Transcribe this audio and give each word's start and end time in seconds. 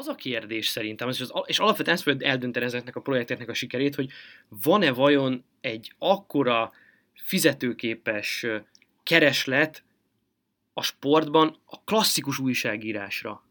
az 0.00 0.08
a 0.08 0.14
kérdés 0.14 0.66
szerintem, 0.66 1.08
és, 1.08 1.20
az, 1.20 1.32
és 1.46 1.58
alapvetően 1.58 1.96
ezt 1.96 2.04
fogja 2.04 2.28
eldönteni 2.28 2.64
ezeknek 2.64 2.96
a 2.96 3.00
projekteknek 3.00 3.48
a 3.48 3.54
sikerét, 3.54 3.94
hogy 3.94 4.10
van-e 4.48 4.90
vajon 4.90 5.44
egy 5.60 5.94
akkora 5.98 6.72
fizetőképes 7.14 8.46
kereslet 9.02 9.82
a 10.72 10.82
sportban 10.82 11.56
a 11.64 11.84
klasszikus 11.84 12.38
újságírásra. 12.38 13.42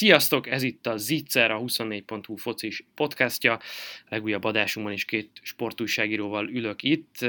Sziasztok, 0.00 0.46
ez 0.46 0.62
itt 0.62 0.86
a 0.86 0.96
Zitzer, 0.96 1.50
a 1.50 1.58
24.hu 1.58 2.36
focis 2.36 2.84
podcastja. 2.94 3.52
A 3.52 3.60
legújabb 4.08 4.44
adásunkban 4.44 4.94
is 4.94 5.04
két 5.04 5.30
sportújságíróval 5.42 6.48
ülök 6.48 6.82
itt. 6.82 7.26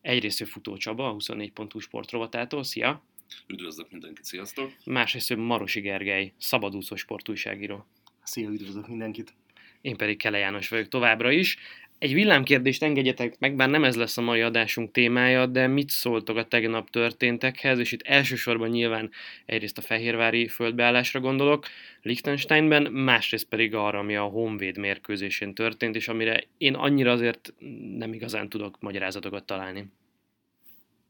Egyrészt 0.00 0.48
Futó 0.48 0.76
Csaba, 0.76 1.08
a 1.08 1.14
24.hu 1.14 1.78
sportrovatától. 1.78 2.64
Szia! 2.64 3.02
Üdvözlök 3.46 3.90
mindenkit, 3.90 4.24
sziasztok! 4.24 4.72
Másrészt 4.84 5.36
Marosi 5.36 5.80
Gergely, 5.80 6.32
szabadúszó 6.38 6.96
sportújságíró. 6.96 7.86
Szia, 8.22 8.48
üdvözlök 8.48 8.88
mindenkit! 8.88 9.34
Én 9.80 9.96
pedig 9.96 10.18
Kele 10.18 10.38
János 10.38 10.68
vagyok 10.68 10.88
továbbra 10.88 11.30
is. 11.30 11.58
Egy 12.00 12.14
villámkérdést 12.14 12.82
engedjetek 12.82 13.38
meg, 13.38 13.56
bár 13.56 13.70
nem 13.70 13.84
ez 13.84 13.96
lesz 13.96 14.16
a 14.16 14.20
mai 14.20 14.40
adásunk 14.40 14.90
témája, 14.90 15.46
de 15.46 15.66
mit 15.66 15.88
szóltok 15.88 16.36
a 16.36 16.44
tegnap 16.48 16.90
történtekhez, 16.90 17.78
és 17.78 17.92
itt 17.92 18.02
elsősorban 18.02 18.68
nyilván 18.68 19.10
egyrészt 19.46 19.78
a 19.78 19.80
fehérvári 19.80 20.48
földbeállásra 20.48 21.20
gondolok, 21.20 21.66
Liechtensteinben, 22.02 22.92
másrészt 22.92 23.48
pedig 23.48 23.74
arra, 23.74 23.98
ami 23.98 24.16
a 24.16 24.22
Honvéd 24.22 24.78
mérkőzésén 24.78 25.54
történt, 25.54 25.96
és 25.96 26.08
amire 26.08 26.44
én 26.58 26.74
annyira 26.74 27.12
azért 27.12 27.54
nem 27.96 28.12
igazán 28.12 28.48
tudok 28.48 28.76
magyarázatokat 28.80 29.44
találni. 29.44 29.92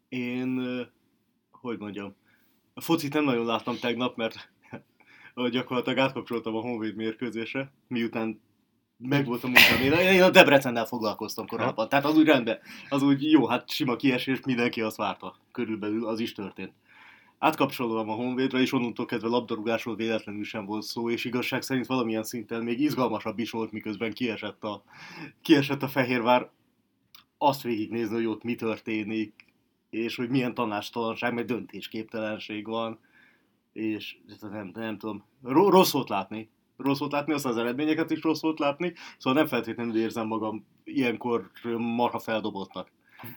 Én, 0.08 0.60
hogy 1.50 1.78
mondjam, 1.78 2.16
a 2.74 2.80
focit 2.80 3.12
nem 3.12 3.24
nagyon 3.24 3.46
láttam 3.46 3.78
tegnap, 3.80 4.16
mert 4.16 4.50
gyakorlatilag 5.50 5.98
átkapcsoltam 5.98 6.56
a 6.56 6.60
Honvéd 6.60 6.94
mérkőzésre, 6.94 7.72
miután 7.88 8.40
meg 9.02 9.26
volt 9.26 9.44
a 9.44 9.46
munkám. 9.46 9.80
Én, 9.80 10.22
a 10.22 10.30
Debrecennel 10.30 10.84
foglalkoztam 10.84 11.46
korábban, 11.46 11.88
tehát 11.88 12.04
az 12.04 12.16
úgy 12.16 12.26
rendben, 12.26 12.58
az 12.88 13.02
úgy 13.02 13.30
jó, 13.30 13.46
hát 13.46 13.70
sima 13.70 13.96
kiesés, 13.96 14.40
mindenki 14.44 14.80
azt 14.80 14.96
várta. 14.96 15.36
Körülbelül 15.52 16.06
az 16.06 16.20
is 16.20 16.32
történt. 16.32 16.72
Átkapcsolom 17.38 18.08
a 18.08 18.14
Honvédre, 18.14 18.58
és 18.58 18.72
onnantól 18.72 19.06
kezdve 19.06 19.28
labdarúgásról 19.28 19.96
véletlenül 19.96 20.44
sem 20.44 20.64
volt 20.64 20.82
szó, 20.82 21.10
és 21.10 21.24
igazság 21.24 21.62
szerint 21.62 21.86
valamilyen 21.86 22.22
szinten 22.22 22.62
még 22.62 22.80
izgalmasabb 22.80 23.38
is 23.38 23.50
volt, 23.50 23.72
miközben 23.72 24.12
kiesett 24.12 24.64
a, 24.64 24.82
kiesett 25.42 25.82
a 25.82 25.88
Fehérvár. 25.88 26.50
Azt 27.38 27.62
végignézni, 27.62 28.14
hogy 28.14 28.26
ott 28.26 28.42
mi 28.42 28.54
történik, 28.54 29.44
és 29.90 30.16
hogy 30.16 30.28
milyen 30.28 30.54
tanástalanság, 30.54 31.34
meg 31.34 31.44
döntésképtelenség 31.44 32.66
van, 32.66 32.98
és 33.72 34.16
nem, 34.40 34.70
nem 34.74 34.98
tudom, 34.98 35.24
rossz 35.42 35.92
volt 35.92 36.08
látni, 36.08 36.50
rossz 36.82 36.98
volt 36.98 37.12
látni, 37.12 37.32
azt 37.32 37.46
az 37.46 37.56
eredményeket 37.56 38.10
is 38.10 38.22
rossz 38.22 38.40
volt 38.40 38.58
látni, 38.58 38.92
szóval 39.18 39.38
nem 39.38 39.48
feltétlenül 39.48 39.96
érzem 39.96 40.26
magam 40.26 40.66
ilyenkor 40.84 41.50
marha 41.78 42.18
feldobottnak. 42.18 42.88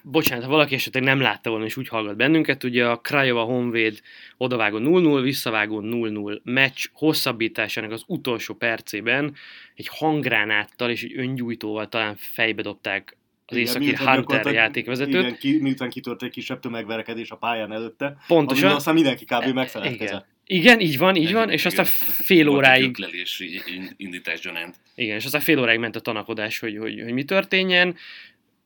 Bocsánat, 0.02 0.44
ha 0.44 0.50
valaki 0.50 0.74
esetleg 0.74 1.02
nem 1.02 1.20
látta 1.20 1.50
volna 1.50 1.64
és 1.64 1.76
úgy 1.76 1.88
hallgat 1.88 2.16
bennünket, 2.16 2.64
ugye 2.64 2.86
a 2.86 2.96
Krajova 2.96 3.42
Honvéd 3.42 4.00
odavágó 4.36 4.78
0-0, 4.80 5.20
visszavágó 5.22 5.80
0-0 5.82 6.42
meccs 6.42 6.86
hosszabbításának 6.92 7.90
az 7.90 8.04
utolsó 8.06 8.54
percében 8.54 9.34
egy 9.74 9.88
hangránáttal 9.88 10.90
és 10.90 11.02
egy 11.02 11.18
öngyújtóval 11.18 11.88
talán 11.88 12.14
fejbe 12.16 12.62
dobták 12.62 13.16
az 13.46 13.56
igen, 13.56 13.82
északi 13.82 14.04
Hunter 14.04 14.46
játékvezetőt. 14.46 15.14
Igen, 15.14 15.36
ki, 15.36 15.58
miután 15.60 15.90
kitört 15.90 16.22
egy 16.22 16.30
kisebb 16.30 16.60
tömegverekedés 16.60 17.30
a 17.30 17.36
pályán 17.36 17.72
előtte, 17.72 18.16
Pontosan. 18.26 18.72
aztán 18.72 18.94
mindenki 18.94 19.24
kb. 19.24 19.54
megfelelkezett. 19.54 20.26
Igen, 20.46 20.80
így 20.80 20.98
van, 20.98 21.16
így 21.16 21.32
van, 21.32 21.50
és 21.50 21.64
aztán 21.64 21.84
fél 21.84 22.48
óráig... 22.48 22.96
indítás 23.96 24.40
Igen, 24.94 25.16
és 25.16 25.24
aztán 25.24 25.40
fél 25.40 25.60
óráig 25.60 25.78
ment 25.78 25.96
a 25.96 26.00
tanakodás, 26.00 26.58
hogy, 26.58 26.78
hogy, 26.78 27.02
hogy 27.02 27.12
mi 27.12 27.24
történjen, 27.24 27.96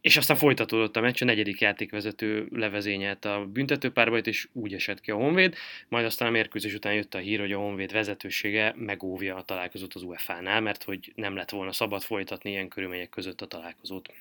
és 0.00 0.16
aztán 0.16 0.36
folytatódott 0.36 0.96
a 0.96 1.00
meccs, 1.00 1.22
a 1.22 1.24
negyedik 1.24 1.60
játékvezető 1.60 2.48
levezényelt 2.50 3.24
a 3.24 3.48
büntetőpárbajt, 3.52 4.26
és 4.26 4.48
úgy 4.52 4.74
esett 4.74 5.00
ki 5.00 5.10
a 5.10 5.16
Honvéd, 5.16 5.54
majd 5.88 6.04
aztán 6.04 6.28
a 6.28 6.30
mérkőzés 6.30 6.74
után 6.74 6.94
jött 6.94 7.14
a 7.14 7.18
hír, 7.18 7.40
hogy 7.40 7.52
a 7.52 7.58
Honvéd 7.58 7.92
vezetősége 7.92 8.74
megóvja 8.76 9.36
a 9.36 9.42
találkozót 9.42 9.94
az 9.94 10.02
UEFA-nál, 10.02 10.60
mert 10.60 10.82
hogy 10.82 11.12
nem 11.14 11.36
lett 11.36 11.50
volna 11.50 11.72
szabad 11.72 12.02
folytatni 12.02 12.50
ilyen 12.50 12.68
körülmények 12.68 13.08
között 13.08 13.40
a 13.40 13.46
találkozót. 13.46 14.12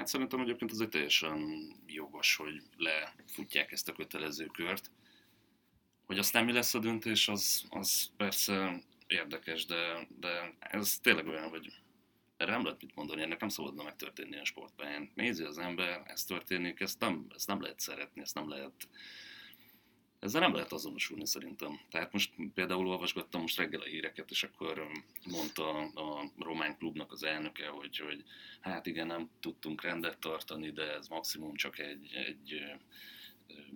Hát 0.00 0.08
szerintem 0.08 0.40
egyébként 0.40 0.70
az 0.70 0.80
egy 0.80 0.88
teljesen 0.88 1.62
jogos, 1.86 2.36
hogy 2.36 2.62
lefutják 2.76 3.72
ezt 3.72 3.88
a 3.88 3.92
kötelező 3.92 4.46
kört. 4.46 4.90
Hogy 6.06 6.18
aztán 6.18 6.44
mi 6.44 6.52
lesz 6.52 6.74
a 6.74 6.78
döntés, 6.78 7.28
az, 7.28 7.64
az 7.68 8.10
persze 8.16 8.82
érdekes, 9.06 9.66
de, 9.66 10.06
de 10.18 10.54
ez 10.58 10.98
tényleg 10.98 11.26
olyan, 11.26 11.48
hogy 11.48 11.72
erre 12.36 12.50
nem 12.50 12.64
lehet 12.64 12.80
mit 12.80 12.94
mondani, 12.94 13.22
ennek 13.22 13.40
nem 13.40 13.48
szabadna 13.48 13.82
megtörténni 13.82 14.38
a 14.38 14.44
sportpályán. 14.44 15.10
Nézi 15.14 15.42
az 15.44 15.58
ember, 15.58 16.02
ez 16.06 16.24
történik, 16.24 16.80
ezt 16.80 17.00
nem, 17.00 17.26
ezt 17.34 17.46
nem 17.46 17.60
lehet 17.60 17.80
szeretni, 17.80 18.20
ezt 18.20 18.34
nem 18.34 18.48
lehet 18.48 18.88
ezzel 20.20 20.40
nem 20.40 20.54
lehet 20.54 20.72
azonosulni 20.72 21.26
szerintem. 21.26 21.80
Tehát 21.90 22.12
most 22.12 22.32
például 22.54 22.88
olvasgattam 22.88 23.40
most 23.40 23.56
reggel 23.56 23.80
a 23.80 23.84
híreket, 23.84 24.30
és 24.30 24.42
akkor 24.42 24.86
mondta 25.24 25.78
a 25.78 26.30
román 26.38 26.76
klubnak 26.76 27.12
az 27.12 27.22
elnöke, 27.22 27.68
hogy, 27.68 27.96
hogy 27.98 28.24
hát 28.60 28.86
igen, 28.86 29.06
nem 29.06 29.30
tudtunk 29.40 29.82
rendet 29.82 30.18
tartani, 30.18 30.70
de 30.70 30.94
ez 30.94 31.08
maximum 31.08 31.54
csak 31.54 31.78
egy, 31.78 32.12
egy 32.12 32.62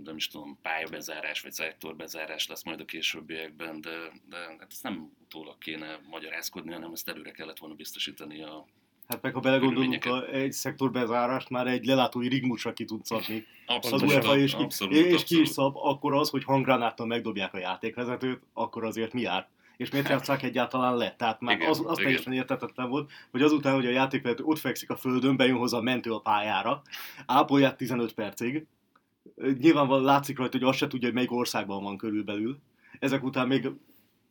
nem 0.05 0.17
is 0.17 0.29
tudom, 0.29 0.59
pályabezárás 0.63 1.41
vagy 1.41 1.53
szektorbezárás 1.53 2.47
lesz 2.47 2.65
majd 2.65 2.81
a 2.81 2.85
későbbiekben, 2.85 3.81
de, 3.81 4.13
de 4.29 4.37
hát 4.37 4.73
ezt 4.73 4.83
nem 4.83 5.13
utólag 5.25 5.59
kéne 5.59 6.01
magyarázkodni, 6.09 6.73
hanem 6.73 6.93
ezt 6.93 7.09
előre 7.09 7.31
kellett 7.31 7.59
volna 7.59 7.75
biztosítani 7.75 8.43
a 8.43 8.67
Hát 9.09 9.23
meg 9.23 9.35
ha 9.35 9.41
belegondolunk, 9.41 10.05
a, 10.05 10.29
egy 10.33 10.53
szektorbezárást 10.53 11.51
már 11.51 11.67
egy 11.67 11.85
lelátói 11.85 12.29
rigmusra 12.29 12.73
ki 12.73 12.85
tud 12.85 13.05
szabni. 13.05 13.47
Abszolút, 13.67 14.03
az 14.03 14.09
UEFA 14.11 14.37
és, 14.37 14.53
abszolút, 14.53 14.95
és 14.95 15.01
abszolút. 15.01 15.23
ki 15.23 15.41
is 15.41 15.49
szab, 15.49 15.77
akkor 15.77 16.15
az, 16.15 16.31
hogy 16.31 16.45
hangránáttal 16.45 17.07
megdobják 17.07 17.55
a 17.55 17.59
játékvezetőt, 17.59 18.43
akkor 18.53 18.85
azért 18.85 19.13
mi 19.13 19.21
jár? 19.21 19.49
És 19.77 19.91
miért 19.91 20.09
játszák 20.09 20.43
egyáltalán 20.43 20.97
le? 20.97 21.15
Tehát 21.19 21.41
már 21.41 21.57
igen, 21.57 21.69
az, 21.69 21.79
az 21.79 21.85
igen. 21.85 22.05
teljesen 22.05 22.33
értetetlen 22.33 22.89
volt, 22.89 23.11
hogy 23.31 23.43
azután, 23.43 23.75
hogy 23.75 23.87
a 23.87 23.91
játékvezető 23.91 24.43
ott 24.45 24.59
fekszik 24.59 24.91
a 24.91 24.97
földön, 24.97 25.37
bejön 25.37 25.57
hozzá 25.57 25.79
a 25.79 25.83
mentő 25.83 26.13
a 26.13 26.21
pályára, 26.21 26.83
ápolják 27.27 27.77
15 27.77 28.13
percig, 28.13 28.67
nyilvánvalóan 29.59 30.05
látszik 30.05 30.39
rajta, 30.39 30.59
hogy 30.59 30.67
azt 30.69 30.79
se 30.79 30.87
tudja, 30.87 31.07
hogy 31.07 31.17
melyik 31.17 31.33
országban 31.33 31.83
van 31.83 31.97
körülbelül. 31.97 32.59
Ezek 32.99 33.25
után 33.25 33.47
még 33.47 33.71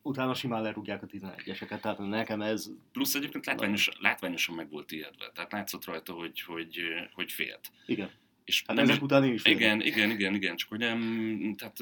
utána 0.04 0.34
simán 0.34 0.62
lerúgják 0.62 1.02
a 1.02 1.06
11-eseket, 1.06 1.80
tehát 1.80 1.98
nekem 1.98 2.40
ez... 2.40 2.70
Plusz 2.92 3.14
egyébként 3.14 3.46
látványos, 3.46 3.90
látványosan 3.98 4.54
meg 4.54 4.70
volt 4.70 4.92
ijedve, 4.92 5.30
tehát 5.34 5.52
látszott 5.52 5.84
rajta, 5.84 6.12
hogy, 6.12 6.40
hogy, 6.40 6.80
hogy 7.12 7.32
félt. 7.32 7.70
Igen. 7.86 8.10
És 8.44 8.62
hát 8.66 8.76
nem 8.76 8.84
ezek 8.84 8.96
is, 8.96 9.02
után 9.02 9.24
én 9.24 9.32
is 9.32 9.42
féltem. 9.42 9.60
Igen, 9.60 9.80
igen, 9.80 10.10
igen, 10.10 10.34
igen, 10.34 10.56
csak 10.56 10.68
hogy 10.68 10.78
nem, 10.78 11.54
tehát 11.58 11.78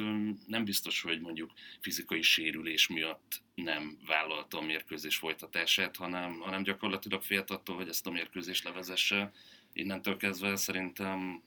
nem 0.47 0.65
biztos, 0.65 1.03
hogy 1.03 1.21
mondjuk 1.21 1.51
fizikai 1.81 2.23
sérülés 2.23 2.89
miatt 2.89 3.43
nem 3.55 3.99
vállalta 4.07 4.59
a 4.59 4.63
mérkőzés 4.63 5.17
folytatását, 5.17 5.97
hanem, 5.97 6.39
hanem 6.41 6.63
gyakorlatilag 6.63 7.23
félt 7.23 7.51
attól, 7.51 7.77
hogy 7.77 7.89
ezt 7.89 8.07
a 8.07 8.11
mérkőzést 8.11 8.65
levezesse. 8.65 9.33
Innentől 9.73 10.17
kezdve 10.17 10.57
szerintem 10.57 11.43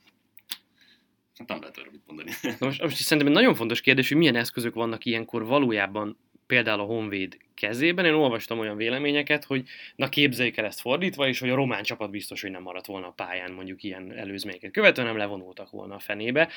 Hát 1.38 1.48
nem 1.48 1.60
lehet 1.60 1.92
mit 1.92 2.02
mondani. 2.08 2.32
Most, 2.60 2.82
most 2.82 2.96
szerintem 2.96 3.28
egy 3.28 3.38
nagyon 3.38 3.56
fontos 3.56 3.82
kérdés, 3.82 4.08
hogy 4.08 4.18
milyen 4.18 4.36
eszközök 4.36 4.74
vannak 4.74 5.06
ilyenkor 5.06 5.46
valójában 5.46 6.18
például 6.48 6.80
a 6.80 6.84
Honvéd 6.84 7.38
kezében. 7.54 8.06
Én 8.06 8.14
olvastam 8.14 8.60
olyan 8.60 8.78
véleményeket, 8.78 9.44
hogy 9.44 9.64
na 9.96 10.10
képzeljük 10.10 10.58
el 10.58 10.66
ezt 10.66 10.80
fordítva, 10.80 11.28
és 11.28 11.40
hogy 11.40 11.50
a 11.50 11.56
román 11.56 11.84
csapat 11.84 12.10
biztos, 12.10 12.42
hogy 12.42 12.52
nem 12.52 12.62
maradt 12.62 12.86
volna 12.86 13.08
a 13.08 13.14
pályán 13.16 13.52
mondjuk 13.52 13.84
ilyen 13.84 14.12
előzményeket 14.18 14.72
követően, 14.72 15.08
nem 15.08 15.18
levonultak 15.18 15.70
volna 15.70 15.96
a 15.96 16.00
fenébe. 16.00 16.50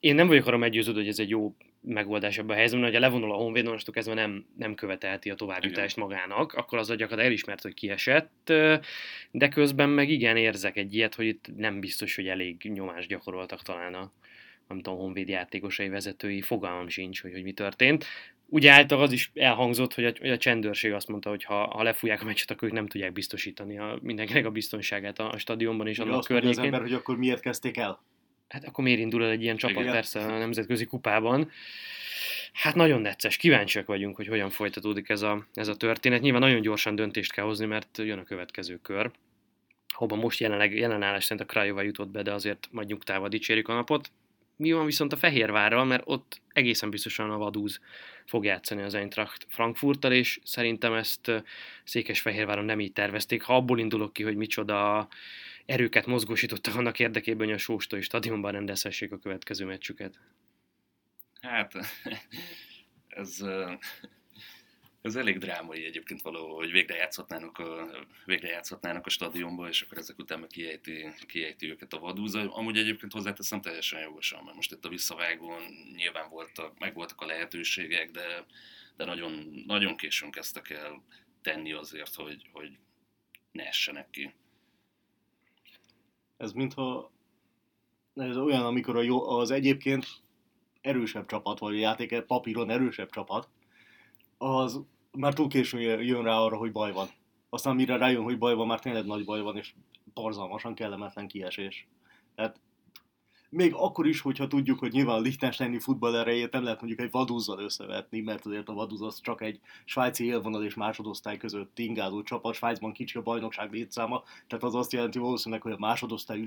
Én 0.00 0.14
nem 0.14 0.26
vagyok 0.26 0.46
arra 0.46 0.56
meggyőződő, 0.56 0.98
hogy 0.98 1.08
ez 1.08 1.18
egy 1.18 1.28
jó 1.28 1.54
megoldás 1.80 2.38
ebben 2.38 2.54
a 2.54 2.58
helyzetben, 2.58 2.84
hogy 2.84 2.94
ha 2.94 3.00
levonul 3.00 3.32
a 3.32 3.36
Honvéd, 3.36 3.66
onnantól 3.66 3.94
kezdve 3.94 4.14
nem, 4.14 4.46
nem 4.58 4.74
követelti 4.74 5.30
a 5.30 5.34
továbbjutást 5.34 5.96
magának, 5.96 6.52
akkor 6.52 6.78
az 6.78 6.86
gyakorlatilag 6.86 7.24
elismert, 7.24 7.62
hogy 7.62 7.74
kiesett, 7.74 8.52
de 9.30 9.48
közben 9.48 9.88
meg 9.88 10.08
igen 10.08 10.36
érzek 10.36 10.76
egy 10.76 10.94
ilyet, 10.94 11.14
hogy 11.14 11.26
itt 11.26 11.50
nem 11.56 11.80
biztos, 11.80 12.14
hogy 12.14 12.26
elég 12.26 12.70
nyomást 12.74 13.08
gyakoroltak 13.08 13.62
talán 13.62 13.94
a, 13.94 14.12
nem 14.68 14.80
tudom, 14.80 14.98
Honvéd 14.98 15.28
játékosai 15.28 15.88
vezetői, 15.88 16.40
fogalmam 16.40 16.88
sincs, 16.88 17.22
hogy, 17.22 17.32
hogy 17.32 17.42
mi 17.42 17.52
történt. 17.52 18.04
Ugye 18.52 18.70
által 18.70 19.02
az 19.02 19.12
is 19.12 19.30
elhangzott, 19.34 19.94
hogy 19.94 20.04
a, 20.04 20.12
hogy 20.20 20.30
a 20.30 20.36
csendőrség 20.36 20.92
azt 20.92 21.08
mondta, 21.08 21.30
hogy 21.30 21.44
ha, 21.44 21.66
ha 21.66 21.82
lefújják 21.82 22.22
a 22.22 22.24
meccset, 22.24 22.50
akkor 22.50 22.68
ők 22.68 22.74
nem 22.74 22.86
tudják 22.86 23.12
biztosítani 23.12 23.78
a, 23.78 23.98
mindenkinek 24.02 24.46
a 24.46 24.50
biztonságát 24.50 25.18
a, 25.18 25.32
a 25.32 25.38
stadionban 25.38 25.86
és 25.86 25.98
annak 25.98 26.24
környékén. 26.24 26.58
az 26.58 26.64
ember, 26.64 26.80
hogy 26.80 26.92
akkor 26.92 27.16
miért 27.16 27.40
kezdték 27.40 27.76
el? 27.76 28.02
Hát 28.48 28.64
akkor 28.64 28.84
miért 28.84 29.00
indul 29.00 29.24
el 29.24 29.30
egy 29.30 29.42
ilyen 29.42 29.56
csapat, 29.56 29.80
Igen. 29.80 29.92
persze 29.92 30.20
a 30.20 30.38
nemzetközi 30.38 30.84
kupában. 30.84 31.50
Hát 32.52 32.74
nagyon 32.74 33.00
necces, 33.00 33.36
kíváncsiak 33.36 33.86
vagyunk, 33.86 34.16
hogy 34.16 34.26
hogyan 34.26 34.50
folytatódik 34.50 35.08
ez 35.08 35.22
a, 35.22 35.46
ez 35.54 35.68
a 35.68 35.76
történet. 35.76 36.20
Nyilván 36.20 36.40
nagyon 36.40 36.60
gyorsan 36.60 36.94
döntést 36.94 37.32
kell 37.32 37.44
hozni, 37.44 37.66
mert 37.66 37.98
jön 37.98 38.18
a 38.18 38.24
következő 38.24 38.76
kör. 38.76 39.10
Hova 39.94 40.16
most 40.16 40.40
jelenleg, 40.40 40.74
jelenállás 40.74 41.24
szerint 41.24 41.48
a 41.48 41.52
Krajova 41.52 41.82
jutott 41.82 42.08
be, 42.08 42.22
de 42.22 42.32
azért 42.32 42.68
majd 42.70 42.88
nyugtával 42.88 43.28
dicsérjük 43.28 43.68
a 43.68 43.74
napot. 43.74 44.10
Mi 44.56 44.72
van 44.72 44.84
viszont 44.84 45.12
a 45.12 45.16
Fehérvárral, 45.16 45.84
mert 45.84 46.02
ott 46.06 46.40
egészen 46.52 46.90
biztosan 46.90 47.30
a 47.30 47.36
Vadúz 47.36 47.80
fog 48.26 48.44
játszani 48.44 48.82
az 48.82 48.94
Eintracht 48.94 49.46
Frankfurttal, 49.48 50.12
és 50.12 50.40
szerintem 50.44 50.94
ezt 50.94 51.30
Székesfehérváron 51.84 52.64
nem 52.64 52.80
így 52.80 52.92
tervezték. 52.92 53.42
Ha 53.42 53.56
abból 53.56 53.78
indulok 53.78 54.12
ki, 54.12 54.22
hogy 54.22 54.36
micsoda 54.36 55.08
erőket 55.66 56.06
mozgósítottak 56.06 56.74
annak 56.74 56.98
érdekében, 56.98 57.46
hogy 57.46 57.56
a 57.56 57.58
Sóstói 57.58 58.00
stadionban 58.00 58.52
rendezhessék 58.52 59.12
a 59.12 59.18
következő 59.18 59.64
meccsüket. 59.64 60.18
Hát, 61.40 61.72
ez, 63.08 63.44
ez 65.02 65.16
elég 65.16 65.38
drámai 65.38 65.84
egyébként 65.84 66.22
valahol, 66.22 66.54
hogy 66.54 66.70
végre 66.70 66.94
játszhatnának 66.94 67.58
a, 67.58 67.88
végre 68.24 68.48
játszhatnának 68.48 69.06
a 69.06 69.10
stadionba, 69.10 69.68
és 69.68 69.82
akkor 69.82 69.98
ezek 69.98 70.18
után 70.18 70.46
kiejti, 70.48 71.06
kiejti 71.26 71.70
őket 71.70 71.92
a 71.92 71.98
vadúza. 71.98 72.54
Amúgy 72.54 72.78
egyébként 72.78 73.12
hozzáteszem 73.12 73.60
teljesen 73.60 74.00
jogosan, 74.00 74.44
mert 74.44 74.56
most 74.56 74.72
itt 74.72 74.84
a 74.84 74.88
visszavágón 74.88 75.62
nyilván 75.96 76.28
voltak, 76.28 76.78
meg 76.78 76.94
voltak 76.94 77.20
a 77.20 77.26
lehetőségek, 77.26 78.10
de, 78.10 78.46
de 78.96 79.04
nagyon, 79.04 79.62
nagyon 79.66 79.96
későn 79.96 80.30
kezdtek 80.30 80.70
el 80.70 81.02
tenni 81.42 81.72
azért, 81.72 82.14
hogy, 82.14 82.48
hogy 82.52 82.78
ne 83.52 83.66
essenek 83.66 84.10
ki. 84.10 84.34
Ez 86.36 86.52
mintha 86.52 87.12
ez 88.14 88.36
olyan, 88.36 88.64
amikor 88.64 88.96
a 88.96 89.02
jó, 89.02 89.28
az 89.28 89.50
egyébként 89.50 90.06
erősebb 90.80 91.26
csapat, 91.26 91.58
vagy 91.58 91.74
a 91.74 91.78
játék 91.78 92.20
papíron 92.20 92.70
erősebb 92.70 93.10
csapat, 93.10 93.48
az 94.38 94.80
már 95.18 95.34
túl 95.34 95.48
későn 95.48 96.02
jön 96.02 96.22
rá 96.22 96.38
arra, 96.38 96.56
hogy 96.56 96.72
baj 96.72 96.92
van. 96.92 97.08
Aztán 97.48 97.74
mire 97.74 97.96
rájön, 97.96 98.22
hogy 98.22 98.38
baj 98.38 98.54
van, 98.54 98.66
már 98.66 98.80
tényleg 98.80 99.06
nagy 99.06 99.24
baj 99.24 99.40
van, 99.40 99.56
és 99.56 99.74
borzalmasan 100.14 100.74
kellemetlen 100.74 101.28
kiesés. 101.28 101.88
Tehát 102.34 102.60
még 103.48 103.74
akkor 103.74 104.06
is, 104.06 104.20
hogyha 104.20 104.46
tudjuk, 104.46 104.78
hogy 104.78 104.92
nyilván 104.92 105.22
Liechtensteini 105.22 105.78
futball 105.78 106.16
erejét 106.16 106.52
nem 106.52 106.62
lehet 106.62 106.80
mondjuk 106.80 107.00
egy 107.00 107.10
vadúzzal 107.10 107.58
összevetni, 107.58 108.20
mert 108.20 108.46
azért 108.46 108.68
a 108.68 108.72
vadúz 108.72 109.02
az 109.02 109.20
csak 109.20 109.42
egy 109.42 109.60
svájci 109.84 110.24
élvonal 110.24 110.64
és 110.64 110.74
másodosztály 110.74 111.36
között 111.36 111.78
ingázó 111.78 112.22
csapat, 112.22 112.54
Svájcban 112.54 112.92
kicsi 112.92 113.18
a 113.18 113.22
bajnokság 113.22 113.72
létszáma, 113.72 114.22
tehát 114.46 114.64
az 114.64 114.74
azt 114.74 114.92
jelenti 114.92 115.18
valószínűleg, 115.18 115.62
hogy 115.62 115.72
a 115.72 115.78
másodosztály 115.78 116.44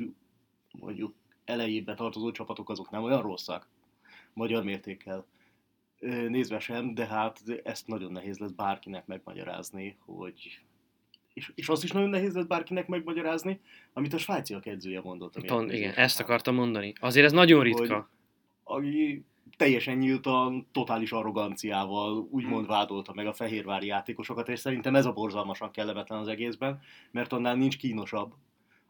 mondjuk 0.79 1.13
elejébe 1.45 1.93
tartozó 1.93 2.31
csapatok 2.31 2.69
azok 2.69 2.89
nem 2.89 3.03
olyan 3.03 3.21
rosszak 3.21 3.67
magyar 4.33 4.63
mértékkel 4.63 5.25
nézve 6.27 6.59
sem, 6.59 6.93
de 6.93 7.05
hát 7.05 7.41
ezt 7.63 7.87
nagyon 7.87 8.11
nehéz 8.11 8.37
lesz 8.37 8.51
bárkinek 8.51 9.05
megmagyarázni, 9.05 9.97
hogy 10.05 10.59
és, 11.33 11.51
és 11.55 11.69
azt 11.69 11.83
is 11.83 11.91
nagyon 11.91 12.09
nehéz 12.09 12.33
lesz 12.33 12.45
bárkinek 12.45 12.87
megmagyarázni, 12.87 13.59
amit 13.93 14.13
a 14.13 14.17
svájciak 14.17 14.65
edzője 14.65 15.01
mondott. 15.01 15.33
Ton, 15.33 15.71
igen, 15.71 15.93
ezt 15.93 16.19
akartam 16.19 16.55
mondani. 16.55 16.93
Azért 16.99 17.25
ez 17.25 17.31
nagyon 17.31 17.63
ritka. 17.63 18.09
Hogy, 18.63 18.85
aki 18.85 19.25
teljesen 19.57 19.97
nyíltan, 19.97 20.67
totális 20.71 21.11
arroganciával 21.11 22.27
úgymond 22.31 22.65
hmm. 22.65 22.75
vádolta 22.75 23.13
meg 23.13 23.27
a 23.27 23.33
fehérvári 23.33 23.87
játékosokat, 23.87 24.49
és 24.49 24.59
szerintem 24.59 24.95
ez 24.95 25.05
a 25.05 25.13
borzalmasan 25.13 25.71
kellemetlen 25.71 26.19
az 26.19 26.27
egészben, 26.27 26.79
mert 27.11 27.33
annál 27.33 27.55
nincs 27.55 27.77
kínosabb, 27.77 28.33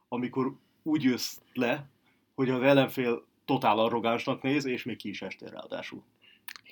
amikor 0.08 0.56
úgy 0.84 1.04
jössz 1.04 1.38
le, 1.54 1.90
hogy 2.36 2.50
az 2.50 2.62
ellenfél 2.62 3.26
totál 3.46 3.80
arrogánsnak 3.80 4.42
néz, 4.42 4.66
és 4.66 4.84
még 4.84 4.98
ki 4.98 5.10
is 5.10 5.22
estél 5.22 5.50
ráadásul. 5.50 6.04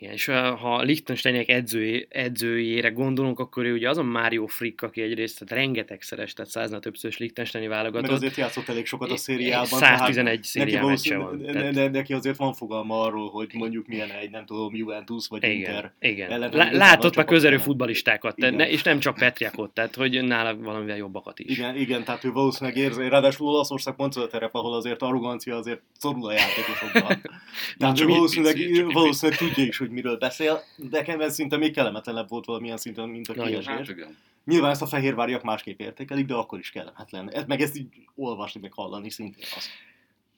Igen, 0.04 0.16
és 0.16 0.26
ha 0.62 0.82
Liechtensteinek 0.82 1.50
edzői, 1.50 2.08
edzőjére 2.10 2.90
gondolunk, 2.90 3.40
akkor 3.40 3.66
ő 3.66 3.74
ugye 3.74 3.90
az 3.90 3.98
a 3.98 4.04
Mario 4.04 4.46
Frick, 4.46 4.82
aki 4.82 5.02
egyrészt 5.02 5.40
tehát 5.40 5.64
rengetegszeres, 5.64 6.34
tehát 6.34 6.52
száznál 6.52 6.80
többszörös 6.80 7.18
Liechtensteini 7.18 7.68
válogatott. 7.68 8.02
Meg 8.02 8.12
azért 8.12 8.36
játszott 8.36 8.68
elég 8.68 8.86
sokat 8.86 9.12
a 9.12 9.18
szériában. 9.18 9.66
111 9.66 10.44
szériá 10.44 10.82
meccse 10.82 11.18
van. 11.18 11.38
Ne, 11.38 11.52
tehát... 11.52 11.74
ne, 11.74 11.88
neki 11.88 12.14
azért 12.14 12.38
van 12.38 12.54
fogalma 12.54 13.02
arról, 13.02 13.30
hogy 13.30 13.50
mondjuk 13.54 13.88
milyen 13.88 14.10
egy, 14.10 14.30
nem 14.30 14.46
tudom, 14.46 14.76
Juventus 14.76 15.28
vagy 15.28 15.44
igen, 15.44 15.56
Inter. 15.56 15.94
Igen. 16.00 16.50
Látott 16.72 17.16
már 17.16 17.26
közelő 17.26 17.58
futbalistákat, 17.58 18.36
tehát 18.36 18.56
ne, 18.56 18.70
és 18.70 18.84
nem 18.84 19.00
csak 19.00 19.16
Petriakot, 19.16 19.72
tehát 19.72 19.96
hogy 19.96 20.24
nála 20.24 20.58
valamivel 20.58 20.98
jobbakat 20.98 21.40
is. 21.40 21.58
Igen, 21.58 21.76
igen, 21.76 22.04
tehát 22.04 22.24
ő 22.24 22.32
valószínűleg 22.32 22.78
érzi, 22.78 23.10
ráadásul 23.10 23.48
Olaszország 23.48 23.96
pont 23.96 24.16
az 24.16 24.24
a 24.24 24.28
terep, 24.28 24.56
ahol 24.56 24.74
azért 24.74 25.02
arrogancia 25.02 25.56
azért 25.56 25.82
szorul 25.98 26.28
a 26.28 26.32
játékosokban. 26.32 27.22
tehát 27.78 28.00
ő 28.00 28.06
valószínűleg, 28.06 28.86
valószínűleg 28.94 29.40
tudja 29.40 29.64
is, 29.64 29.78
hogy 29.78 29.90
miről 29.94 30.18
beszél, 30.18 30.64
de 30.78 30.98
nekem 30.98 31.22
ez 31.22 31.34
szinte 31.34 31.58
még 31.58 31.74
kellemetlenebb 31.74 32.30
volt 32.30 32.46
valamilyen 32.46 32.78
szinten, 32.78 33.10
mint 33.10 33.28
a 33.28 33.34
kiesés. 33.34 33.66
Hát, 33.66 34.16
Nyilván 34.46 34.72
ezt 34.72 34.82
a 34.82 34.86
fehérváriak 34.86 35.44
másképp 35.44 35.80
értékelik, 35.80 36.26
de 36.26 36.34
akkor 36.34 36.60
is 36.60 36.72
kellemetlen. 36.72 37.32
Ez, 37.32 37.46
meg 37.46 37.62
ezt 37.62 37.78
így 37.78 37.88
olvasni, 38.16 38.62
meg 38.62 38.74
hallani 38.74 39.10
szintén 39.10 39.46
az. 39.56 39.68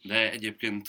De 0.01 0.31
egyébként 0.31 0.87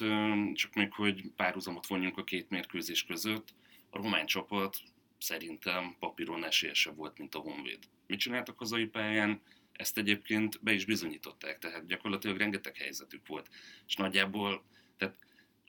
csak 0.55 0.75
még, 0.75 0.93
hogy 0.93 1.23
párhuzamot 1.37 1.87
vonjunk 1.87 2.19
a 2.19 2.25
két 2.25 2.51
mérkőzés 2.51 3.05
között, 3.05 3.49
a 3.91 3.97
román 3.97 4.27
csapat 4.27 4.77
szerintem 5.19 5.97
papíron 5.99 6.45
esélyesebb 6.45 6.97
volt, 6.97 7.19
mint 7.19 7.35
a 7.35 7.39
Honvéd. 7.39 7.79
Mit 8.07 8.19
csináltak 8.19 8.59
hazai 8.59 8.87
pályán? 8.87 9.41
Ezt 9.73 9.99
egyébként 9.99 10.59
be 10.63 10.73
is 10.73 10.85
bizonyították, 10.85 11.59
tehát 11.59 11.87
gyakorlatilag 11.87 12.37
rengeteg 12.37 12.77
helyzetük 12.77 13.27
volt. 13.27 13.49
És 13.87 13.97
nagyjából, 13.97 14.63
tehát 14.97 15.17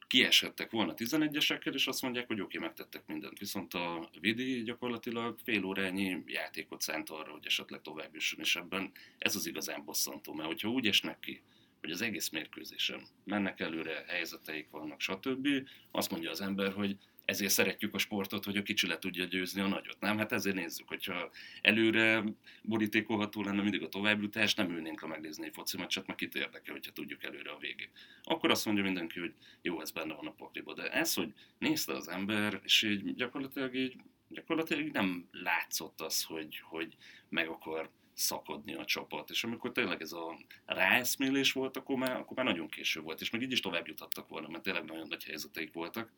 kiesettek 0.07 0.71
volna 0.71 0.93
11-esekkel, 0.95 1.73
és 1.73 1.87
azt 1.87 2.01
mondják, 2.01 2.27
hogy 2.27 2.41
oké, 2.41 2.57
okay, 2.57 2.67
megtettek 2.67 3.07
mindent. 3.07 3.39
Viszont 3.39 3.73
a 3.73 4.09
Vidi 4.19 4.63
gyakorlatilag 4.63 5.39
fél 5.43 5.63
órányi 5.63 6.23
játékot 6.25 6.81
szánt 6.81 7.09
arra, 7.09 7.31
hogy 7.31 7.45
esetleg 7.45 7.81
tovább 7.81 8.13
jusson, 8.13 8.39
és 8.39 8.55
ebben 8.55 8.91
ez 9.17 9.35
az 9.35 9.47
igazán 9.47 9.83
bosszantó, 9.85 10.33
mert 10.33 10.47
hogyha 10.47 10.69
úgy 10.69 10.87
esnek 10.87 11.19
ki, 11.19 11.41
hogy 11.79 11.91
az 11.91 12.01
egész 12.01 12.29
mérkőzésen 12.29 13.01
mennek 13.23 13.59
előre, 13.59 14.03
helyzeteik 14.07 14.69
vannak, 14.69 15.01
stb., 15.01 15.47
azt 15.91 16.11
mondja 16.11 16.29
az 16.29 16.41
ember, 16.41 16.73
hogy 16.73 16.97
ezért 17.27 17.51
szeretjük 17.51 17.93
a 17.93 17.97
sportot, 17.97 18.45
hogy 18.45 18.57
a 18.57 18.61
kicsi 18.61 18.87
le 18.87 18.97
tudja 18.97 19.25
győzni 19.25 19.61
a 19.61 19.67
nagyot. 19.67 19.99
Nem? 19.99 20.17
Hát 20.17 20.31
ezért 20.31 20.55
nézzük, 20.55 20.87
hogyha 20.87 21.29
előre 21.61 22.23
borítékolható 22.63 23.41
lenne 23.41 23.61
mindig 23.61 23.83
a 23.83 23.89
továbbjutás, 23.89 24.53
nem 24.53 24.71
ülnénk 24.71 25.01
a 25.01 25.07
megnézni 25.07 25.45
egy 25.45 25.53
foci 25.53 25.77
meccset, 25.77 26.07
meg 26.07 26.15
kit 26.15 26.35
érdekel, 26.35 26.73
hogyha 26.73 26.91
tudjuk 26.91 27.23
előre 27.23 27.49
a 27.51 27.57
végét. 27.57 27.89
Akkor 28.23 28.51
azt 28.51 28.65
mondja 28.65 28.83
mindenki, 28.83 29.19
hogy 29.19 29.33
jó, 29.61 29.81
ez 29.81 29.91
benne 29.91 30.13
van 30.13 30.27
a 30.27 30.31
pakliba. 30.31 30.73
De 30.73 30.91
ez, 30.91 31.13
hogy 31.13 31.33
nézte 31.57 31.93
az 31.93 32.07
ember, 32.07 32.59
és 32.63 32.81
így 32.81 33.15
gyakorlatilag 33.15 33.75
így 33.75 33.95
gyakorlatilag 34.27 34.91
nem 34.91 35.27
látszott 35.31 36.01
az, 36.01 36.23
hogy, 36.23 36.59
hogy 36.63 36.95
meg 37.29 37.47
akar 37.47 37.89
szakadni 38.13 38.73
a 38.73 38.85
csapat. 38.85 39.29
És 39.29 39.43
amikor 39.43 39.71
tényleg 39.71 40.01
ez 40.01 40.11
a 40.11 40.37
ráeszmélés 40.65 41.51
volt, 41.51 41.77
akkor 41.77 41.97
már, 41.97 42.15
akkor 42.15 42.37
már 42.37 42.45
nagyon 42.45 42.67
késő 42.67 43.01
volt, 43.01 43.21
és 43.21 43.29
még 43.29 43.41
így 43.41 43.51
is 43.51 43.59
tovább 43.59 43.87
juthattak 43.87 44.27
volna, 44.27 44.47
mert 44.47 44.63
tényleg 44.63 44.83
nagyon 44.83 45.07
nagy 45.07 45.23
helyzeteik 45.23 45.73
voltak. 45.73 46.11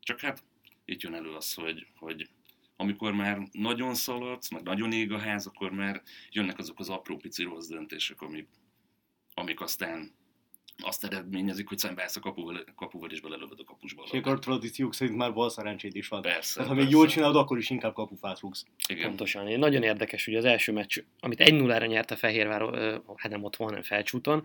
Csak 0.00 0.20
hát 0.20 0.42
itt 0.86 1.00
jön 1.00 1.14
elő 1.14 1.30
az, 1.30 1.54
hogy, 1.54 1.86
hogy 1.98 2.28
amikor 2.76 3.12
már 3.12 3.38
nagyon 3.52 3.94
szaladsz, 3.94 4.50
meg 4.50 4.62
nagyon 4.62 4.92
ég 4.92 5.12
a 5.12 5.18
ház, 5.18 5.46
akkor 5.46 5.70
már 5.70 6.02
jönnek 6.30 6.58
azok 6.58 6.78
az 6.78 6.88
apró 6.88 7.16
pici 7.16 7.42
rossz 7.42 7.66
döntések, 7.66 8.20
amik, 8.20 8.48
amik 9.34 9.60
aztán 9.60 10.14
azt 10.78 11.04
eredményezik, 11.04 11.68
hogy 11.68 11.78
szembeállsz 11.78 12.16
a 12.16 12.20
kapuval, 12.20 12.64
kapuval 12.74 13.10
és 13.10 13.20
belelövöd 13.20 13.60
a 13.60 13.64
kapusba. 13.64 14.04
És 14.12 14.20
a 14.22 14.38
tradíciók 14.38 14.94
szerint 14.94 15.16
már 15.16 15.32
bal 15.32 15.50
szerencsét 15.50 15.94
is 15.94 16.08
van. 16.08 16.22
Persze. 16.22 16.54
Tehát, 16.54 16.68
ha 16.68 16.76
még 16.76 16.90
jól 16.90 17.06
csinálod, 17.06 17.36
akkor 17.36 17.58
is 17.58 17.70
inkább 17.70 17.92
kapufát 17.92 18.40
rúgsz. 18.40 18.64
Igen. 18.88 19.06
Pontosan. 19.06 19.48
Én 19.48 19.58
nagyon 19.58 19.82
érdekes, 19.82 20.24
hogy 20.24 20.34
az 20.34 20.44
első 20.44 20.72
meccs, 20.72 21.02
amit 21.20 21.42
1-0-ra 21.44 21.86
nyert 21.86 22.10
a 22.10 22.16
Fehérvár, 22.16 22.60
hát 23.16 23.30
nem 23.30 23.44
otthon, 23.44 23.66
hanem 23.66 23.82
felcsúton, 23.82 24.44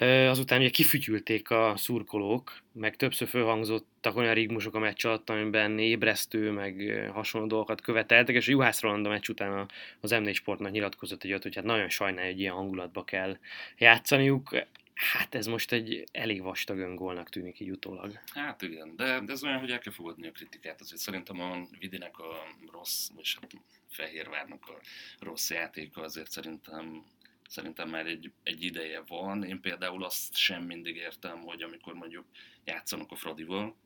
Azután 0.00 0.60
ugye 0.60 0.70
kifütyülték 0.70 1.50
a 1.50 1.74
szurkolók, 1.76 2.58
meg 2.72 2.96
többször 2.96 3.28
fölhangzottak 3.28 4.16
olyan 4.16 4.34
rigmusok 4.34 4.74
a 4.74 4.78
meccs 4.78 5.06
alatt, 5.06 5.30
amiben 5.30 5.78
ébresztő, 5.78 6.50
meg 6.50 7.04
hasonló 7.12 7.46
dolgokat 7.46 7.80
követeltek, 7.80 8.34
és 8.34 8.48
a 8.48 8.50
Juhász 8.50 8.80
Roland 8.80 9.06
a 9.06 9.08
meccs 9.08 9.28
után 9.28 9.70
az 10.00 10.10
M4 10.14 10.34
Sportnak 10.34 10.72
nyilatkozott 10.72 11.22
egy 11.22 11.38
hogy 11.42 11.54
hát 11.54 11.64
nagyon 11.64 11.88
sajnálja, 11.88 12.30
hogy 12.30 12.40
ilyen 12.40 12.54
hangulatba 12.54 13.04
kell 13.04 13.38
játszaniuk. 13.78 14.56
Hát 14.94 15.34
ez 15.34 15.46
most 15.46 15.72
egy 15.72 16.04
elég 16.12 16.42
vastag 16.42 16.78
öngólnak 16.78 17.28
tűnik 17.28 17.60
így 17.60 17.70
utólag. 17.70 18.20
Hát 18.26 18.62
igen, 18.62 18.96
de, 18.96 19.20
de 19.20 19.32
ez 19.32 19.44
olyan, 19.44 19.58
hogy 19.58 19.70
el 19.70 19.78
kell 19.78 19.92
fogadni 19.92 20.26
a 20.26 20.32
kritikát. 20.32 20.80
Azért 20.80 21.00
szerintem 21.00 21.40
a 21.40 21.66
Vidinek 21.78 22.18
a 22.18 22.46
rossz, 22.72 23.08
vagy 23.14 23.36
hát 23.40 23.50
Fehérvárnak 23.90 24.68
a 24.68 24.80
rossz 25.24 25.50
játéka 25.50 26.02
azért 26.02 26.30
szerintem 26.30 27.04
szerintem 27.48 27.88
már 27.88 28.06
egy, 28.06 28.32
egy 28.42 28.62
ideje 28.62 29.02
van. 29.06 29.44
Én 29.44 29.60
például 29.60 30.04
azt 30.04 30.36
sem 30.36 30.64
mindig 30.64 30.96
értem, 30.96 31.40
hogy 31.40 31.62
amikor 31.62 31.94
mondjuk 31.94 32.26
játszanak 32.64 33.10
a 33.10 33.16
Fradival 33.16 33.76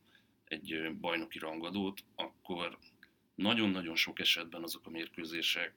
egy 0.45 0.97
bajnoki 1.01 1.39
rangadót, 1.39 2.05
akkor 2.15 2.79
nagyon-nagyon 3.35 3.97
sok 3.97 4.19
esetben 4.19 4.63
azok 4.63 4.87
a 4.87 4.91
mérkőzések 4.91 5.75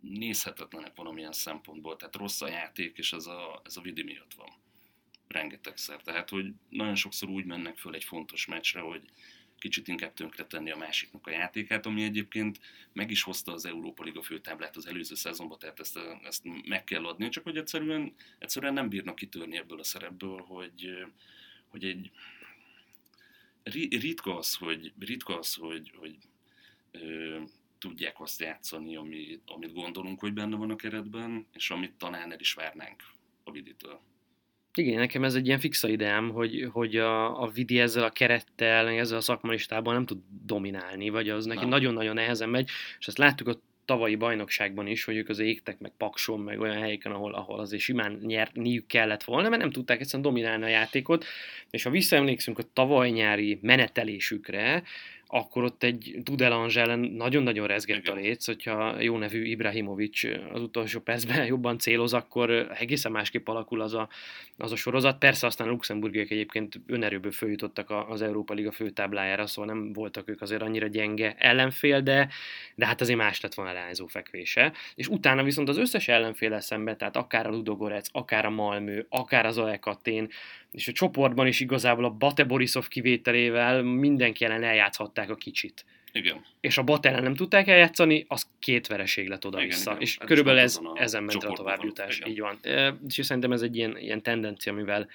nézhetetlenek 0.00 0.96
valamilyen 0.96 1.32
szempontból, 1.32 1.96
tehát 1.96 2.16
rossz 2.16 2.40
a 2.40 2.48
játék, 2.48 2.98
és 2.98 3.12
ez 3.12 3.26
a, 3.26 3.60
ez 3.64 3.76
a 3.76 3.80
vidi 3.80 4.02
miatt 4.02 4.34
van. 4.34 4.50
Rengetegszer. 5.28 6.02
Tehát, 6.02 6.28
hogy 6.28 6.52
nagyon 6.68 6.94
sokszor 6.94 7.28
úgy 7.28 7.44
mennek 7.44 7.76
föl 7.76 7.94
egy 7.94 8.04
fontos 8.04 8.46
meccsre, 8.46 8.80
hogy 8.80 9.02
kicsit 9.58 9.88
inkább 9.88 10.14
tönkretenni 10.14 10.70
a 10.70 10.76
másiknak 10.76 11.26
a 11.26 11.30
játékát, 11.30 11.86
ami 11.86 12.02
egyébként 12.02 12.60
meg 12.92 13.10
is 13.10 13.22
hozta 13.22 13.52
az 13.52 13.64
Európa 13.64 14.04
Liga 14.04 14.22
főtáblát 14.22 14.76
az 14.76 14.86
előző 14.86 15.14
szezonban, 15.14 15.58
tehát 15.58 15.80
ezt, 15.80 15.98
ezt 16.22 16.42
meg 16.66 16.84
kell 16.84 17.06
adni, 17.06 17.28
csak 17.28 17.44
hogy 17.44 17.56
egyszerűen, 17.56 18.14
egyszerűen 18.38 18.72
nem 18.72 18.88
bírnak 18.88 19.14
kitörni 19.14 19.56
ebből 19.56 19.78
a 19.78 19.84
szerepből, 19.84 20.40
hogy, 20.40 21.06
hogy 21.68 21.84
egy 21.84 22.10
ritka 24.00 24.36
az, 24.36 24.54
hogy, 24.54 24.92
ritka 24.98 25.38
az, 25.38 25.54
hogy, 25.54 25.92
hogy 25.96 26.16
ö, 26.90 27.40
tudják 27.78 28.20
azt 28.20 28.40
játszani, 28.40 28.96
ami, 28.96 29.40
amit 29.46 29.72
gondolunk, 29.72 30.20
hogy 30.20 30.32
benne 30.32 30.56
van 30.56 30.70
a 30.70 30.76
keretben, 30.76 31.46
és 31.52 31.70
amit 31.70 31.92
talán 31.92 32.32
el 32.32 32.40
is 32.40 32.52
várnánk 32.52 33.02
a 33.44 33.50
viditől. 33.50 34.00
Igen, 34.74 34.98
nekem 34.98 35.24
ez 35.24 35.34
egy 35.34 35.46
ilyen 35.46 35.58
fixa 35.58 35.88
ideám, 35.88 36.30
hogy, 36.30 36.68
hogy 36.72 36.96
a, 36.96 37.42
a 37.42 37.48
Vidi 37.48 37.80
ezzel 37.80 38.04
a 38.04 38.10
kerettel, 38.10 38.88
ezzel 38.88 39.16
a 39.16 39.20
szakmanistában 39.20 39.94
nem 39.94 40.06
tud 40.06 40.18
dominálni, 40.44 41.08
vagy 41.08 41.28
az 41.28 41.44
neki 41.44 41.64
nagyon-nagyon 41.64 42.14
nehezen 42.14 42.48
megy, 42.48 42.70
és 42.98 43.06
ezt 43.06 43.18
láttuk 43.18 43.48
a 43.48 43.60
tavalyi 43.88 44.16
bajnokságban 44.16 44.86
is, 44.86 45.04
hogy 45.04 45.16
ők 45.16 45.28
az 45.28 45.38
égtek, 45.38 45.78
meg 45.78 45.92
Pakson, 45.96 46.40
meg 46.40 46.60
olyan 46.60 46.76
helyeken, 46.76 47.12
ahol, 47.12 47.34
ahol 47.34 47.60
azért 47.60 47.82
simán 47.82 48.18
nyerniük 48.22 48.86
kellett 48.86 49.24
volna, 49.24 49.48
mert 49.48 49.60
nem 49.60 49.70
tudták 49.70 50.00
egyszerűen 50.00 50.32
dominálni 50.32 50.64
a 50.64 50.68
játékot, 50.68 51.24
és 51.70 51.82
ha 51.82 51.90
visszaemlékszünk 51.90 52.58
a 52.58 52.62
tavaly 52.72 53.10
nyári 53.10 53.58
menetelésükre, 53.62 54.82
akkor 55.30 55.64
ott 55.64 55.82
egy 55.82 56.14
Dudelange 56.22 56.80
ellen 56.80 56.98
nagyon-nagyon 56.98 57.66
rezgett 57.66 58.08
a 58.08 58.14
léc, 58.14 58.46
hogyha 58.46 59.00
jó 59.00 59.18
nevű 59.18 59.44
Ibrahimovic 59.44 60.24
az 60.52 60.62
utolsó 60.62 61.00
percben 61.00 61.46
jobban 61.52 61.78
céloz, 61.78 62.12
akkor 62.14 62.50
egészen 62.78 63.12
másképp 63.12 63.48
alakul 63.48 63.80
az 63.80 63.94
a, 63.94 64.08
az 64.56 64.72
a 64.72 64.76
sorozat. 64.76 65.18
Persze 65.18 65.46
aztán 65.46 65.66
a 65.66 65.70
luxemburgiek 65.70 66.30
egyébként 66.30 66.80
önerőből 66.86 67.32
följutottak 67.32 67.90
az 68.08 68.22
Európa 68.22 68.54
Liga 68.54 68.72
főtáblájára, 68.72 69.46
szóval 69.46 69.74
nem 69.74 69.92
voltak 69.92 70.28
ők 70.28 70.40
azért 70.40 70.62
annyira 70.62 70.86
gyenge 70.86 71.34
ellenfél, 71.38 72.00
de, 72.00 72.28
de 72.74 72.86
hát 72.86 73.00
azért 73.00 73.18
más 73.18 73.40
lett 73.40 73.54
volna 73.54 73.72
leányzó 73.72 74.06
fekvése. 74.06 74.72
És 74.94 75.08
utána 75.08 75.42
viszont 75.42 75.68
az 75.68 75.76
összes 75.78 76.08
ellenfél 76.08 76.60
szembe, 76.60 76.96
tehát 76.96 77.16
akár 77.16 77.46
a 77.46 77.50
Ludogorec, 77.50 78.08
akár 78.12 78.44
a 78.44 78.50
Malmö, 78.50 79.00
akár 79.08 79.46
az 79.46 79.58
Aekatén, 79.58 80.28
és 80.70 80.88
a 80.88 80.92
csoportban 80.92 81.46
is 81.46 81.60
igazából 81.60 82.04
a 82.04 82.10
Bate 82.10 82.44
Borisov 82.44 82.88
kivételével 82.88 83.82
mindenki 83.82 84.44
ellen 84.44 84.62
eljátszhatták 84.62 85.30
a 85.30 85.34
kicsit. 85.34 85.84
Igen. 86.12 86.44
És 86.60 86.78
a 86.78 86.82
Bate 86.82 87.08
ellen 87.08 87.22
nem 87.22 87.34
tudták 87.34 87.68
eljátszani, 87.68 88.24
az 88.28 88.46
két 88.58 88.86
vereség 88.86 89.28
lett 89.28 89.46
oda-vissza. 89.46 89.80
Igen, 89.80 89.92
igen. 89.92 90.02
És 90.02 90.18
hát 90.18 90.26
körülbelül 90.28 90.60
ez, 90.60 90.80
ezen 90.94 91.22
ment 91.22 91.44
a 91.44 91.52
továbbjutás. 91.52 92.20
Így 92.26 92.40
van. 92.40 92.58
És 93.08 93.26
szerintem 93.26 93.52
ez 93.52 93.62
egy 93.62 93.76
ilyen, 93.76 93.98
ilyen 93.98 94.22
tendencia, 94.22 94.72
amivel 94.72 95.08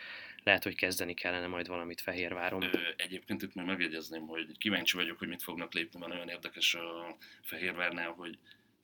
lehet, 0.43 0.63
hogy 0.63 0.75
kezdeni 0.75 1.13
kellene 1.13 1.47
majd 1.47 1.67
valamit 1.67 2.01
Fehérváron. 2.01 2.63
Ö, 2.63 2.67
egyébként 2.95 3.41
itt 3.41 3.55
még 3.55 3.65
megjegyezném, 3.65 4.27
hogy 4.27 4.57
kíváncsi 4.57 4.97
vagyok, 4.97 5.19
hogy 5.19 5.27
mit 5.27 5.43
fognak 5.43 5.73
lépni, 5.73 5.99
mert 5.99 6.11
nagyon 6.11 6.29
érdekes 6.29 6.75
a 6.75 7.17
Fehérvárnál, 7.41 8.09
hogy 8.09 8.37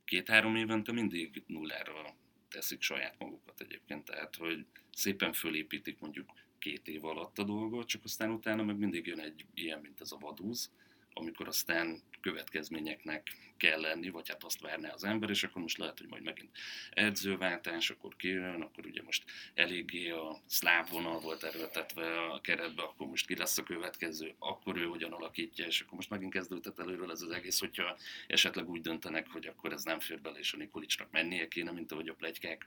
két-három 0.06 0.56
évente 0.56 0.92
mindig 0.92 1.44
nullára 1.48 2.16
teszik 2.50 2.82
saját 2.82 3.16
magukat 3.18 3.62
egyébként. 3.62 4.06
Tehát, 4.06 4.36
hogy 4.36 4.66
szépen 4.94 5.34
fölépítik 5.34 6.00
mondjuk 6.00 6.30
két 6.60 6.88
év 6.88 7.06
alatt 7.06 7.40
a 7.40 7.44
dolgot, 7.44 7.88
csak 7.88 8.04
aztán 8.04 8.32
utána 8.32 8.64
meg 8.64 8.78
mindig 8.78 9.06
jön 9.08 9.20
egy 9.20 9.46
ilyen, 9.54 9.80
mint 9.80 10.02
ez 10.02 10.12
a 10.12 10.18
vadúz, 10.20 10.70
amikor 11.14 11.48
aztán 11.48 12.02
következményeknek 12.22 13.32
kell 13.60 13.80
lenni, 13.80 14.10
vagy 14.10 14.30
hát 14.30 14.44
azt 14.44 14.62
várná 14.62 14.90
az 14.90 15.04
ember, 15.04 15.30
és 15.30 15.44
akkor 15.44 15.62
most 15.62 15.78
lehet, 15.78 16.00
hogy 16.00 16.08
majd 16.08 16.24
megint 16.24 16.58
edzőváltás, 16.92 17.90
akkor 17.90 18.16
kijön, 18.16 18.62
akkor 18.62 18.86
ugye 18.86 19.02
most 19.06 19.24
eléggé 19.54 20.10
a 20.10 20.42
szláv 20.46 20.90
vonal 20.90 21.20
volt 21.20 21.44
erőltetve 21.44 22.20
a 22.20 22.42
keretbe, 22.42 22.82
akkor 22.82 23.08
most 23.08 23.28
ki 23.28 23.36
lesz 23.36 23.58
a 23.58 23.64
következő, 23.64 24.34
akkor 24.40 24.78
ő 24.78 24.84
hogyan 24.86 25.12
alakítja, 25.12 25.66
és 25.66 25.82
akkor 25.82 25.94
most 25.94 26.10
megint 26.10 26.34
kezdődött 26.34 26.80
előről 26.80 27.12
ez 27.12 27.22
az 27.22 27.32
egész, 27.32 27.60
hogyha 27.60 27.98
esetleg 28.28 28.70
úgy 28.70 28.82
döntenek, 28.82 29.28
hogy 29.32 29.48
akkor 29.48 29.72
ez 29.72 29.84
nem 29.84 30.00
fér 30.00 30.22
bele, 30.22 30.40
és 30.40 30.54
a 30.54 30.58
Nikolicsnak 30.58 31.12
mennie 31.12 31.48
kéne, 31.48 31.72
mint 31.72 31.92
ahogy 31.92 32.08
a 32.08 32.14
plegykák 32.14 32.66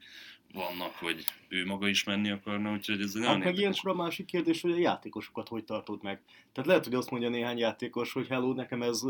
vannak, 0.53 0.95
hogy 0.95 1.25
ő 1.49 1.67
maga 1.67 1.89
is 1.89 2.05
menni 2.05 2.31
akarna, 2.31 2.73
úgyhogy 2.73 3.01
ez 3.01 3.19
hát 3.19 3.39
meg 3.39 3.57
ilyenkor 3.57 3.91
a 3.91 3.95
másik 3.95 4.27
kérdés, 4.27 4.61
hogy 4.61 4.73
a 4.73 4.77
játékosokat 4.77 5.49
hogy 5.49 5.65
tartod 5.65 6.03
meg. 6.03 6.21
Tehát 6.53 6.71
lehet, 6.71 6.85
hogy 6.85 6.95
azt 6.95 7.11
mondja 7.11 7.29
néhány 7.29 7.59
játékos, 7.59 8.13
hogy 8.13 8.27
hello, 8.27 8.53
nekem 8.53 8.83
ez 8.83 9.03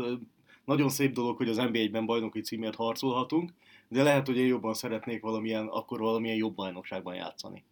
nagyon 0.65 0.89
szép 0.89 1.13
dolog, 1.13 1.37
hogy 1.37 1.49
az 1.49 1.57
NBA-ben 1.57 2.05
bajnoki 2.05 2.41
címért 2.41 2.75
harcolhatunk, 2.75 3.53
de 3.87 4.03
lehet, 4.03 4.27
hogy 4.27 4.37
én 4.37 4.47
jobban 4.47 4.73
szeretnék 4.73 5.21
valamilyen, 5.21 5.67
akkor 5.67 5.99
valamilyen 5.99 6.37
jobb 6.37 6.55
bajnokságban 6.55 7.15
játszani. 7.15 7.63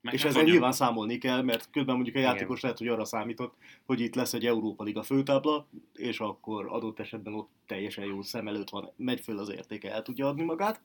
Meg 0.00 0.14
és 0.14 0.22
hát 0.22 0.30
ezzel 0.30 0.42
nyilván 0.42 0.72
számolni 0.72 1.18
kell, 1.18 1.42
mert 1.42 1.70
közben 1.70 1.94
mondjuk 1.94 2.16
a 2.16 2.18
játékos 2.18 2.58
Igen. 2.58 2.60
lehet, 2.62 2.78
hogy 2.78 2.88
arra 2.88 3.04
számított, 3.04 3.54
hogy 3.86 4.00
itt 4.00 4.14
lesz 4.14 4.32
egy 4.32 4.46
Európa 4.46 4.84
Liga 4.84 5.02
főtábla, 5.02 5.66
és 5.92 6.20
akkor 6.20 6.66
adott 6.68 6.98
esetben 6.98 7.34
ott 7.34 7.50
teljesen 7.66 8.04
jó 8.04 8.22
szem 8.22 8.48
előtt 8.48 8.70
van, 8.70 8.92
megy 8.96 9.20
föl 9.20 9.38
az 9.38 9.50
értéke, 9.50 9.92
el 9.92 10.02
tudja 10.02 10.28
adni 10.28 10.42
magát. 10.42 10.82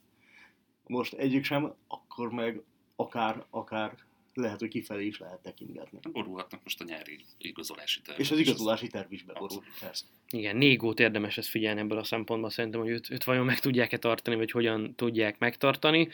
Most 0.88 1.14
egyik 1.14 1.44
sem, 1.44 1.74
akkor 1.88 2.32
meg 2.32 2.64
akár, 2.96 3.46
akár 3.50 3.96
lehet, 4.36 4.60
hogy 4.60 4.70
kifelé 4.70 5.06
is 5.06 5.20
lehet 5.20 5.39
tekintgetni. 5.39 6.00
Borulhatnak 6.12 6.63
most 6.63 6.82
a 6.82 6.84
nyári 6.88 7.20
igazolási 7.38 8.01
terv. 8.01 8.20
És 8.20 8.32
az 8.32 8.39
igazolási 8.39 8.88
terv 8.88 9.12
is 9.12 9.24
beborul, 9.24 9.63
persze. 9.80 10.06
Igen, 10.30 10.56
Négót 10.56 11.00
érdemes 11.00 11.38
ezt 11.38 11.50
figyelni 11.50 11.80
ebből 11.80 11.98
a 11.98 12.04
szempontból, 12.04 12.50
szerintem, 12.50 12.80
hogy 12.80 12.89
őt, 12.89 13.10
őt 13.10 13.24
vajon 13.24 13.46
meg 13.46 13.60
tudják-e 13.60 13.98
tartani, 13.98 14.36
vagy 14.36 14.51
hogyan 14.51 14.96
tudják 14.96 15.39
megtartani. 15.39 16.10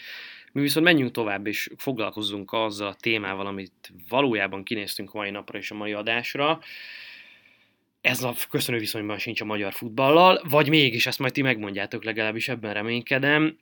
Mi 0.51 0.61
viszont 0.61 0.85
menjünk 0.85 1.11
tovább, 1.11 1.47
és 1.47 1.69
foglalkozzunk 1.77 2.51
azzal 2.51 2.87
a 2.87 2.95
témával, 2.95 3.45
amit 3.45 3.93
valójában 4.09 4.63
kinéztünk 4.63 5.13
mai 5.13 5.29
napra 5.29 5.57
és 5.57 5.71
a 5.71 5.75
mai 5.75 5.93
adásra. 5.93 6.59
Ez 8.01 8.23
a 8.23 8.35
köszönő 8.49 8.77
viszonyban 8.77 9.17
sincs 9.17 9.41
a 9.41 9.45
magyar 9.45 9.73
futballal, 9.73 10.41
vagy 10.49 10.69
mégis 10.69 11.05
ezt 11.05 11.19
majd 11.19 11.33
ti 11.33 11.41
megmondjátok, 11.41 12.03
legalábbis 12.03 12.47
ebben 12.47 12.73
reménykedem 12.73 13.57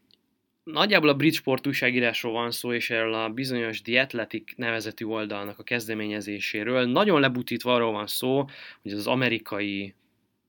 nagyjából 0.71 1.09
a 1.09 1.15
Bridgeport 1.15 1.67
újságírásról 1.67 2.31
van 2.31 2.51
szó, 2.51 2.73
és 2.73 2.89
erről 2.89 3.13
a 3.13 3.29
bizonyos 3.29 3.81
The 3.81 4.09
nevezetű 4.55 5.05
oldalnak 5.05 5.59
a 5.59 5.63
kezdeményezéséről. 5.63 6.85
Nagyon 6.85 7.19
lebutítva 7.19 7.73
arról 7.73 7.91
van 7.91 8.07
szó, 8.07 8.45
hogy 8.81 8.91
az 8.91 9.07
amerikai 9.07 9.93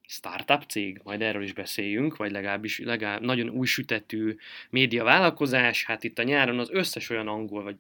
startup 0.09 0.62
cég, 0.62 1.00
majd 1.05 1.23
erről 1.23 1.43
is 1.43 1.53
beszéljünk, 1.53 2.17
vagy 2.17 2.31
legalábbis 2.31 2.79
legalább 2.79 3.21
nagyon 3.21 3.49
új 3.49 3.67
sütetű 3.67 4.37
média 4.71 5.05
vállalkozás, 5.05 5.85
hát 5.85 6.05
itt 6.05 6.19
a 6.19 6.23
nyáron 6.23 6.59
az 6.59 6.71
összes 6.71 7.11
olyan 7.11 7.29
angol 7.29 7.62
vagy 7.62 7.77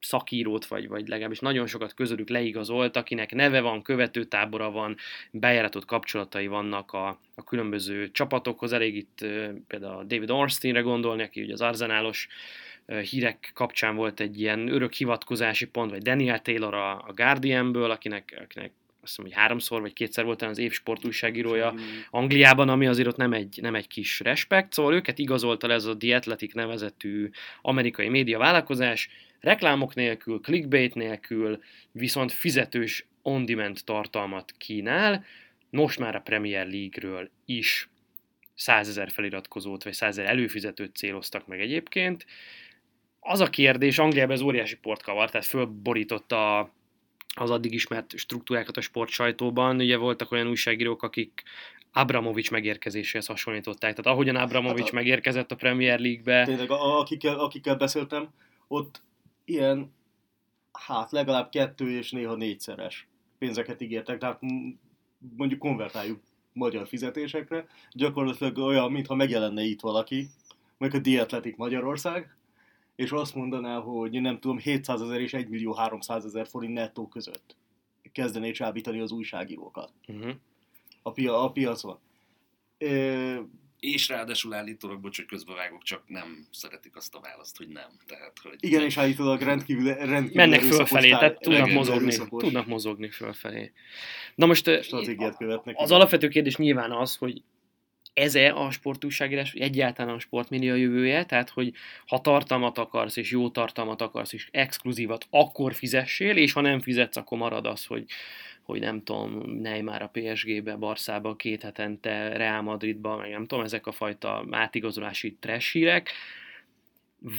szakírót, 0.00 0.66
vagy, 0.66 0.88
vagy 0.88 1.08
legalábbis 1.08 1.38
nagyon 1.38 1.66
sokat 1.66 1.94
közülük 1.94 2.28
leigazolt, 2.28 2.96
akinek 2.96 3.34
neve 3.34 3.60
van, 3.60 3.82
követőtábora 3.82 4.70
van, 4.70 4.96
bejáratott 5.30 5.84
kapcsolatai 5.84 6.46
vannak 6.46 6.92
a, 6.92 7.20
a 7.34 7.44
különböző 7.44 8.10
csapatokhoz. 8.10 8.72
Elég 8.72 8.96
itt 8.96 9.26
például 9.66 10.04
David 10.04 10.30
Ornsteinre 10.30 10.80
gondolni, 10.80 11.22
aki 11.22 11.42
ugye 11.42 11.52
az 11.52 11.60
arzenálos 11.60 12.28
hírek 13.10 13.50
kapcsán 13.54 13.96
volt 13.96 14.20
egy 14.20 14.40
ilyen 14.40 14.68
örök 14.68 14.92
hivatkozási 14.92 15.66
pont, 15.66 15.90
vagy 15.90 16.02
Daniel 16.02 16.42
Taylor 16.42 16.74
a, 16.74 16.92
a 16.92 17.12
Guardianből, 17.14 17.90
akinek, 17.90 18.38
akinek 18.44 18.72
hiszem, 19.08 19.24
hogy 19.24 19.34
háromszor 19.34 19.80
vagy 19.80 19.92
kétszer 19.92 20.24
volt 20.24 20.42
az 20.42 20.58
év 20.58 20.72
sportújságírója 20.72 21.74
Angliában, 22.10 22.68
ami 22.68 22.86
azért 22.86 23.08
ott 23.08 23.16
nem 23.16 23.32
egy, 23.32 23.58
nem 23.62 23.74
egy 23.74 23.86
kis 23.86 24.20
respekt, 24.20 24.72
szóval 24.72 24.94
őket 24.94 25.18
igazolta 25.18 25.72
ez 25.72 25.84
a 25.84 25.96
The 25.96 26.16
Athletic 26.16 26.54
nevezetű 26.54 27.30
amerikai 27.62 28.08
média 28.08 28.38
vállalkozás, 28.38 29.08
reklámok 29.40 29.94
nélkül, 29.94 30.40
clickbait 30.40 30.94
nélkül, 30.94 31.62
viszont 31.92 32.32
fizetős 32.32 33.06
on-demand 33.22 33.78
tartalmat 33.84 34.54
kínál, 34.58 35.24
most 35.70 35.98
már 35.98 36.14
a 36.14 36.20
Premier 36.20 36.66
League-ről 36.66 37.30
is 37.44 37.88
100 38.54 38.88
ezer 38.88 39.10
feliratkozót, 39.10 39.82
vagy 39.84 39.92
100 39.92 40.18
ezer 40.18 40.30
előfizetőt 40.30 40.96
céloztak 40.96 41.46
meg 41.46 41.60
egyébként. 41.60 42.26
Az 43.20 43.40
a 43.40 43.50
kérdés, 43.50 43.98
Angliában 43.98 44.34
ez 44.34 44.40
óriási 44.40 44.76
portkavar, 44.76 45.30
tehát 45.30 45.46
fölborította 45.46 46.70
az 47.40 47.50
addig 47.50 47.72
ismert 47.72 48.16
struktúrákat 48.16 48.76
a 48.76 48.80
sportsajtóban. 48.80 49.76
Ugye 49.76 49.96
voltak 49.96 50.32
olyan 50.32 50.48
újságírók, 50.48 51.02
akik 51.02 51.42
Abramovics 51.92 52.50
megérkezéséhez 52.50 53.26
hasonlították. 53.26 53.94
Tehát 53.94 54.12
ahogyan 54.12 54.36
Abramovics 54.36 54.84
hát 54.84 54.92
a... 54.92 54.94
megérkezett 54.94 55.50
a 55.50 55.56
Premier 55.56 55.98
League-be. 55.98 56.44
Tényleg, 56.44 56.70
akikkel, 56.70 57.38
akikkel 57.38 57.76
beszéltem, 57.76 58.28
ott 58.68 59.02
ilyen, 59.44 59.92
hát 60.72 61.10
legalább 61.10 61.50
kettő 61.50 61.90
és 61.90 62.10
néha 62.10 62.34
négyszeres 62.34 63.08
pénzeket 63.38 63.80
ígértek, 63.80 64.18
tehát 64.18 64.40
mondjuk 65.36 65.60
konvertáljuk 65.60 66.20
magyar 66.52 66.86
fizetésekre, 66.86 67.66
gyakorlatilag 67.92 68.58
olyan, 68.58 68.92
mintha 68.92 69.14
megjelenne 69.14 69.62
itt 69.62 69.80
valaki, 69.80 70.28
meg 70.78 70.94
a 70.94 70.98
Diatletik 70.98 71.56
Magyarország, 71.56 72.36
és 72.96 73.10
azt 73.10 73.34
mondaná, 73.34 73.80
hogy 73.80 74.20
nem 74.20 74.38
tudom, 74.38 74.58
700 74.58 75.02
ezer 75.02 75.20
és 75.20 75.34
1 75.34 75.48
millió 75.48 75.72
300 75.72 76.24
ezer 76.24 76.46
forint 76.46 76.72
nettó 76.72 77.08
között 77.08 77.56
kezdené 78.16 78.50
csábítani 78.50 79.00
az 79.00 79.10
újságírókat 79.10 79.92
uh-huh. 80.08 80.34
a, 81.02 81.12
pia- 81.12 81.34
a 81.34 81.50
piacon. 81.50 81.98
E, 82.78 82.88
és 83.80 84.08
ráadásul 84.08 84.54
állítólag, 84.54 85.00
bocs, 85.00 85.16
hogy 85.16 85.26
közbevágok, 85.26 85.82
csak 85.82 86.02
nem 86.06 86.46
szeretik 86.50 86.96
azt 86.96 87.14
a 87.14 87.20
választ, 87.20 87.56
hogy 87.56 87.68
nem. 87.68 87.90
Tehát, 88.06 88.32
hogy 88.42 88.56
Igen, 88.58 88.82
és 88.82 88.96
állítólag 88.96 89.40
rendkívül, 89.40 89.94
rendkívül 89.94 90.34
Mennek 90.34 90.60
fölfelé, 90.60 91.10
tár- 91.10 91.20
tehát 91.20 91.40
tudnak 91.40 91.70
mozogni, 91.70 92.02
erőszakos 92.02 92.42
tudnak 92.42 92.66
mozogni 92.66 93.10
fölfelé. 93.10 93.72
Na 94.34 94.46
most 94.46 94.66
ö, 94.66 94.82
stratégiát 94.82 95.36
követnek. 95.36 95.74
az 95.78 95.90
alapvető 95.90 96.28
kérdés 96.28 96.56
nyilván 96.56 96.92
az, 96.92 97.16
hogy 97.16 97.42
ez-e 98.16 98.54
a 98.54 98.70
sportúságírás, 98.70 99.52
vagy 99.52 99.62
egyáltalán 99.62 100.14
a 100.14 100.18
sportmédia 100.18 100.74
jövője, 100.74 101.24
tehát 101.24 101.50
hogy 101.50 101.72
ha 102.06 102.20
tartalmat 102.20 102.78
akarsz, 102.78 103.16
és 103.16 103.30
jó 103.30 103.50
tartalmat 103.50 104.02
akarsz, 104.02 104.32
és 104.32 104.48
exkluzívat, 104.50 105.26
akkor 105.30 105.74
fizessél, 105.74 106.36
és 106.36 106.52
ha 106.52 106.60
nem 106.60 106.80
fizetsz, 106.80 107.16
akkor 107.16 107.38
marad 107.38 107.66
az, 107.66 107.84
hogy, 107.84 108.04
hogy 108.62 108.80
nem 108.80 109.02
tudom, 109.02 109.60
Neymar 109.60 110.02
a 110.02 110.10
PSG-be, 110.12 110.76
Barszába, 110.76 111.36
két 111.36 111.62
hetente, 111.62 112.36
Real 112.36 112.62
Madridba, 112.62 113.16
meg 113.16 113.30
nem 113.30 113.46
tudom, 113.46 113.64
ezek 113.64 113.86
a 113.86 113.92
fajta 113.92 114.46
átigazolási 114.50 115.36
trash 115.40 115.72
hírek, 115.72 116.10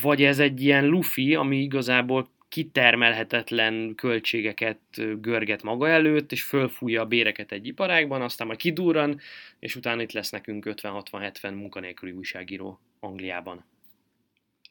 vagy 0.02 0.24
ez 0.24 0.40
egy 0.40 0.62
ilyen 0.62 0.88
lufi, 0.88 1.36
ami 1.36 1.58
igazából 1.58 2.30
kitermelhetetlen 2.50 3.96
költségeket 3.96 4.80
görget 5.22 5.64
maga 5.64 5.88
előtt, 5.88 6.32
és 6.32 6.44
fölfújja 6.44 7.02
a 7.02 7.06
béreket 7.06 7.52
egy 7.52 7.68
iparágban, 7.68 8.22
aztán 8.22 8.48
majd 8.48 8.60
kidurran, 8.60 9.20
és 9.60 9.76
utána 9.76 10.02
itt 10.02 10.12
lesz 10.12 10.30
nekünk 10.30 10.66
50-60-70 10.70 11.56
munkanélküli 11.56 12.12
újságíró 12.12 12.80
Angliában. 13.00 13.66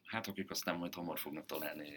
Hát 0.05 0.27
akik 0.27 0.51
aztán 0.51 0.77
majd 0.77 0.93
hamar 0.93 1.19
fognak 1.19 1.45
találni 1.45 1.89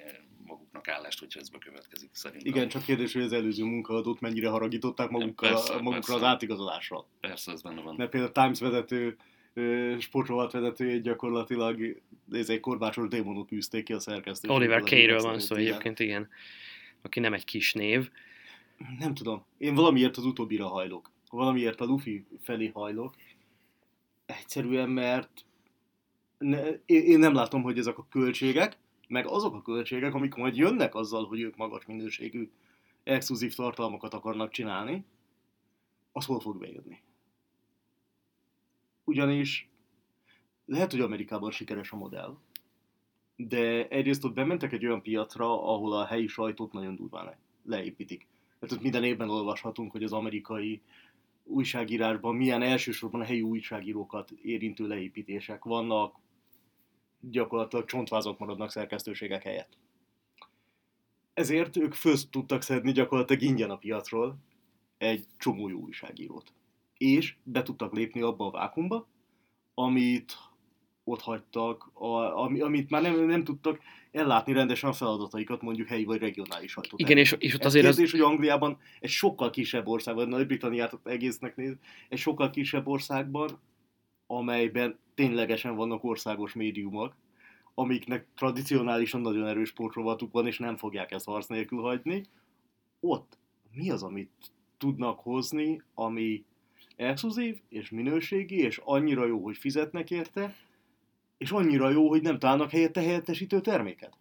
maguknak 0.46 0.88
állást, 0.88 1.18
hogyha 1.18 1.40
ez 1.40 1.48
bekövetkezik 1.48 2.10
szerintem. 2.12 2.52
Igen, 2.52 2.68
csak 2.68 2.84
kérdés, 2.84 3.12
hogy 3.12 3.22
az 3.22 3.32
előző 3.32 3.64
munkaadót 3.64 4.20
mennyire 4.20 4.48
haragították 4.48 5.10
magukkal, 5.10 5.50
Persze, 5.50 5.72
magukra 5.72 5.92
persze. 5.92 6.14
az 6.14 6.22
átigazolásra. 6.22 7.06
Persze, 7.20 7.52
ez 7.52 7.62
benne 7.62 7.80
van. 7.80 7.94
Mert 7.96 8.10
például 8.10 8.32
a 8.34 8.40
Times 8.40 8.60
vezető, 8.60 9.16
ö, 9.54 9.96
sportrovat 9.98 10.52
vezetőjét 10.52 11.02
gyakorlatilag 11.02 12.02
ez 12.30 12.48
egy 12.48 12.60
korbácsos 12.60 13.08
démonot 13.08 13.52
űzték 13.52 13.84
ki 13.84 13.92
a 13.92 14.00
szerkesztő. 14.00 14.48
Oliver 14.48 14.82
Kay-ről 14.82 15.20
van 15.20 15.38
szó 15.38 15.56
egyébként, 15.56 15.98
igen. 15.98 16.28
Aki 17.02 17.20
nem 17.20 17.32
egy 17.32 17.44
kis 17.44 17.72
név. 17.72 18.10
Nem 18.98 19.14
tudom. 19.14 19.44
Én 19.58 19.74
valamiért 19.74 20.16
az 20.16 20.24
utóbbira 20.24 20.66
hajlok. 20.66 21.10
Valamiért 21.30 21.80
a 21.80 21.84
Luffy 21.84 22.26
felé 22.40 22.70
hajlok. 22.74 23.14
Egyszerűen, 24.26 24.88
mert 24.88 25.44
ne, 26.38 26.68
én 26.86 27.18
nem 27.18 27.34
látom, 27.34 27.62
hogy 27.62 27.78
ezek 27.78 27.98
a 27.98 28.06
költségek, 28.10 28.78
meg 29.08 29.26
azok 29.26 29.54
a 29.54 29.62
költségek, 29.62 30.14
amik 30.14 30.34
majd 30.34 30.56
jönnek 30.56 30.94
azzal, 30.94 31.26
hogy 31.26 31.40
ők 31.40 31.56
magas 31.56 31.86
minőségű 31.86 32.50
exkluzív 33.02 33.54
tartalmakat 33.54 34.14
akarnak 34.14 34.50
csinálni, 34.50 35.04
az 36.12 36.24
hol 36.24 36.40
fog 36.40 36.58
bejönni. 36.58 36.98
Ugyanis 39.10 39.68
lehet, 40.64 40.90
hogy 40.90 41.00
Amerikában 41.00 41.50
sikeres 41.50 41.90
a 41.90 41.96
modell, 41.96 42.38
de 43.36 43.88
egyrészt 43.88 44.24
ott 44.24 44.34
bementek 44.34 44.72
egy 44.72 44.86
olyan 44.86 45.02
piacra, 45.02 45.72
ahol 45.74 45.92
a 45.92 46.06
helyi 46.06 46.26
sajtót 46.26 46.72
nagyon 46.72 46.96
durván 46.96 47.24
le- 47.24 47.38
leépítik. 47.64 48.26
Hát 48.60 48.72
ott 48.72 48.82
minden 48.82 49.04
évben 49.04 49.30
olvashatunk, 49.30 49.92
hogy 49.92 50.02
az 50.02 50.12
amerikai 50.12 50.82
újságírásban 51.44 52.34
milyen 52.34 52.62
elsősorban 52.62 53.20
a 53.20 53.24
helyi 53.24 53.42
újságírókat 53.42 54.30
érintő 54.30 54.86
leépítések 54.86 55.64
vannak, 55.64 56.16
gyakorlatilag 57.20 57.84
csontvázok 57.84 58.38
maradnak 58.38 58.70
szerkesztőségek 58.70 59.42
helyett. 59.42 59.78
Ezért 61.34 61.76
ők 61.76 61.94
föl 61.94 62.16
tudtak 62.30 62.62
szedni 62.62 62.92
gyakorlatilag 62.92 63.42
ingyen 63.42 63.70
a 63.70 63.78
piacról 63.78 64.38
egy 64.98 65.26
csomó 65.38 65.68
jó 65.68 65.78
újságírót. 65.78 66.52
És 67.00 67.34
be 67.42 67.62
tudtak 67.62 67.94
lépni 67.94 68.20
abba 68.20 68.46
a 68.46 68.50
vákumba, 68.50 69.08
amit 69.74 70.36
ott 71.04 71.20
hagytak, 71.20 71.90
a, 71.92 72.42
ami, 72.42 72.60
amit 72.60 72.90
már 72.90 73.02
nem, 73.02 73.24
nem 73.24 73.44
tudtak 73.44 73.80
ellátni 74.10 74.52
rendesen 74.52 74.90
a 74.90 74.92
feladataikat, 74.92 75.62
mondjuk 75.62 75.88
helyi 75.88 76.04
vagy 76.04 76.20
regionális 76.20 76.70
sajtót. 76.70 77.00
Igen, 77.00 77.16
és, 77.16 77.36
és 77.38 77.54
ott 77.54 77.64
azért 77.64 77.86
az, 77.86 77.94
kérdés, 77.94 78.12
hogy 78.12 78.20
Angliában 78.20 78.78
egy 79.00 79.10
sokkal 79.10 79.50
kisebb 79.50 79.86
országban, 79.86 80.28
Nagy-Britanniát 80.28 80.98
egésznek 81.04 81.56
néz, 81.56 81.76
egy 82.08 82.18
sokkal 82.18 82.50
kisebb 82.50 82.86
országban, 82.86 83.60
amelyben 84.26 84.98
ténylegesen 85.14 85.74
vannak 85.74 86.04
országos 86.04 86.52
médiumok, 86.52 87.16
amiknek 87.74 88.26
tradicionálisan 88.36 89.20
nagyon 89.20 89.46
erős 89.46 89.68
sportrovatuk 89.68 90.32
van, 90.32 90.46
és 90.46 90.58
nem 90.58 90.76
fogják 90.76 91.10
ezt 91.10 91.26
harc 91.26 91.46
nélkül 91.46 91.80
hagyni, 91.80 92.24
ott 93.00 93.38
mi 93.72 93.90
az, 93.90 94.02
amit 94.02 94.30
tudnak 94.78 95.20
hozni, 95.20 95.82
ami 95.94 96.44
exkluzív, 96.96 97.60
és 97.68 97.90
minőségi, 97.90 98.56
és 98.56 98.80
annyira 98.84 99.26
jó, 99.26 99.42
hogy 99.42 99.56
fizetnek 99.56 100.10
érte, 100.10 100.54
és 101.38 101.50
annyira 101.50 101.90
jó, 101.90 102.08
hogy 102.08 102.22
nem 102.22 102.38
találnak 102.38 102.70
helyette 102.70 103.00
helyettesítő 103.00 103.60
terméket. 103.60 104.18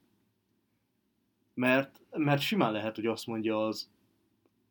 Mert, 1.54 2.02
mert 2.12 2.42
simán 2.42 2.72
lehet, 2.72 2.96
hogy 2.96 3.06
azt 3.06 3.28
mondja 3.28 3.66
az 3.66 3.90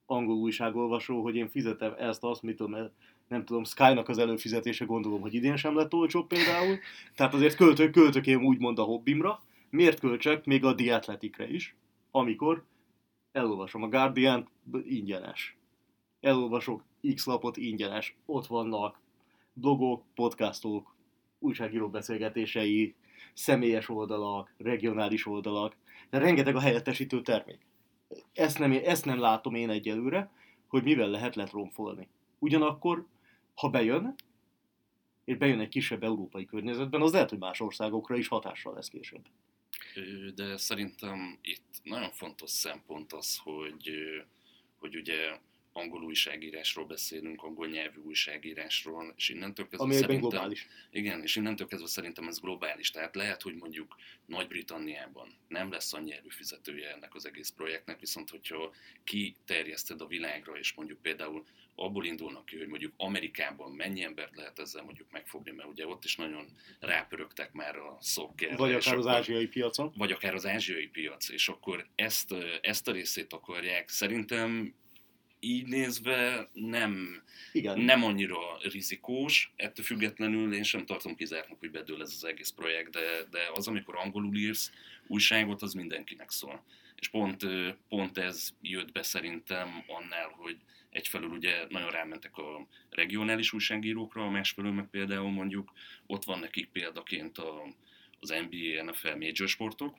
angol 0.06 0.36
újságolvasó, 0.36 1.22
hogy 1.22 1.36
én 1.36 1.48
fizetem 1.48 1.94
ezt, 1.98 2.24
azt, 2.24 2.42
mit 2.42 2.56
tudom, 2.56 2.74
el- 2.74 2.92
nem 3.28 3.44
tudom, 3.44 3.64
Sky-nak 3.64 4.08
az 4.08 4.18
előfizetése 4.18 4.84
gondolom, 4.84 5.20
hogy 5.20 5.34
idén 5.34 5.56
sem 5.56 5.76
lett 5.76 5.94
olcsóbb 5.94 6.26
például. 6.26 6.78
Tehát 7.14 7.34
azért 7.34 7.56
költök, 7.56 7.90
költök 7.90 8.26
én 8.26 8.44
úgymond 8.44 8.78
a 8.78 8.82
hobbimra. 8.82 9.42
Miért 9.70 10.00
költsek 10.00 10.44
még 10.44 10.64
a 10.64 10.74
The 10.74 10.94
Athletic-re 10.94 11.48
is, 11.48 11.76
amikor 12.10 12.64
elolvasom 13.32 13.82
a 13.82 13.88
Guardian 13.88 14.48
ingyenes. 14.84 15.56
Elolvasok 16.20 16.84
X 17.14 17.26
lapot 17.26 17.56
ingyenes. 17.56 18.16
Ott 18.26 18.46
vannak 18.46 19.00
blogok, 19.52 20.04
podcastok, 20.14 20.94
újságíró 21.38 21.88
beszélgetései, 21.88 22.94
személyes 23.34 23.88
oldalak, 23.88 24.54
regionális 24.58 25.26
oldalak, 25.26 25.76
de 26.10 26.18
rengeteg 26.18 26.56
a 26.56 26.60
helyettesítő 26.60 27.22
termék. 27.22 27.66
Ezt 28.32 28.58
nem, 28.58 28.72
ezt 28.72 29.04
nem 29.04 29.18
látom 29.18 29.54
én 29.54 29.70
egyelőre, 29.70 30.30
hogy 30.68 30.82
mivel 30.82 31.08
lehet 31.08 31.34
letromfolni. 31.34 32.08
Ugyanakkor, 32.38 33.06
ha 33.54 33.68
bejön, 33.68 34.14
és 35.24 35.36
bejön 35.36 35.60
egy 35.60 35.68
kisebb 35.68 36.02
európai 36.02 36.44
környezetben, 36.44 37.02
az 37.02 37.12
lehet, 37.12 37.30
hogy 37.30 37.38
más 37.38 37.60
országokra 37.60 38.16
is 38.16 38.28
hatással 38.28 38.74
lesz 38.74 38.88
később. 38.88 39.26
De 40.34 40.56
szerintem 40.56 41.38
itt 41.42 41.80
nagyon 41.82 42.10
fontos 42.10 42.50
szempont 42.50 43.12
az, 43.12 43.38
hogy, 43.42 43.90
hogy 44.78 44.96
ugye 44.96 45.38
angol 45.72 46.02
újságírásról 46.02 46.84
beszélünk, 46.84 47.42
angol 47.42 47.66
nyelvű 47.66 48.00
újságírásról, 48.00 49.14
és 49.16 49.28
innentől 49.28 49.68
kezdve 49.68 49.84
Ami 49.84 49.94
szerintem... 49.94 50.28
globális. 50.28 50.66
Igen, 50.90 51.22
és 51.22 51.36
innentől 51.36 51.66
kezdve 51.66 51.88
szerintem 51.88 52.28
ez 52.28 52.40
globális. 52.40 52.90
Tehát 52.90 53.14
lehet, 53.14 53.42
hogy 53.42 53.54
mondjuk 53.54 53.96
Nagy-Britanniában 54.26 55.34
nem 55.48 55.70
lesz 55.70 55.92
annyi 55.92 56.12
előfizetője 56.12 56.92
ennek 56.92 57.14
az 57.14 57.26
egész 57.26 57.50
projektnek, 57.50 58.00
viszont 58.00 58.30
hogyha 58.30 58.74
kiterjeszted 59.04 60.00
a 60.00 60.06
világra, 60.06 60.58
és 60.58 60.72
mondjuk 60.72 61.02
például 61.02 61.44
abból 61.74 62.04
indulnak 62.04 62.44
ki, 62.44 62.56
hogy 62.58 62.66
mondjuk 62.66 62.92
Amerikában 62.96 63.72
mennyi 63.72 64.02
embert 64.02 64.36
lehet 64.36 64.58
ezzel 64.58 64.82
mondjuk 64.82 65.10
megfogni, 65.10 65.50
mert 65.50 65.68
ugye 65.68 65.86
ott 65.86 66.04
is 66.04 66.16
nagyon 66.16 66.46
rápörögtek 66.80 67.52
már 67.52 67.76
a 67.76 67.98
szokkerre. 68.00 68.56
Vagy 68.56 68.72
akár 68.72 68.94
az 68.96 69.06
akkor- 69.06 69.18
ázsiai 69.18 69.46
piacon. 69.46 69.92
vagy 69.96 70.12
akár 70.12 70.34
az 70.34 70.46
ázsiai 70.46 70.86
piac, 70.86 71.28
és 71.28 71.48
akkor 71.48 71.86
ezt, 71.94 72.34
ezt 72.60 72.88
a 72.88 72.92
részét 72.92 73.32
akarják. 73.32 73.88
Szerintem 73.88 74.74
így 75.40 75.66
nézve 75.66 76.48
nem, 76.52 77.22
Igen. 77.52 77.80
nem 77.80 78.04
annyira 78.04 78.38
rizikós, 78.62 79.52
ettől 79.56 79.84
függetlenül 79.84 80.54
én 80.54 80.62
sem 80.62 80.86
tartom 80.86 81.16
kizártnak, 81.16 81.58
hogy 81.58 81.70
bedől 81.70 82.02
ez 82.02 82.12
az 82.16 82.24
egész 82.24 82.50
projekt, 82.50 82.90
de, 82.90 83.24
de 83.30 83.38
az, 83.54 83.68
amikor 83.68 83.96
angolul 83.96 84.36
írsz 84.36 84.72
újságot, 85.06 85.62
az 85.62 85.72
mindenkinek 85.72 86.30
szól. 86.30 86.64
És 86.96 87.08
pont, 87.08 87.46
pont 87.88 88.18
ez 88.18 88.50
jött 88.60 88.92
be 88.92 89.02
szerintem 89.02 89.84
annál, 89.86 90.28
hogy 90.28 90.56
egyfelől 90.90 91.30
ugye 91.30 91.66
nagyon 91.68 91.90
rámentek 91.90 92.36
a 92.36 92.66
regionális 92.90 93.52
újságírókra, 93.52 94.30
másfelől 94.30 94.72
meg 94.72 94.86
például 94.90 95.30
mondjuk 95.30 95.72
ott 96.06 96.24
van 96.24 96.38
nekik 96.38 96.68
példaként 96.68 97.38
a, 97.38 97.62
az 98.20 98.28
NBA, 98.28 98.84
NFL 98.84 99.16
major 99.18 99.48
sportok, 99.48 99.96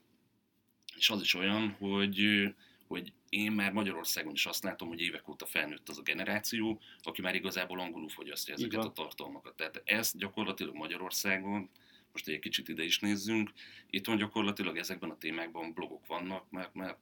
és 0.98 1.10
az 1.10 1.22
is 1.22 1.34
olyan, 1.34 1.76
hogy, 1.80 2.50
hogy 2.90 3.14
én 3.30 3.52
már 3.52 3.72
Magyarországon 3.72 4.34
is 4.34 4.46
azt 4.46 4.64
látom, 4.64 4.88
hogy 4.88 5.02
évek 5.02 5.28
óta 5.28 5.46
felnőtt 5.46 5.90
az 5.90 5.98
a 5.98 6.02
generáció, 6.02 6.80
aki 7.02 7.22
már 7.22 7.36
igazából 7.36 7.80
angolul 7.80 8.10
fogyasztja 8.10 8.54
ezeket 8.54 8.84
a 8.84 8.92
tartalmakat. 8.92 9.56
Tehát 9.56 9.82
ezt 9.86 10.18
gyakorlatilag 10.18 10.76
Magyarországon, 10.76 11.70
most 12.12 12.28
egy 12.28 12.40
kicsit 12.40 12.68
ide 12.68 12.84
is 12.84 13.00
nézzünk, 13.00 13.52
itt 13.90 14.06
van 14.06 14.18
gyakorlatilag 14.18 14.78
ezekben 14.78 15.10
a 15.10 15.18
témákban 15.18 15.74
blogok 15.74 16.08
vannak, 16.08 16.50
mert, 16.50 16.74
mert 16.74 16.98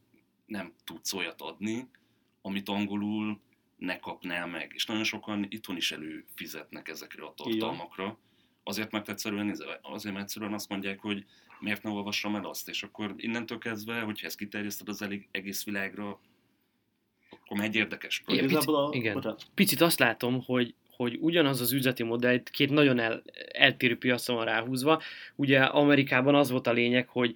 nem 0.46 0.74
tudsz 0.84 1.14
olyat 1.14 1.42
adni, 1.42 1.90
amit 2.42 2.70
angolul 2.70 3.42
ne 3.78 4.00
kapnál 4.00 4.48
meg. 4.48 4.72
És 4.76 4.86
nagyon 4.86 5.04
sokan 5.04 5.46
itthon 5.50 5.76
is 5.76 5.92
előfizetnek 5.92 6.88
ezekre 6.88 7.26
a 7.26 7.34
tartalmakra. 7.34 8.20
Azért, 8.64 8.92
mert 8.92 9.10
egyszerűen, 9.10 9.58
azért, 9.82 10.14
mert 10.14 10.26
egyszerűen 10.26 10.54
azt 10.54 10.70
mondják, 10.70 11.00
hogy 11.00 11.26
miért 11.60 11.84
ne 11.84 11.90
olvassam 11.90 12.36
el 12.36 12.46
azt, 12.46 12.70
és 12.70 12.84
akkor 12.84 13.14
innentől 13.18 13.58
kezdve, 13.58 14.00
hogyha 14.00 14.28
ezt 14.28 14.38
kiterjeszted 14.38 14.90
az 14.90 15.02
elég, 15.02 15.28
egész 15.32 15.64
világra, 15.64 16.20
akkor 17.30 17.62
egy 17.62 17.76
érdekes 17.76 18.20
Igen, 18.20 18.26
projekt. 18.26 18.52
Igazából 18.52 18.76
a... 18.76 18.90
igen. 18.96 19.14
Bocsánat. 19.14 19.46
picit 19.54 19.82
azt 19.82 20.00
látom, 20.00 20.44
hogy, 20.46 20.74
hogy 20.96 21.18
ugyanaz 21.22 21.62
az 21.62 21.72
üzleti 21.72 22.04
modell 22.04 22.44
két 22.44 22.70
nagyon 22.70 23.00
el, 23.00 23.24
eltérő 23.52 23.98
piacon 23.98 24.36
van 24.36 24.46
ráhúzva. 24.46 25.02
Ugye 25.36 25.60
Amerikában 25.60 26.36
az 26.36 26.50
volt 26.50 26.68
a 26.68 26.72
lényeg, 26.72 27.08
hogy 27.08 27.36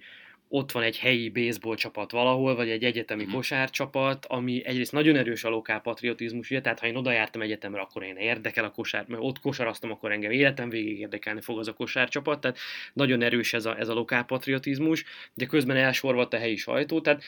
ott 0.54 0.72
van 0.72 0.82
egy 0.82 0.98
helyi 0.98 1.28
baseball 1.28 1.74
csapat 1.76 2.10
valahol, 2.10 2.54
vagy 2.54 2.70
egy 2.70 2.84
egyetemi 2.84 3.22
Mhm. 3.22 3.32
kosárcsapat, 3.32 4.26
ami 4.26 4.62
egyrészt 4.66 4.92
nagyon 4.92 5.16
erős 5.16 5.44
a 5.44 5.48
lokál 5.48 5.80
patriotizmus, 5.80 6.50
ugye, 6.50 6.60
tehát 6.60 6.80
ha 6.80 6.86
én 6.86 6.96
oda 6.96 7.10
jártam 7.12 7.40
egyetemre, 7.42 7.80
akkor 7.80 8.02
én 8.02 8.16
érdekel 8.16 8.64
a 8.64 8.70
kosár, 8.70 9.04
mert 9.08 9.22
ott 9.22 9.40
kosaraztam, 9.40 9.90
akkor 9.90 10.12
engem 10.12 10.30
életem 10.30 10.68
végig 10.68 10.98
érdekelni 10.98 11.40
fog 11.40 11.58
az 11.58 11.68
a 11.68 11.72
kosárcsapat, 11.72 12.40
tehát 12.40 12.58
nagyon 12.92 13.22
erős 13.22 13.52
ez 13.52 13.66
a, 13.66 13.78
ez 13.78 13.88
a 13.88 13.94
lokál 13.94 14.24
patriotizmus, 14.24 15.04
de 15.34 15.46
közben 15.46 15.76
elsorvadt 15.76 16.34
a 16.34 16.38
helyi 16.38 16.56
sajtó, 16.56 17.00
tehát 17.00 17.22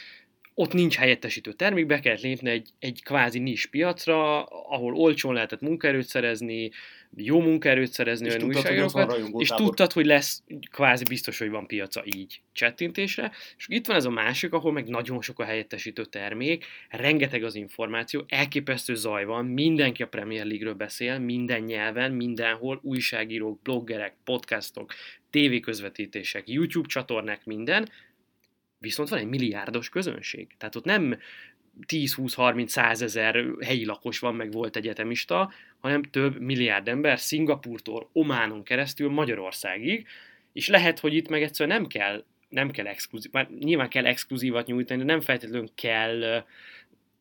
ott 0.55 0.73
nincs 0.73 0.97
helyettesítő 0.97 1.53
termék, 1.53 1.87
be 1.87 2.01
kellett 2.01 2.21
lépni 2.21 2.51
egy, 2.51 2.69
egy 2.79 3.03
kvázi 3.03 3.39
nis 3.39 3.67
piacra, 3.67 4.45
ahol 4.45 4.95
olcsón 4.95 5.35
lehetett 5.35 5.61
munkaerőt 5.61 6.07
szerezni, 6.07 6.71
jó 7.17 7.41
munkaerőt 7.41 7.93
szerezni, 7.93 8.27
És 8.27 8.35
olyan 8.35 8.45
tudtad, 8.45 8.63
újságírókat, 8.63 9.09
és 9.09 9.15
rajongótábor. 9.15 9.67
tudtad, 9.67 9.93
hogy 9.93 10.07
lesz 10.07 10.43
kvázi 10.71 11.05
biztos, 11.05 11.39
hogy 11.39 11.51
van 11.51 11.67
piaca 11.67 12.03
így 12.05 12.41
csettintésre, 12.53 13.33
és 13.57 13.67
itt 13.69 13.87
van 13.87 13.97
ez 13.97 14.05
a 14.05 14.11
másik, 14.11 14.53
ahol 14.53 14.73
meg 14.73 14.89
nagyon 14.89 15.23
sok 15.23 15.39
a 15.39 15.45
helyettesítő 15.45 16.05
termék, 16.05 16.65
rengeteg 16.89 17.45
az 17.45 17.55
információ, 17.55 18.25
elképesztő 18.29 18.95
zaj 18.95 19.25
van, 19.25 19.45
mindenki 19.45 20.03
a 20.03 20.09
Premier 20.09 20.47
League-ről 20.47 20.75
beszél, 20.75 21.19
minden 21.19 21.61
nyelven, 21.61 22.13
mindenhol, 22.13 22.81
újságírók, 22.83 23.63
bloggerek, 23.63 24.17
podcastok, 24.25 24.93
tévéközvetítések, 25.31 26.49
YouTube 26.49 26.89
csatornák, 26.89 27.45
minden, 27.45 27.89
viszont 28.79 29.09
van 29.09 29.19
egy 29.19 29.29
milliárdos 29.29 29.89
közönség. 29.89 30.55
Tehát 30.59 30.77
ott 30.77 30.85
nem 30.85 31.19
10-20-30-100 31.87 33.01
ezer 33.01 33.45
helyi 33.61 33.85
lakos 33.85 34.19
van, 34.19 34.35
meg 34.35 34.53
volt 34.53 34.77
egyetemista, 34.77 35.53
hanem 35.81 36.03
több 36.03 36.41
milliárd 36.41 36.89
ember 36.89 37.19
Szingapurtól, 37.19 38.09
Ománon 38.13 38.63
keresztül 38.63 39.11
Magyarországig, 39.11 40.07
és 40.53 40.69
lehet, 40.69 40.99
hogy 40.99 41.15
itt 41.15 41.29
meg 41.29 41.43
egyszerűen 41.43 41.77
nem 41.79 41.87
kell, 41.87 42.25
nem 42.49 42.71
kell 42.71 42.87
exkluzív, 42.87 43.33
már 43.33 43.49
nyilván 43.59 43.89
kell 43.89 44.07
exkluzívat 44.07 44.67
nyújtani, 44.67 44.99
de 44.99 45.07
nem 45.13 45.21
feltétlenül 45.21 45.69
kell 45.75 46.45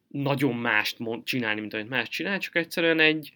nagyon 0.08 0.56
mást 0.56 1.00
mond- 1.00 1.26
csinálni, 1.26 1.60
mint 1.60 1.74
amit 1.74 1.90
más 1.90 2.10
csinál, 2.10 2.38
csak 2.38 2.56
egyszerűen 2.56 3.00
egy 3.00 3.34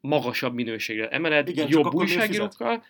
magasabb 0.00 0.54
minőségre 0.54 1.08
emeled, 1.08 1.48
Igen, 1.48 1.66
jobb 1.68 1.94
újságírókkal. 1.94 2.84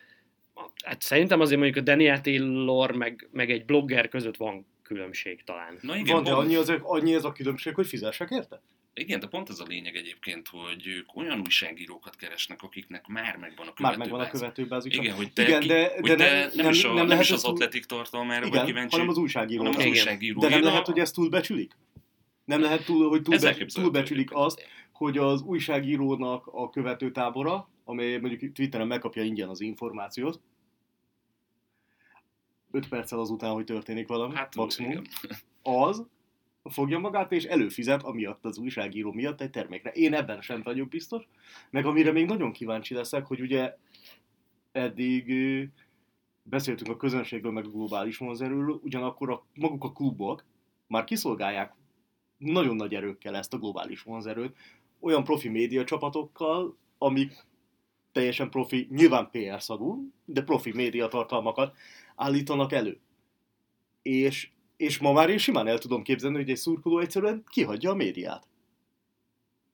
Hát 0.84 1.02
szerintem 1.02 1.40
azért 1.40 1.60
mondjuk 1.60 1.84
a 1.86 1.90
Daniel 1.90 2.20
Taylor 2.20 2.90
meg, 2.96 3.28
meg 3.32 3.50
egy 3.50 3.64
blogger 3.64 4.08
között 4.08 4.36
van 4.36 4.66
különbség 4.82 5.44
talán. 5.44 5.78
Na 5.80 5.96
igen, 5.96 6.14
Van, 6.14 6.24
de 6.24 6.32
annyi, 6.32 6.54
az, 6.54 6.72
annyi 6.82 7.14
ez 7.14 7.24
a 7.24 7.32
különbség, 7.32 7.74
hogy 7.74 7.86
fizessek 7.86 8.28
érte? 8.30 8.62
Igen, 8.94 9.20
de 9.20 9.26
pont 9.26 9.48
ez 9.48 9.58
a 9.60 9.64
lényeg 9.68 9.96
egyébként, 9.96 10.48
hogy 10.48 10.86
ők 10.86 11.16
olyan 11.16 11.40
újságírókat 11.40 12.16
keresnek, 12.16 12.62
akiknek 12.62 13.06
már 13.06 13.36
megvan 13.36 13.66
a 13.66 13.72
Már 13.82 13.96
megvan 13.96 14.20
a 14.20 14.28
követőbázis. 14.30 14.40
követőbázis. 14.40 14.96
Igen, 14.96 15.14
hogy 15.16 15.32
te, 15.32 15.42
Igen, 15.42 15.60
ki, 15.60 15.66
de- 15.66 15.92
hogy 16.00 16.08
de 16.08 16.14
te 16.14 16.32
nem- 16.38 16.50
nem, 16.54 16.70
is 16.70 16.84
a, 16.84 16.86
nem 16.86 16.96
nem, 16.96 17.08
lehet 17.08 17.24
is 17.24 17.30
az 17.30 17.44
atletik 17.44 17.84
tartalmára 17.84 18.48
vagy 18.48 18.64
kíváncsi, 18.64 18.90
hanem 18.94 19.08
az 19.08 19.16
újságíró. 19.16 19.58
hanem 19.62 19.72
az 19.78 19.84
Igen. 19.84 19.92
újságíró. 19.92 20.40
De 20.40 20.48
nem 20.48 20.58
Igen, 20.58 20.70
lehet, 20.70 20.88
a- 20.88 20.90
hogy 20.90 21.00
ezt 21.00 21.14
túlbecsülik? 21.14 21.72
Nem 22.44 22.60
lehet, 22.60 22.84
túl, 22.84 23.08
hogy 23.08 23.22
túlbecsülik 23.74 24.28
azt, 24.32 24.62
hogy 24.92 25.18
az 25.18 25.42
újságírónak 25.42 26.46
a 26.46 26.70
követőtábora, 26.70 27.70
amely 27.88 28.18
mondjuk 28.18 28.52
Twitteren 28.52 28.86
megkapja 28.86 29.22
ingyen 29.22 29.48
az 29.48 29.60
információt, 29.60 30.40
5 32.70 32.88
perccel 32.88 33.18
azután, 33.18 33.52
hogy 33.52 33.64
történik 33.64 34.08
valami, 34.08 34.34
Hát, 34.34 34.54
maximum, 34.54 34.90
igen. 34.90 35.06
az 35.62 36.06
fogja 36.64 36.98
magát 36.98 37.32
és 37.32 37.44
előfizet 37.44 38.02
amiatt 38.02 38.44
az 38.44 38.58
újságíró 38.58 39.12
miatt 39.12 39.40
egy 39.40 39.50
termékre. 39.50 39.90
Én 39.90 40.14
ebben 40.14 40.40
sem 40.40 40.62
vagyok 40.62 40.88
biztos, 40.88 41.28
meg 41.70 41.86
amire 41.86 42.12
még 42.12 42.26
nagyon 42.26 42.52
kíváncsi 42.52 42.94
leszek, 42.94 43.26
hogy 43.26 43.40
ugye 43.40 43.76
eddig 44.72 45.32
beszéltünk 46.42 46.90
a 46.90 46.96
közönségről, 46.96 47.52
meg 47.52 47.64
a 47.64 47.70
globális 47.70 48.16
vonzerőről, 48.16 48.80
ugyanakkor 48.82 49.30
a, 49.30 49.44
maguk 49.54 49.84
a 49.84 49.92
klubok 49.92 50.44
már 50.86 51.04
kiszolgálják 51.04 51.74
nagyon 52.38 52.76
nagy 52.76 52.94
erőkkel 52.94 53.36
ezt 53.36 53.54
a 53.54 53.58
globális 53.58 54.02
vonzerőt, 54.02 54.56
olyan 55.00 55.24
profi 55.24 55.48
média 55.48 55.84
csapatokkal, 55.84 56.76
amik 56.98 57.46
teljesen 58.16 58.50
profi, 58.50 58.88
nyilván 58.90 59.30
PR 59.30 59.62
szagú, 59.62 60.12
de 60.24 60.42
profi 60.42 60.72
média 60.72 61.08
tartalmakat 61.08 61.76
állítanak 62.14 62.72
elő. 62.72 63.00
És, 64.02 64.50
és 64.76 64.98
ma 64.98 65.12
már 65.12 65.30
én 65.30 65.38
simán 65.38 65.66
el 65.66 65.78
tudom 65.78 66.02
képzelni, 66.02 66.36
hogy 66.36 66.50
egy 66.50 66.56
szurkoló 66.56 66.98
egyszerűen 66.98 67.44
kihagyja 67.48 67.90
a 67.90 67.94
médiát. 67.94 68.46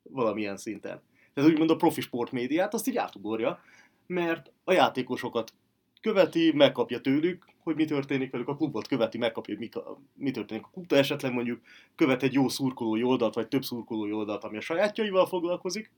Valamilyen 0.03 0.57
szinten. 0.57 1.03
Tehát 1.35 1.51
úgymond 1.51 1.71
a 1.71 1.77
profi 1.77 2.01
sportmédiát 2.01 2.75
azt 2.75 2.89
így 2.89 2.97
átugorja, 2.97 3.61
mert 4.07 4.53
a 4.65 4.73
játékosokat 4.73 5.55
követi, 6.01 6.53
megkapja 6.55 7.01
tőlük, 7.01 7.45
hogy 7.63 7.75
mi 7.75 7.85
történik 7.85 8.31
velük, 8.31 8.49
a 8.49 8.57
klubot 8.57 8.87
követi, 8.87 9.19
megkapja, 9.19 9.57
hogy 9.57 9.69
mi, 9.69 9.83
mi 10.15 10.31
történik 10.31 10.65
a 10.65 10.71
klubta, 10.73 10.97
esetleg 10.97 11.33
mondjuk 11.33 11.61
követ 11.95 12.23
egy 12.23 12.33
jó 12.33 12.49
szurkolói 12.49 13.03
oldalt, 13.03 13.35
vagy 13.35 13.49
több 13.49 13.65
szurkolói 13.65 14.13
oldalt, 14.13 14.45
ami 14.45 14.57
a 14.57 14.61
sajátjaival 14.61 15.27
foglalkozik, 15.27 15.91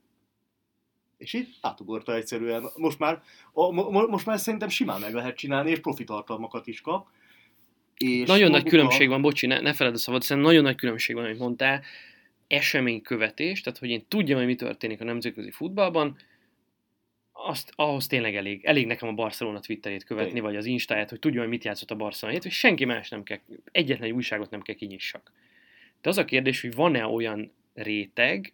és 1.17 1.33
így 1.33 1.57
átugorta 1.61 2.15
egyszerűen. 2.15 2.63
Most 2.75 2.99
már, 2.99 3.21
a, 3.53 3.71
mo, 3.71 4.07
most 4.07 4.25
már 4.25 4.39
szerintem 4.39 4.69
simán 4.69 4.99
meg 4.99 5.13
lehet 5.13 5.35
csinálni, 5.35 5.69
és 5.69 5.79
profi 5.79 6.03
tartalmakat 6.03 6.67
is 6.67 6.81
kap. 6.81 7.07
És 7.97 8.27
Nagyon 8.27 8.51
nagy 8.51 8.63
különbség 8.63 9.07
van, 9.07 9.21
bocsi, 9.21 9.47
ne, 9.47 9.59
ne 9.59 9.73
feled 9.73 9.93
a 9.93 9.97
szavad, 9.97 10.21
szerintem 10.21 10.51
nagyon 10.51 10.63
nagy 10.63 10.75
különbség 10.75 11.15
van, 11.15 11.25
amit 11.25 11.39
mondtál, 11.39 11.81
eseménykövetés, 12.47 13.61
tehát 13.61 13.79
hogy 13.79 13.89
én 13.89 14.05
tudjam, 14.07 14.37
hogy 14.37 14.47
mi 14.47 14.55
történik 14.55 15.01
a 15.01 15.03
nemzetközi 15.03 15.51
futballban, 15.51 16.17
azt, 17.31 17.71
ahhoz 17.75 18.07
tényleg 18.07 18.35
elég. 18.35 18.65
Elég 18.65 18.85
nekem 18.85 19.07
a 19.07 19.13
Barcelona 19.13 19.59
Twitterét 19.59 20.03
követni, 20.03 20.31
Tényleg. 20.31 20.51
vagy 20.51 20.59
az 20.59 20.65
Instáját, 20.65 21.09
hogy 21.09 21.19
tudjam, 21.19 21.41
hogy 21.41 21.51
mit 21.51 21.63
játszott 21.63 21.91
a 21.91 21.95
Barcelona 21.95 22.37
és 22.37 22.57
senki 22.57 22.85
más 22.85 23.09
nem 23.09 23.23
kell, 23.23 23.39
egyetlen 23.71 24.07
egy 24.07 24.13
újságot 24.13 24.49
nem 24.49 24.61
kell 24.61 24.75
kinyissak. 24.75 25.31
De 26.01 26.09
az 26.09 26.17
a 26.17 26.25
kérdés, 26.25 26.61
hogy 26.61 26.75
van-e 26.75 27.05
olyan 27.05 27.51
réteg, 27.73 28.53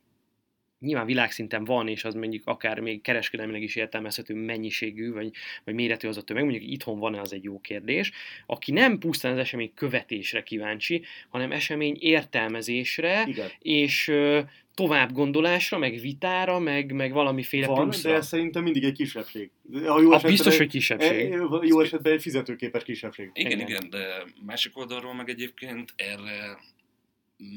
nyilván 0.82 1.06
világszinten 1.06 1.64
van, 1.64 1.88
és 1.88 2.04
az 2.04 2.14
mondjuk 2.14 2.48
akár 2.48 2.80
még 2.80 3.02
kereskedelmileg 3.02 3.62
is 3.62 3.76
értelmezhető 3.76 4.34
mennyiségű, 4.36 5.12
vagy, 5.12 5.32
vagy 5.64 5.74
méretű 5.74 6.08
az 6.08 6.18
a 6.18 6.22
tömeg, 6.22 6.44
mondjuk 6.44 6.72
itthon 6.72 7.00
van-e 7.00 7.20
az 7.20 7.34
egy 7.34 7.44
jó 7.44 7.60
kérdés, 7.60 8.12
aki 8.46 8.72
nem 8.72 8.98
pusztán 8.98 9.32
az 9.32 9.38
esemény 9.38 9.72
követésre 9.76 10.44
kíváncsi, 10.44 11.04
hanem 11.30 11.52
esemény 11.52 11.98
értelmezésre, 12.00 13.24
Igen, 13.28 13.50
és 13.60 14.08
ö, 14.08 14.40
tovább 14.74 15.12
gondolásra, 15.12 15.78
meg 15.78 16.00
vitára, 16.00 16.60
meg, 16.60 16.92
meg 16.92 17.12
valamiféle 17.14 17.68
van, 17.68 17.84
pluszra. 17.90 18.10
de 18.12 18.16
ez 18.18 18.28
szerintem 18.28 18.64
mindig 18.64 18.84
egy 18.84 18.94
kisebbség. 18.94 19.50
Ha 19.86 20.02
jó 20.02 20.12
A 20.12 20.20
biztos, 20.20 20.54
egy- 20.54 20.60
hogy 20.60 20.70
kisebbség. 20.70 21.32
e- 21.32 21.38
Jó 21.62 21.80
esetben 21.82 22.14
egy 22.14 22.22
fizetőképes 22.22 22.84
kisebbség. 22.84 23.30
Igen, 23.34 23.52
Igen. 23.52 23.68
igen, 23.68 23.90
de 23.90 24.06
másik 24.46 24.78
oldalról 24.78 25.14
meg 25.14 25.30
egyébként 25.30 25.94
erre 25.96 26.58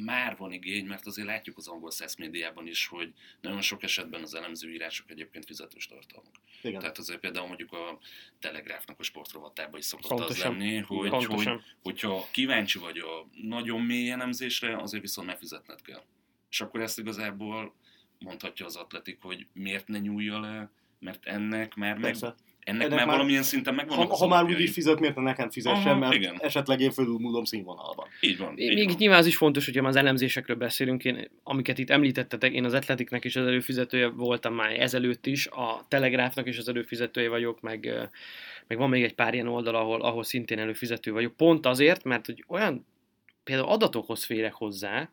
már 0.05 0.37
van 0.37 0.53
igény, 0.53 0.87
mert 0.87 1.07
azért 1.07 1.27
látjuk 1.27 1.57
az 1.57 1.68
angol 1.68 1.90
száz 1.90 2.14
médiában 2.14 2.66
is, 2.66 2.87
hogy 2.87 3.12
nagyon 3.40 3.61
sok 3.61 3.83
esetben 3.83 4.23
az 4.23 4.35
elemző 4.35 4.73
írások 4.73 5.11
egyébként 5.11 5.44
fizetős 5.44 5.87
tartalmak. 5.87 6.35
Igen. 6.62 6.81
Tehát 6.81 6.99
azért 6.99 7.20
például 7.20 7.47
mondjuk 7.47 7.73
a 7.73 7.99
Telegráfnak 8.38 9.01
a 9.01 9.03
sportrovatában 9.03 9.79
is 9.79 9.85
szokott 9.85 10.09
Pontosan. 10.09 10.53
az 10.53 10.59
lenni, 10.59 10.79
hogy, 10.79 11.25
hogy, 11.25 11.49
hogyha 11.83 12.29
kíváncsi 12.31 12.79
vagy 12.79 12.99
a 12.99 13.27
nagyon 13.42 13.81
mély 13.81 14.11
elemzésre, 14.11 14.77
azért 14.77 15.03
viszont 15.03 15.27
megfizetned 15.27 15.83
kell. 15.83 16.03
És 16.51 16.61
akkor 16.61 16.81
ezt 16.81 16.99
igazából 16.99 17.75
mondhatja 18.18 18.66
az 18.66 18.77
atletik, 18.77 19.18
hogy 19.20 19.47
miért 19.53 19.88
ne 19.88 19.99
nyúlja 19.99 20.40
le, 20.40 20.70
mert 20.99 21.27
ennek 21.27 21.75
már, 21.75 21.92
meg, 21.92 22.03
Persze. 22.03 22.35
Ennek 22.64 22.81
Ennek 22.83 22.96
már 22.96 23.07
már- 23.07 23.16
valamilyen 23.16 23.42
szinten 23.42 23.74
megvannak 23.74 24.07
Ha, 24.07 24.12
az 24.12 24.18
ha 24.18 24.27
már 24.27 24.38
alapjai. 24.38 24.57
úgy 24.59 24.62
is 24.64 24.72
fizet, 24.72 25.00
miért 25.00 25.14
ne 25.16 25.22
nekem 25.22 25.50
fizessen, 25.50 25.87
Aha, 25.90 25.98
mert 25.98 26.14
igen. 26.14 26.37
esetleg 26.40 26.81
én 26.81 26.90
fölülmúlom 26.90 27.44
színvonalban. 27.44 28.07
Így 28.20 28.38
van. 28.38 28.59
így 28.59 28.74
Még 28.74 28.87
van. 28.87 28.94
nyilván 28.98 29.18
az 29.18 29.27
is 29.27 29.37
fontos, 29.37 29.64
hogy 29.64 29.79
az 29.79 29.96
elemzésekről 29.96 30.57
beszélünk, 30.57 31.05
én, 31.05 31.31
amiket 31.42 31.79
itt 31.79 31.90
említettetek, 31.90 32.53
én 32.53 32.64
az 32.64 32.72
Atletiknek 32.72 33.24
is 33.24 33.37
az 33.37 33.46
előfizetője 33.46 34.09
voltam 34.09 34.55
már 34.55 34.81
ezelőtt 34.81 35.27
is, 35.27 35.46
a 35.46 35.85
Telegráfnak 35.88 36.46
is 36.48 36.59
az 36.59 36.68
előfizetője 36.68 37.29
vagyok, 37.29 37.61
meg, 37.61 38.09
meg 38.66 38.79
van 38.79 38.88
még 38.88 39.03
egy 39.03 39.14
pár 39.14 39.35
ilyen 39.35 39.48
oldal, 39.48 39.74
ahol, 39.74 40.03
ahol 40.03 40.22
szintén 40.24 40.59
előfizető 40.59 41.12
vagyok. 41.12 41.37
Pont 41.37 41.66
azért, 41.66 42.05
mert 42.05 42.27
hogy 42.27 42.44
olyan 42.48 42.87
például 43.44 43.68
adatokhoz 43.68 44.24
férek 44.24 44.53
hozzá, 44.53 45.11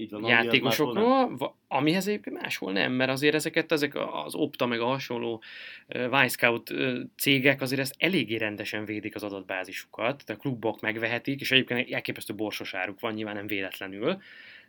Így 0.00 0.10
van, 0.10 0.24
játékosokról, 0.24 1.54
amihez 1.68 2.06
egyébként 2.06 2.40
máshol 2.40 2.72
nem, 2.72 2.92
mert 2.92 3.10
azért 3.10 3.34
ezeket, 3.34 3.72
ezek 3.72 3.94
az 4.24 4.34
Opta 4.34 4.66
meg 4.66 4.80
a 4.80 4.86
hasonló 4.86 5.42
uh, 5.88 7.00
cégek 7.16 7.60
azért 7.60 7.80
ezt 7.80 7.94
eléggé 7.98 8.36
rendesen 8.36 8.84
védik 8.84 9.14
az 9.14 9.22
adatbázisukat, 9.22 10.24
tehát 10.24 10.42
a 10.42 10.42
klubok 10.42 10.80
megvehetik, 10.80 11.40
és 11.40 11.50
egyébként 11.50 11.80
egy 11.80 11.90
elképesztő 11.90 12.34
borsos 12.34 12.74
áruk 12.74 13.00
van, 13.00 13.12
nyilván 13.12 13.34
nem 13.34 13.46
véletlenül, 13.46 14.18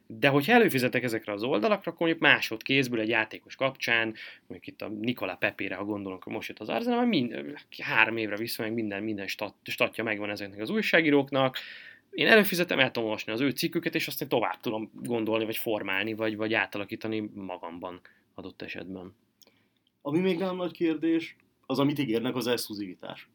de 0.08 0.28
hogyha 0.28 0.54
előfizetek 0.54 1.04
ezekre 1.04 1.32
az 1.32 1.44
oldalakra, 1.44 1.92
akkor 1.92 2.08
mondjuk 2.08 2.32
másodkézből 2.32 3.00
egy 3.00 3.10
játékos 3.10 3.56
kapcsán, 3.56 4.16
mondjuk 4.48 4.68
itt 4.68 4.82
a 4.82 4.88
Nikola 4.88 5.36
Pepére, 5.36 5.76
ha 5.76 5.84
gondolunk, 5.84 6.26
most 6.26 6.48
jött 6.48 6.60
az 6.60 6.70
Arsenal, 6.70 7.06
mind, 7.06 7.36
három 7.84 8.18
évre 8.18 8.36
vissza, 8.36 8.62
meg 8.62 8.74
minden, 8.74 9.04
minden 9.04 9.28
stat, 9.28 9.56
statja 9.64 10.04
megvan 10.04 10.30
ezeknek 10.30 10.60
az 10.60 10.70
újságíróknak, 10.70 11.58
én 12.12 12.28
előfizetem, 12.28 12.80
el 12.80 12.92
tudom 12.92 13.04
olvasni 13.10 13.32
az 13.32 13.40
ő 13.40 13.50
cikküket, 13.50 13.96
és 13.96 14.08
azt 14.08 14.22
én 14.22 14.28
tovább 14.28 14.60
tudom 14.60 14.92
gondolni, 14.94 15.46
vagy 15.46 15.58
formálni, 15.58 16.14
vagy, 16.14 16.36
vagy 16.36 16.54
átalakítani 16.54 17.20
magamban 17.34 18.02
adott 18.34 18.62
esetben. 18.62 19.16
Ami 20.02 20.20
még 20.20 20.38
nem 20.38 20.56
nagy 20.56 20.72
kérdés, 20.72 21.36
az, 21.66 21.80
amit 21.80 22.00
ígérnek, 22.00 22.36
az 22.36 22.48
exkluzivitás. 22.48 23.30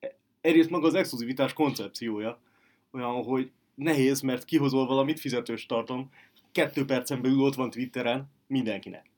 E- 0.00 0.16
Egyrészt 0.40 0.70
maga 0.70 0.86
az 0.86 0.94
exkluzivitás 0.94 1.52
koncepciója 1.52 2.40
olyan, 2.90 3.22
hogy 3.24 3.50
nehéz, 3.74 4.20
mert 4.20 4.44
kihozol 4.44 4.86
valamit, 4.86 5.20
fizetős 5.20 5.66
tartom, 5.66 6.10
kettő 6.52 6.84
percen 6.84 7.22
belül 7.22 7.40
ott 7.40 7.54
van 7.54 7.70
Twitteren 7.70 8.30
mindenkinek. 8.46 9.10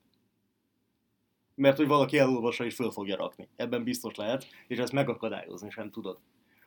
Mert 1.55 1.77
hogy 1.77 1.87
valaki 1.87 2.19
elolvassa 2.19 2.65
és 2.65 2.75
föl 2.75 2.91
fogja 2.91 3.17
rakni. 3.17 3.49
Ebben 3.57 3.85
biztos 3.85 4.15
lehet, 4.15 4.47
és 4.67 4.79
ezt 4.79 4.93
megakadályozni 4.93 5.71
sem 5.71 5.91
tudod. 5.91 6.19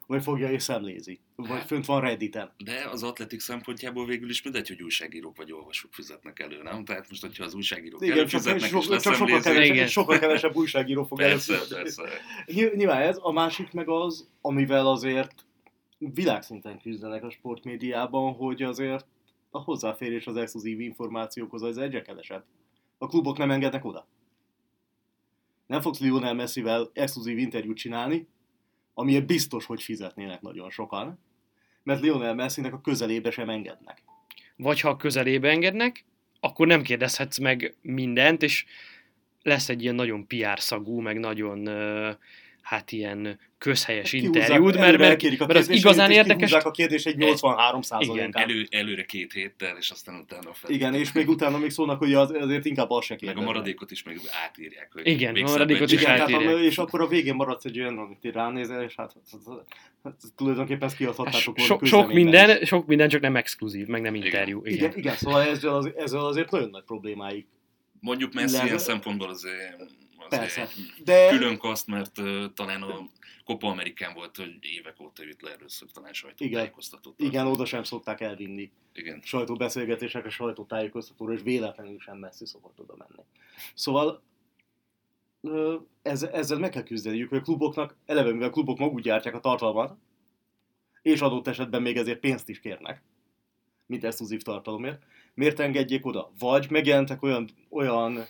Vagy 0.09 0.23
fogja 0.23 0.51
és 0.51 0.63
szemlézi. 0.63 1.19
Vagy 1.35 1.47
Hát. 1.49 1.65
fönt 1.65 1.85
van 1.85 2.01
Redditen. 2.01 2.51
De 2.63 2.87
az 2.91 3.03
atletik 3.03 3.39
szempontjából 3.39 4.05
végül 4.05 4.29
is 4.29 4.41
mindegy, 4.41 4.67
hogy 4.67 4.81
újságírók 4.83 5.37
vagy 5.37 5.51
olvasók 5.51 5.93
fizetnek 5.93 6.39
elő, 6.39 6.61
nem? 6.63 6.85
Tehát 6.85 7.09
most, 7.09 7.21
hogyha 7.21 7.43
az 7.43 7.53
újságírók 7.53 8.01
Igen, 8.01 8.15
csak, 8.15 8.19
előfizetnek 8.19 8.69
so, 8.69 8.93
és 8.93 9.01
csak 9.01 9.13
sokkal, 9.13 9.41
kevesebb, 9.41 9.73
Igen. 9.73 9.87
sokkal 9.87 10.19
kevesebb 10.19 10.55
újságíró 10.55 11.03
fog 11.03 11.17
persze, 11.17 11.53
előfizetni. 11.53 11.83
persze. 11.83 12.21
Ny- 12.45 12.75
Nyilván 12.75 13.01
ez, 13.01 13.17
a 13.21 13.31
másik 13.31 13.71
meg 13.71 13.89
az, 13.89 14.29
amivel 14.41 14.87
azért 14.87 15.45
világszinten 15.97 16.79
küzdenek 16.79 17.23
a 17.23 17.29
sportmédiában, 17.29 18.33
hogy 18.33 18.61
azért 18.63 19.05
a 19.49 19.59
hozzáférés 19.59 20.27
az 20.27 20.35
exkluzív 20.35 20.79
információkhoz 20.79 21.61
az 21.63 21.77
egyre 21.77 22.01
kevesebb. 22.01 22.43
A 22.97 23.07
klubok 23.07 23.37
nem 23.37 23.51
engednek 23.51 23.85
oda. 23.85 24.07
Nem 25.67 25.81
fogsz 25.81 25.99
Lionel 25.99 26.33
Messivel 26.33 26.89
exkluzív 26.93 27.37
interjút 27.37 27.77
csinálni, 27.77 28.27
amiért 28.93 29.25
biztos, 29.25 29.65
hogy 29.65 29.83
fizetnének 29.83 30.41
nagyon 30.41 30.69
sokan, 30.69 31.19
mert 31.83 32.01
Lionel 32.01 32.35
Messinek 32.35 32.73
a 32.73 32.81
közelébe 32.81 33.31
sem 33.31 33.49
engednek. 33.49 34.01
Vagy 34.55 34.79
ha 34.79 34.89
a 34.89 34.95
közelébe 34.95 35.49
engednek, 35.49 36.05
akkor 36.39 36.67
nem 36.67 36.81
kérdezhetsz 36.81 37.37
meg 37.37 37.75
mindent, 37.81 38.43
és 38.43 38.65
lesz 39.41 39.69
egy 39.69 39.81
ilyen 39.81 39.95
nagyon 39.95 40.27
PR 40.27 40.59
szagú, 40.59 40.99
meg 40.99 41.19
nagyon 41.19 41.65
ö, 41.65 42.11
hát 42.69 42.91
ilyen 42.91 43.39
közhelyes 43.57 44.09
Kihúzzák, 44.09 44.35
interjúd, 44.35 44.75
mert, 44.77 44.97
mert, 44.97 45.23
a 45.23 45.45
mert 45.45 45.59
az 45.59 45.69
igazán 45.69 46.11
érdekes, 46.11 46.51
a 46.51 46.71
kérdés 46.71 47.05
egy 47.05 47.17
83 47.17 47.81
Igen, 47.99 48.29
Elő, 48.33 48.67
előre 48.69 49.03
két 49.03 49.33
héttel, 49.33 49.77
és 49.77 49.89
aztán 49.89 50.15
utána 50.15 50.53
fel. 50.53 50.69
Igen, 50.71 50.93
és 50.93 51.11
még 51.11 51.29
utána 51.29 51.57
még 51.57 51.69
szólnak, 51.69 51.97
hogy 51.99 52.13
az, 52.13 52.31
azért 52.39 52.65
inkább 52.65 52.89
az 52.89 53.05
se 53.05 53.17
Meg 53.25 53.37
a 53.37 53.41
maradékot 53.41 53.91
is 53.91 54.03
még 54.03 54.19
átírják. 54.45 54.89
Hogy 54.93 55.07
Igen, 55.07 55.35
a 55.35 55.49
maradékot 55.49 55.91
is 55.91 56.01
Igen, 56.01 56.15
tehát, 56.15 56.21
átírják. 56.21 56.55
a- 56.55 56.59
és 56.59 56.77
akkor 56.77 57.01
a 57.01 57.07
végén 57.07 57.35
maradsz 57.35 57.65
egy 57.65 57.79
olyan, 57.79 57.97
amit 57.97 58.33
ránézel, 58.33 58.83
és 58.83 58.95
hát, 58.95 59.13
hát, 59.31 59.41
hát, 59.45 59.65
hát 60.03 60.15
tulajdonképpen 60.35 60.87
ezt 60.87 60.97
kiadhattátok 60.97 61.57
volna 61.57 61.85
sok, 61.85 62.13
minden, 62.13 62.65
sok 62.65 62.87
minden, 62.87 63.09
csak 63.09 63.21
nem 63.21 63.35
exkluzív, 63.35 63.87
meg 63.87 64.01
nem 64.01 64.15
interjú. 64.15 64.61
Igen. 64.63 64.77
Igen, 64.77 64.97
igen, 64.97 65.15
szóval 65.15 65.41
ezzel, 65.41 65.75
az, 65.75 65.91
ezzel 65.95 66.25
azért 66.25 66.51
nagyon 66.51 66.69
nagy 66.69 66.83
problémáik. 66.83 67.47
Mondjuk 67.99 68.33
Messi 68.33 68.55
Le- 68.55 68.63
ilyen 68.65 68.77
szempontból 68.77 69.29
azért, 69.29 69.81
azért 69.81 70.08
Persze. 70.29 70.61
egy 70.61 71.03
De 71.03 71.29
külön 71.29 71.57
kaszt, 71.57 71.87
mert 71.87 72.17
uh, 72.17 72.45
talán 72.53 72.81
a 72.81 73.07
Copa 73.43 73.67
Amerikán 73.67 74.13
volt, 74.13 74.35
hogy 74.35 74.57
évek 74.61 74.99
óta 74.99 75.23
jött 75.23 75.41
le 75.41 75.51
először 75.51 75.91
talán 75.91 76.13
sajtótájékoztatót. 76.13 77.19
igen, 77.19 77.47
oda 77.47 77.65
sem 77.65 77.83
szokták 77.83 78.21
elvinni 78.21 78.71
igen. 78.93 79.21
sajtóbeszélgetésekre, 79.23 80.29
sajtótájékoztatóra, 80.29 81.33
és 81.33 81.41
véletlenül 81.41 81.99
sem 81.99 82.17
messzi 82.17 82.45
szokott 82.45 82.79
oda 82.79 82.95
menni. 82.97 83.27
Szóval 83.73 84.23
ez, 86.01 86.23
ezzel 86.23 86.59
meg 86.59 86.69
kell 86.69 86.83
küzdeniük, 86.83 87.29
hogy 87.29 87.37
a 87.37 87.41
kluboknak, 87.41 87.95
eleve 88.05 88.31
mivel 88.31 88.47
a 88.47 88.51
klubok 88.51 88.77
maguk 88.77 88.99
gyártják 88.99 89.35
a 89.35 89.39
tartalmat, 89.39 89.97
és 91.01 91.21
adott 91.21 91.47
esetben 91.47 91.81
még 91.81 91.97
ezért 91.97 92.19
pénzt 92.19 92.49
is 92.49 92.59
kérnek, 92.59 93.01
mint 93.85 94.03
exkluzív 94.03 94.41
tartalomért, 94.41 95.03
miért 95.33 95.59
engedjék 95.59 96.05
oda? 96.05 96.31
Vagy 96.39 96.69
megjelentek 96.69 97.23
olyan, 97.23 97.49
olyan 97.69 98.25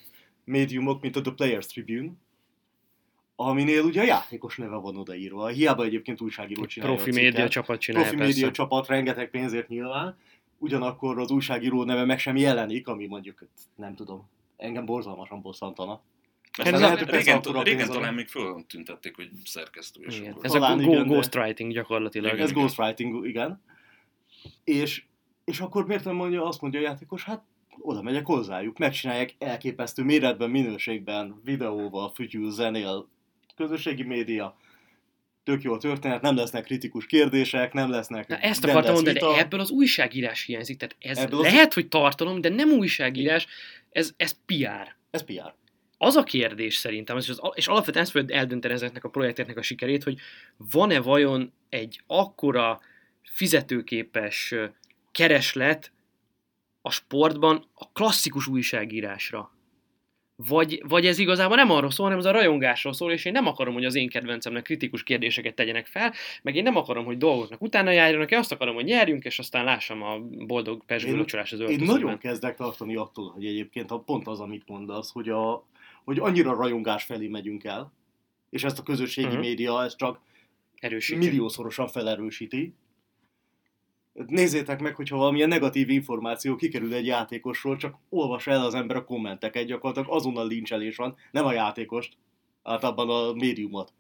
médiumok, 0.50 1.02
mint 1.02 1.16
a 1.16 1.22
The 1.22 1.32
Players 1.32 1.66
Tribune, 1.66 2.12
aminél 3.36 3.84
ugye 3.84 4.02
a 4.02 4.06
játékos 4.06 4.58
neve 4.58 4.76
van 4.76 4.98
odaírva. 4.98 5.48
Hiába 5.48 5.84
egyébként 5.84 6.22
újságíró 6.22 6.66
csinálja 6.66 6.96
Profi 6.96 7.10
a 7.10 7.14
cikket. 7.14 7.32
média 7.32 7.50
csapat 7.50 7.80
csinálja 7.80 8.08
Profi 8.08 8.22
persze. 8.24 8.36
média 8.40 8.52
csapat, 8.52 8.88
rengeteg 8.88 9.30
pénzért 9.30 9.68
nyilván, 9.68 10.18
ugyanakkor 10.58 11.20
az 11.20 11.32
újságíró 11.32 11.84
neve 11.84 12.06
meg 12.06 12.20
sem 12.20 12.36
jelenik, 12.36 12.88
ami 12.88 13.06
mondjuk, 13.06 13.48
nem 13.76 13.96
tudom, 13.96 14.30
engem 14.58 14.86
borzalmasan 14.86 15.42
bosszantana. 15.42 16.02
Hát 16.52 16.68
ez 16.68 16.80
lehet, 16.82 17.02
a- 17.02 17.06
régen, 17.12 17.42
régen 17.64 17.88
talán 17.88 18.14
még 18.14 18.28
föltüntették, 18.28 19.16
hogy 19.16 19.30
szerkesztő 19.46 20.02
és 20.02 20.20
Igen. 20.20 20.36
Ez 20.42 20.54
a 20.54 20.60
Talán 20.60 20.78
go- 20.78 20.94
igen, 20.94 21.08
ghostwriting 21.08 21.72
gyakorlatilag. 21.74 22.34
Igen. 22.34 22.46
Ez 22.46 22.52
ghostwriting, 22.52 23.26
igen. 23.26 23.62
És, 24.64 25.04
és 25.46 25.60
akkor 25.60 25.86
miért 25.86 26.04
nem 26.04 26.16
mondja, 26.16 26.46
azt 26.46 26.62
mondja 26.62 26.80
a 26.80 26.84
játékos, 26.84 27.24
hát 27.24 27.44
oda 27.82 28.02
megyek 28.02 28.26
hozzájuk, 28.26 28.78
megcsinálják 28.78 29.36
elképesztő 29.40 30.04
méretben, 30.04 30.50
minőségben, 30.50 31.42
videóval, 31.44 32.12
fütyül, 32.16 32.52
zenél, 32.52 33.08
közösségi 33.56 34.04
média, 34.04 34.58
tök 35.44 35.62
jó 35.62 35.74
a 35.74 35.78
történet, 35.78 36.22
nem 36.22 36.36
lesznek 36.36 36.64
kritikus 36.64 37.06
kérdések, 37.06 37.74
nem 37.74 37.90
lesznek 37.90 38.28
Na, 38.28 38.38
ezt 38.38 38.64
akartam 38.64 38.94
mondani, 38.94 39.14
vita. 39.14 39.32
de 39.32 39.40
ebből 39.40 39.60
az 39.60 39.70
újságírás 39.70 40.44
hiányzik. 40.44 40.78
Tehát 40.78 40.96
ez 41.00 41.18
Ebből 41.18 41.40
az- 41.40 41.46
lehet, 41.46 41.74
hogy 41.74 41.88
tartalom, 41.88 42.42
de 42.42 42.50
nem 42.50 42.70
újságírás, 42.70 43.48
ez, 43.92 44.14
ez 44.18 44.36
PR. 44.46 44.96
Ez 45.12 45.24
PR. 45.24 45.54
Az 45.98 46.16
a 46.16 46.24
kérdés 46.24 46.76
szerintem, 46.76 47.18
és, 47.18 47.30
az, 47.30 47.40
és 47.54 47.68
alapvetően 47.68 48.04
ezt 48.04 48.12
fogja 48.14 48.36
eldönteni 48.36 48.74
ezeknek 48.74 49.04
a 49.04 49.10
projekteknek 49.10 49.58
a 49.58 49.62
sikerét, 49.62 50.04
hogy 50.04 50.18
van-e 50.58 51.00
vajon 51.00 51.54
egy 51.70 52.02
akkora 52.08 52.80
fizetőképes 53.24 54.54
kereslet 55.12 55.92
a 56.90 56.92
sportban 56.92 57.66
a 57.74 57.92
klasszikus 57.92 58.48
újságírásra. 58.48 59.52
Vagy, 60.36 60.82
vagy 60.88 61.06
ez 61.06 61.18
igazából 61.18 61.56
nem 61.56 61.72
arról 61.72 61.92
szól, 61.92 62.06
hanem 62.06 62.20
ez 62.22 62.26
a 62.30 62.32
rajongásról 62.32 62.94
szól, 62.94 63.12
és 63.12 63.26
én 63.26 63.32
nem 63.32 63.48
akarom, 63.48 63.74
hogy 63.74 63.86
az 63.86 63.96
én 63.96 64.10
kedvencemnek 64.10 64.64
kritikus 64.64 65.04
kérdéseket 65.04 65.56
tegyenek 65.56 65.86
fel, 65.86 66.14
meg 66.42 66.56
én 66.56 66.64
nem 66.64 66.76
akarom, 66.76 67.06
hogy 67.06 67.18
dolgoknak 67.18 67.62
utána 67.62 67.92
járjanak, 67.92 68.32
én 68.32 68.40
azt 68.40 68.52
akarom, 68.52 68.76
hogy 68.76 68.84
nyerjünk, 68.84 69.24
és 69.24 69.40
aztán 69.40 69.64
lássam 69.64 70.02
a 70.04 70.20
boldog 70.46 70.86
pesgő 70.86 71.10
Én- 71.12 71.18
locsolás 71.18 71.52
az 71.54 71.60
Én 71.60 71.66
öltözőben. 71.66 72.00
nagyon 72.02 72.18
kezdek 72.18 72.56
tartani 72.56 72.96
attól, 72.96 73.30
hogy 73.30 73.46
egyébként 73.46 73.92
a 73.92 74.00
pont 74.00 74.28
az, 74.28 74.40
amit 74.40 74.68
mondasz, 74.68 75.12
hogy, 75.12 75.30
a, 75.30 75.66
hogy 76.04 76.20
annyira 76.20 76.54
rajongás 76.56 77.04
felé 77.04 77.28
megyünk 77.28 77.64
el, 77.64 77.94
és 78.50 78.64
ezt 78.64 78.80
a 78.80 78.84
közösségi 78.84 79.28
Mhm. 79.28 79.40
média 79.40 79.84
ezt 79.84 79.98
csak 79.98 80.20
Erősítjük. 80.80 81.24
milliószorosan 81.32 81.88
felerősíti. 81.88 82.74
Nézzétek 84.28 84.82
meg, 84.82 84.96
hogyha 84.96 85.18
valamilyen 85.18 85.48
negatív 85.48 85.90
információ 85.90 86.56
kikerül 86.56 86.94
egy 86.94 87.06
játékosról, 87.06 87.76
csak 87.76 87.96
olvas 88.10 88.48
el 88.48 88.66
az 88.66 88.74
ember 88.74 88.96
a 88.96 89.04
kommenteket, 89.04 89.66
gyakorlatilag 89.66 90.16
azonnal 90.16 90.48
lincselés 90.48 90.96
van, 90.96 91.16
nem 91.32 91.46
a 91.46 91.54
játékost, 91.54 92.18
általában 92.64 93.10
a 93.10 93.34
médiumot. 93.34 93.94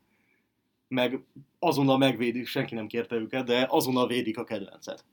Meg 0.87 1.23
azonnal 1.59 1.97
megvédik, 1.97 2.47
senki 2.47 2.75
nem 2.75 2.87
kérte 2.87 3.15
őket, 3.15 3.45
de 3.45 3.67
azonnal 3.69 4.07
védik 4.07 4.37
a 4.37 4.43
kedvencet. 4.43 5.05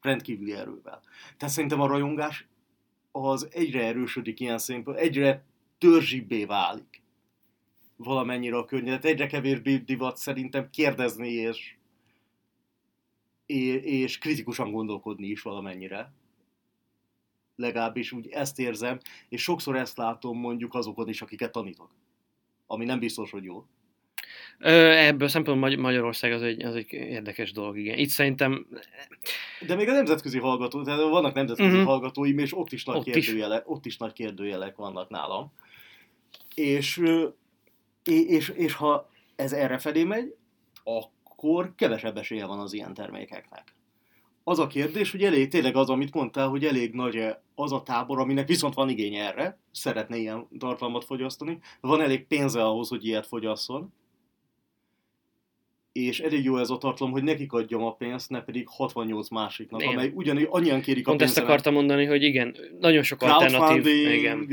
Rendkívüli 0.00 0.52
erővel. 0.52 1.00
Tehát 1.36 1.54
szerintem 1.54 1.80
a 1.80 1.86
rajongás 1.86 2.46
az 3.12 3.48
egyre 3.52 3.84
erősödik 3.84 4.40
ilyen 4.40 4.58
szempontból, 4.58 5.04
egyre 5.04 5.44
törzsibbé 5.78 6.44
válik 6.44 7.02
valamennyire 7.96 8.56
a 8.56 8.64
környezet. 8.64 9.04
Egyre 9.04 9.26
kevésbé 9.26 9.76
divat 9.76 10.16
szerintem 10.16 10.70
kérdezni 10.70 11.28
és, 11.28 11.76
és, 13.52 14.18
kritikusan 14.18 14.70
gondolkodni 14.70 15.26
is 15.26 15.42
valamennyire. 15.42 16.12
Legalábbis 17.56 18.12
úgy 18.12 18.28
ezt 18.28 18.58
érzem, 18.58 18.98
és 19.28 19.42
sokszor 19.42 19.76
ezt 19.76 19.96
látom 19.96 20.38
mondjuk 20.38 20.74
azokon 20.74 21.08
is, 21.08 21.22
akiket 21.22 21.52
tanítok. 21.52 21.90
Ami 22.66 22.84
nem 22.84 22.98
biztos, 22.98 23.30
hogy 23.30 23.44
jó. 23.44 23.66
Ebből 24.58 25.28
szempontból 25.28 25.68
Magy- 25.68 25.78
Magyarország 25.78 26.32
az 26.32 26.42
egy, 26.42 26.62
az 26.62 26.74
egy 26.74 26.92
érdekes 26.92 27.52
dolog, 27.52 27.78
igen. 27.78 27.98
Itt 27.98 28.08
szerintem 28.08 28.66
De 29.66 29.74
még 29.74 29.88
a 29.88 29.92
nemzetközi 29.92 30.38
hallgató, 30.38 30.82
tehát 30.82 31.00
vannak 31.00 31.34
nemzetközi 31.34 31.68
uh-huh. 31.68 31.84
hallgatóim, 31.84 32.38
és 32.38 32.56
ott 32.56 32.72
is 32.72 32.84
nagy 32.84 32.96
Ott 32.96 33.06
is. 33.06 33.24
kérdőjelek, 33.24 33.70
ott 33.70 33.86
is 33.86 33.96
nagy 33.96 34.12
kérdőjelek 34.12 34.76
vannak 34.76 35.08
nálam. 35.08 35.52
És, 36.54 37.02
és, 38.04 38.20
és, 38.26 38.48
és 38.48 38.72
ha 38.72 39.10
ez 39.36 39.52
erre 39.52 39.78
felé 39.78 40.04
megy, 40.04 40.34
akkor 40.84 41.10
kevesebb 41.76 42.16
esélye 42.16 42.46
van 42.46 42.58
az 42.58 42.72
ilyen 42.72 42.94
termékeknek. 42.94 43.74
Az 44.44 44.58
a 44.58 44.66
kérdés, 44.66 45.10
hogy 45.10 45.22
elég, 45.22 45.48
tényleg 45.48 45.76
az, 45.76 45.90
amit 45.90 46.14
mondtál, 46.14 46.48
hogy 46.48 46.64
elég 46.64 46.92
nagy 46.92 47.24
az 47.54 47.72
a 47.72 47.82
tábor, 47.82 48.18
aminek 48.18 48.46
viszont 48.48 48.74
van 48.74 48.88
igény 48.88 49.14
erre, 49.14 49.58
szeretne 49.70 50.16
ilyen 50.16 50.48
tartalmat 50.58 51.04
fogyasztani, 51.04 51.58
van 51.80 52.00
elég 52.00 52.26
pénze 52.26 52.64
ahhoz, 52.64 52.88
hogy 52.88 53.06
ilyet 53.06 53.26
fogyasszon, 53.26 53.92
és 55.92 56.20
elég 56.20 56.44
jó 56.44 56.56
ez 56.56 56.70
a 56.70 56.78
tartalom, 56.78 57.12
hogy 57.12 57.22
nekik 57.22 57.52
adjam 57.52 57.82
a 57.82 57.94
pénzt, 57.94 58.30
ne 58.30 58.42
pedig 58.42 58.68
68 58.68 59.28
másiknak, 59.28 59.82
Igen. 59.82 59.92
amely 59.92 60.10
ugyanúgy 60.14 60.46
annyian 60.50 60.80
kérik 60.80 61.04
pont 61.04 61.20
a 61.20 61.24
ezt 61.24 61.34
pénzemet. 61.34 61.50
akartam 61.50 61.74
mondani, 61.74 62.04
hogy 62.04 62.22
igen, 62.22 62.56
nagyon 62.80 63.02
sok 63.02 63.22
alternatív, 63.22 63.86
igen. 63.86 64.48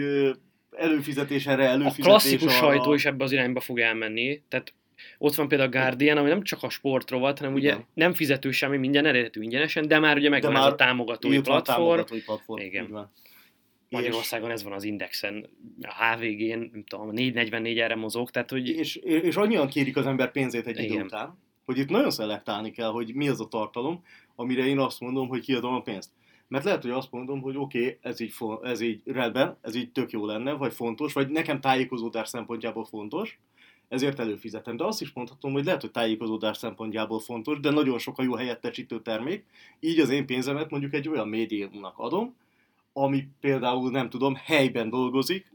Előfizetés 0.72 1.48
erre, 1.48 1.64
A 1.64 1.70
előfizetés 1.70 2.06
klasszikus 2.06 2.58
arra. 2.60 2.72
sajtó 2.72 2.94
is 2.94 3.06
ebbe 3.06 3.24
az 3.24 3.32
irányba 3.32 3.60
fog 3.60 3.80
elmenni, 3.80 4.42
tehát 4.48 4.74
ott 5.18 5.36
van 5.36 5.48
például 5.48 5.70
a 5.70 5.72
Guardian, 5.72 6.18
ami 6.18 6.30
nem 6.30 6.44
csak 6.44 6.64
a 6.64 6.70
sportrovat, 6.70 7.40
hanem 7.40 7.54
ugye 7.54 7.70
Igen. 7.70 7.86
nem 7.94 8.14
fizető 8.14 8.52
semmi, 8.52 8.78
minden 8.78 9.06
elérhető 9.06 9.42
ingyenesen, 9.42 9.88
de 9.88 10.00
már 10.00 10.18
ugye 10.18 10.30
megvan 10.30 10.52
De 10.52 10.58
ez 10.58 10.64
már 10.64 10.74
a 10.74 10.76
támogatói 10.76 11.42
platform. 11.42 11.78
támogatói 11.78 12.22
platform. 12.22 12.62
Igen. 12.62 13.10
Magyarországon 13.90 14.52
ez 14.52 14.64
van 14.64 14.74
az 14.74 14.84
indexen, 14.84 15.50
a 15.82 16.16
HVG-n, 16.16 16.70
nem 16.72 16.84
tudom, 16.88 17.12
444 17.12 17.80
erre 17.80 17.96
mozog, 17.96 18.30
tehát 18.30 18.50
hogy... 18.50 18.68
És, 18.68 18.96
és, 18.96 19.36
annyian 19.36 19.68
kérik 19.68 19.98
az 19.98 20.06
ember 20.06 20.32
pénzét 20.32 20.68
egy 20.68 20.78
idő 20.78 20.94
Igen. 20.94 21.06
után, 21.06 21.38
hogy 21.66 21.78
itt 21.78 21.90
nagyon 21.90 22.12
szelektálni 22.12 22.72
kell, 22.72 22.90
hogy 22.90 23.16
mi 23.16 23.30
az 23.30 23.42
a 23.42 23.48
tartalom, 23.48 24.04
amire 24.36 24.66
én 24.66 24.80
azt 24.80 25.00
mondom, 25.00 25.28
hogy 25.28 25.42
kiadom 25.42 25.74
a 25.74 25.82
pénzt. 25.82 26.12
Mert 26.48 26.64
lehet, 26.64 26.82
hogy 26.82 26.92
azt 26.92 27.12
mondom, 27.12 27.42
hogy 27.42 27.58
oké, 27.58 27.80
okay, 27.80 27.98
ez, 28.02 28.20
így 28.20 28.34
ez 28.62 28.82
így 28.82 29.02
rendben, 29.06 29.58
ez 29.62 29.76
így 29.76 29.92
tök 29.92 30.12
jó 30.12 30.26
lenne, 30.26 30.52
vagy 30.52 30.74
fontos, 30.74 31.14
vagy 31.14 31.30
nekem 31.30 31.60
tájékozódás 31.60 32.28
szempontjából 32.30 32.86
fontos, 32.86 33.40
ezért 33.90 34.20
előfizetem. 34.20 34.78
De 34.78 34.84
azt 34.84 35.02
is 35.02 35.12
mondhatom, 35.14 35.52
hogy 35.52 35.66
lehet, 35.66 35.82
hogy 35.82 35.92
tájékozódás 35.92 36.58
szempontjából 36.58 37.20
fontos, 37.20 37.60
de 37.60 37.70
nagyon 37.70 38.00
sok 38.00 38.18
a 38.18 38.24
jó 38.24 38.36
helyettesítő 38.36 39.02
termék, 39.02 39.46
így 39.80 40.00
az 40.00 40.10
én 40.10 40.26
pénzemet 40.26 40.70
mondjuk 40.70 40.94
egy 40.94 41.10
olyan 41.10 41.28
médiumnak 41.28 41.98
adom, 41.98 42.36
ami 42.94 43.28
például 43.40 43.92
nem 43.92 44.10
tudom, 44.10 44.36
helyben 44.36 44.90
dolgozik, 44.90 45.52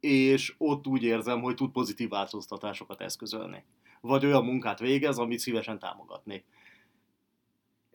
és 0.00 0.54
ott 0.58 0.86
úgy 0.86 1.02
érzem, 1.02 1.40
hogy 1.40 1.54
tud 1.54 1.70
pozitív 1.70 2.08
változtatásokat 2.08 3.00
eszközölni. 3.00 3.64
Vagy 4.00 4.24
olyan 4.24 4.44
munkát 4.44 4.78
végez, 4.78 5.18
amit 5.18 5.38
szívesen 5.38 5.78
támogatnék. 5.78 6.44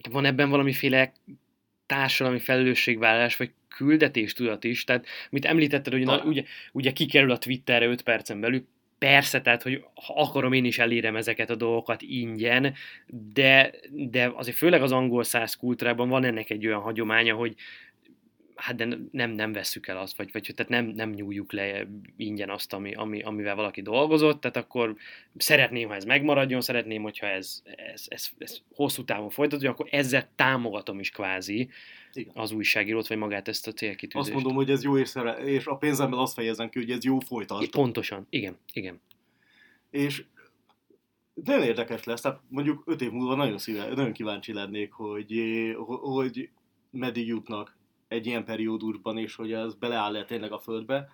van 0.10 0.26
ebben 0.26 0.50
valamiféle 0.50 1.14
társadalmi 1.86 2.40
felelősségvállalás, 2.40 3.38
vagy 3.38 3.54
küldetéstudat 3.68 4.64
is, 4.64 4.84
tehát 4.84 5.06
mit 5.30 5.46
említetted, 5.46 5.94
hogy 5.94 6.04
na, 6.04 6.24
ugye, 6.24 6.44
ugye 6.72 6.92
kikerül 6.92 7.32
a 7.32 7.38
Twitterre 7.38 7.86
5 7.86 8.02
percen 8.02 8.40
belül, 8.40 8.66
persze, 9.02 9.42
tehát, 9.42 9.64
hogy 9.64 9.84
ha 10.06 10.14
akarom, 10.14 10.54
én 10.54 10.66
is 10.66 10.80
elérem 10.80 11.16
ezeket 11.16 11.50
a 11.50 11.56
dolgokat 11.56 12.02
ingyen, 12.02 12.74
de, 13.34 13.74
de 13.90 14.32
azért 14.36 14.58
főleg 14.58 14.82
az 14.82 14.92
angol 14.92 15.24
száz 15.24 15.56
kultúrában 15.56 16.10
van 16.10 16.24
ennek 16.24 16.50
egy 16.50 16.68
olyan 16.68 16.82
hagyománya, 16.82 17.36
hogy 17.36 17.56
hát 18.56 18.76
de 18.76 18.88
nem, 19.12 19.32
nem 19.32 19.52
vesszük 19.52 19.88
el 19.88 19.98
azt, 19.98 20.18
vagy, 20.18 20.32
vagy 20.32 20.52
tehát 20.56 20.72
nem, 20.72 20.86
nem 20.86 21.10
nyújjuk 21.10 21.52
le 21.52 21.88
ingyen 22.18 22.50
azt, 22.50 22.74
ami, 22.74 22.94
ami, 22.94 23.22
amivel 23.22 23.56
valaki 23.56 23.82
dolgozott, 23.82 24.42
tehát 24.42 24.58
akkor 24.58 24.96
szeretném, 25.38 25.88
ha 25.88 25.96
ez 25.96 26.06
megmaradjon, 26.06 26.62
szeretném, 26.62 27.02
hogyha 27.02 27.28
ez, 27.28 27.62
ez, 27.94 28.06
ez, 28.08 28.30
ez 28.38 28.58
hosszú 28.76 29.04
távon 29.04 29.30
folytatódjon, 29.30 29.74
akkor 29.74 29.88
ezzel 29.92 30.30
támogatom 30.36 31.00
is 31.00 31.10
kvázi 31.10 31.70
Igen. 32.14 32.34
az 32.36 32.52
újságírót, 32.52 33.08
vagy 33.08 33.18
magát 33.18 33.48
ezt 33.48 33.68
a 33.68 33.72
célkitűzést. 33.72 34.26
Azt 34.26 34.34
mondom, 34.34 34.56
hogy 34.56 34.70
ez 34.70 34.84
jó, 34.84 34.98
és, 34.98 35.10
szere- 35.10 35.40
és 35.40 35.66
a 35.66 35.76
pénzemmel 35.76 36.20
azt 36.20 36.34
fejezem 36.34 36.70
ki, 36.70 36.80
hogy 36.80 36.92
ez 36.92 37.04
jó 37.04 37.20
folytasd. 37.20 37.70
Pontosan, 37.70 38.28
igen, 38.30 38.58
igen. 38.74 39.02
És 39.90 40.26
nagyon 41.34 41.64
érdekes 41.64 42.04
lesz, 42.04 42.22
tehát 42.22 42.42
mondjuk 42.48 42.84
öt 42.86 43.02
év 43.02 43.12
múlva 43.12 43.36
nagyon, 43.36 43.58
szíve, 43.58 43.88
nagyon 43.88 44.14
kíváncsi 44.14 44.54
lennék, 44.54 44.92
hogy, 44.92 45.34
ho- 45.78 46.02
hogy 46.02 46.50
meddig 46.92 47.28
jutnak 47.28 47.78
egy 48.08 48.26
ilyen 48.26 48.46
periódusban, 48.46 49.18
és 49.18 49.36
hogy 49.36 49.52
ez 49.54 49.74
beleáll-e 49.74 50.26
tényleg 50.26 50.52
a 50.52 50.60
földbe, 50.60 51.10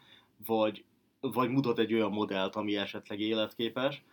vagy, 0.46 0.84
vagy 1.20 1.50
mutat 1.50 1.80
egy 1.80 1.94
olyan 1.94 2.12
modellt, 2.12 2.56
ami 2.56 2.76
esetleg 2.78 3.20
életképes. 3.20 4.04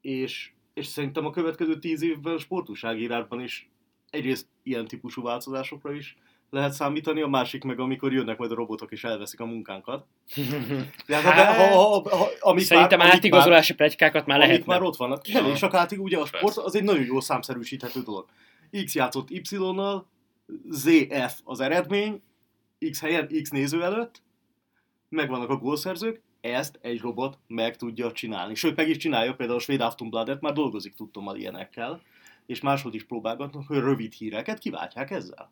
És, 0.00 0.52
és 0.74 0.86
szerintem 0.86 1.26
a 1.26 1.30
következő 1.30 1.78
tíz 1.78 2.02
évben 2.02 2.38
sportúságírásban 2.38 3.40
is 3.40 3.70
egyrészt 4.10 4.46
ilyen 4.62 4.86
típusú 4.86 5.22
változásokra 5.22 5.92
is 5.92 6.16
lehet 6.50 6.72
számítani, 6.72 7.20
a 7.20 7.26
másik 7.26 7.64
meg 7.64 7.80
amikor 7.80 8.12
jönnek 8.12 8.38
majd 8.38 8.50
a 8.50 8.54
robotok 8.54 8.92
és 8.92 9.04
elveszik 9.04 9.40
a 9.40 9.44
munkánkat. 9.44 10.06
De 11.06 11.16
hát, 11.16 11.22
Hát, 11.22 11.56
ha, 11.56 11.76
ha, 11.76 12.16
ha, 12.16 12.28
amik 12.40 12.64
Szerintem 12.64 13.00
amik 13.00 13.12
átigazolási 13.12 13.74
plegykákat 13.74 14.26
már 14.26 14.38
lehetne. 14.38 14.64
már 14.66 14.82
ott 14.82 14.96
vannak. 14.96 15.28
Igen, 15.28 15.46
és 15.46 15.62
akártig 15.62 16.00
ugye 16.00 16.18
a 16.18 16.26
sport 16.26 16.56
az 16.56 16.74
egy 16.74 16.84
nagyon 16.84 17.04
jó 17.04 17.20
számszerűsíthető 17.20 18.00
dolog. 18.02 18.26
X 18.84 18.94
játszott 18.94 19.30
Y-nal, 19.30 20.06
ZF 20.70 21.40
az 21.44 21.60
eredmény, 21.60 22.22
X 22.90 23.00
helyen 23.00 23.28
X 23.42 23.50
néző 23.50 23.82
előtt, 23.82 24.22
megvannak 25.08 25.50
a 25.50 25.56
gólszerzők, 25.56 26.22
ezt 26.40 26.78
egy 26.82 27.00
robot 27.00 27.38
meg 27.46 27.76
tudja 27.76 28.12
csinálni. 28.12 28.54
Sőt, 28.54 28.76
meg 28.76 28.88
is 28.88 28.96
csinálja, 28.96 29.34
például 29.34 29.58
a 29.58 29.62
svéd 29.62 29.80
Aftonbladet 29.80 30.40
már 30.40 30.52
dolgozik 30.52 30.94
tudtommal 30.94 31.36
ilyenekkel, 31.36 32.02
és 32.48 32.60
máshol 32.60 32.94
is 32.94 33.04
próbálgatnak, 33.04 33.66
hogy 33.66 33.78
rövid 33.78 34.12
híreket 34.12 34.58
kiváltják 34.58 35.10
ezzel. 35.10 35.50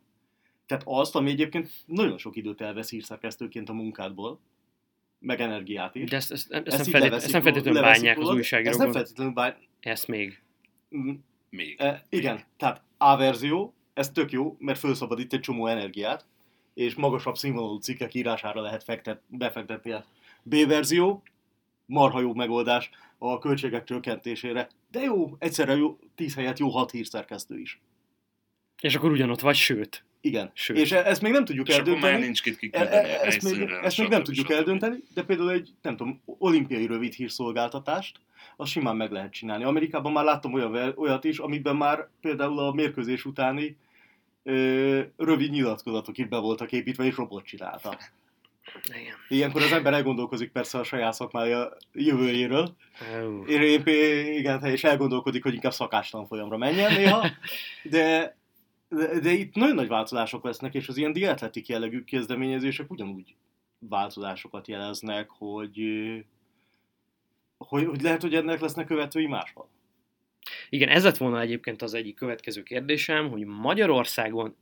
Tehát 0.66 0.82
azt, 0.86 1.14
ami 1.14 1.30
egyébként 1.30 1.70
nagyon 1.86 2.18
sok 2.18 2.36
időt 2.36 2.60
elvesz 2.60 2.90
hírszerkesztőként 2.90 3.68
a 3.68 3.72
munkádból, 3.72 4.40
meg 5.18 5.40
energiát 5.40 5.94
is. 5.94 6.10
De 6.10 6.16
ezt, 6.16 6.32
ezt, 6.32 6.52
ezt, 6.52 6.66
Ezt 6.66 6.76
nem, 6.76 7.00
feltét, 7.00 7.12
ezt 7.12 7.32
nem 7.32 7.42
feltétlenül 7.42 7.80
bánják 7.80 8.18
az 8.18 8.28
újságírók. 8.28 8.72
Ezt 8.72 8.82
nem 8.82 8.92
feltétlenül 8.92 9.32
bány... 9.32 9.54
Ezt 9.80 10.08
még. 10.08 10.42
Mm, 10.96 11.14
Még. 11.50 11.74
E, 11.78 12.06
igen, 12.08 12.44
tehát 12.56 12.82
A 12.98 13.16
verzió, 13.16 13.74
ez 13.94 14.10
tök 14.10 14.32
jó, 14.32 14.56
mert 14.58 14.78
felszabadít 14.78 15.32
egy 15.32 15.40
csomó 15.40 15.66
energiát, 15.66 16.26
és 16.74 16.94
magasabb 16.94 17.36
színvonalú 17.36 17.78
cikkek 17.78 18.14
írására 18.14 18.60
lehet 18.60 18.84
fektet, 18.84 19.22
befektetni. 19.26 19.94
B 20.42 20.54
verzió, 20.66 21.22
marha 21.86 22.20
jó 22.20 22.34
megoldás 22.34 22.90
a 23.18 23.38
költségek 23.38 23.84
csökkentésére, 23.84 24.68
de 24.90 25.00
jó, 25.00 25.36
egyszerre 25.38 25.76
jó, 25.76 25.98
10 26.14 26.34
helyett 26.34 26.58
jó 26.58 26.68
6 26.68 26.90
hírszerkesztő 26.90 27.58
is. 27.58 27.80
És 28.80 28.94
akkor 28.94 29.10
ugyanott 29.10 29.40
vagy, 29.40 29.56
sőt. 29.56 30.04
Igen. 30.20 30.50
Sőt. 30.54 30.76
És 30.76 30.92
e- 30.92 31.04
ezt 31.06 31.22
még 31.22 31.32
nem 31.32 31.44
tudjuk 31.44 31.68
És 31.68 31.74
akkor 31.74 31.86
már 31.86 31.94
eldönteni. 31.96 32.24
nincs 32.24 32.42
kit 32.42 32.54
E- 32.54 32.58
kiküldeni 32.58 33.08
e- 33.08 33.20
ezt 33.20 33.42
még, 33.42 33.70
ezt 33.82 33.98
még 33.98 34.08
nem 34.08 34.22
tudjuk 34.22 34.50
eldönteni, 34.50 34.96
de 35.14 35.22
például 35.24 35.50
egy, 35.50 35.70
nem 35.82 35.96
tudom, 35.96 36.22
olimpiai 36.26 36.86
rövid 36.86 37.12
hírszolgáltatást, 37.12 38.20
azt 38.56 38.70
simán 38.70 38.96
meg 38.96 39.10
lehet 39.10 39.32
csinálni. 39.32 39.64
Amerikában 39.64 40.12
már 40.12 40.24
láttam 40.24 40.52
olyan, 40.52 40.92
olyat 40.96 41.24
is, 41.24 41.38
amiben 41.38 41.76
már 41.76 42.08
például 42.20 42.58
a 42.58 42.72
mérkőzés 42.72 43.24
utáni 43.24 43.76
ö, 44.42 45.00
rövid 45.16 45.50
nyilatkozatok 45.50 46.18
itt 46.18 46.28
be 46.28 46.38
voltak 46.38 46.72
építve, 46.72 47.04
és 47.04 47.16
robot 47.16 47.44
csinálta. 47.44 47.98
Igen. 48.88 49.14
Ilyenkor 49.28 49.62
az 49.62 49.72
ember 49.72 49.92
elgondolkozik 49.92 50.52
persze 50.52 50.78
a 50.78 50.84
saját 50.84 51.12
szakmája 51.12 51.76
jövőjéről. 51.92 52.76
Ó. 53.24 53.44
Én, 53.46 53.82
igen, 54.36 54.64
és 54.64 54.84
elgondolkodik, 54.84 55.42
hogy 55.42 55.54
inkább 55.54 55.72
szakástalan 55.72 56.26
folyamra 56.26 56.56
menjen 56.56 56.92
néha, 56.92 57.26
de, 57.82 58.36
de, 58.88 59.20
de 59.20 59.30
itt 59.30 59.54
nagyon 59.54 59.74
nagy 59.74 59.88
változások 59.88 60.44
lesznek, 60.44 60.74
és 60.74 60.88
az 60.88 60.96
ilyen 60.96 61.12
dietletik 61.12 61.66
jellegű 61.66 62.04
kezdeményezések 62.04 62.90
ugyanúgy 62.90 63.34
változásokat 63.78 64.68
jeleznek, 64.68 65.30
hogy, 65.30 65.80
hogy, 67.56 67.84
hogy 67.84 68.02
lehet, 68.02 68.22
hogy 68.22 68.34
ennek 68.34 68.60
lesznek 68.60 68.86
követői 68.86 69.26
máshol. 69.26 69.68
Igen, 70.68 70.88
ez 70.88 71.04
lett 71.04 71.16
volna 71.16 71.40
egyébként 71.40 71.82
az 71.82 71.94
egyik 71.94 72.14
következő 72.14 72.62
kérdésem, 72.62 73.30
hogy 73.30 73.44
Magyarországon 73.44 74.56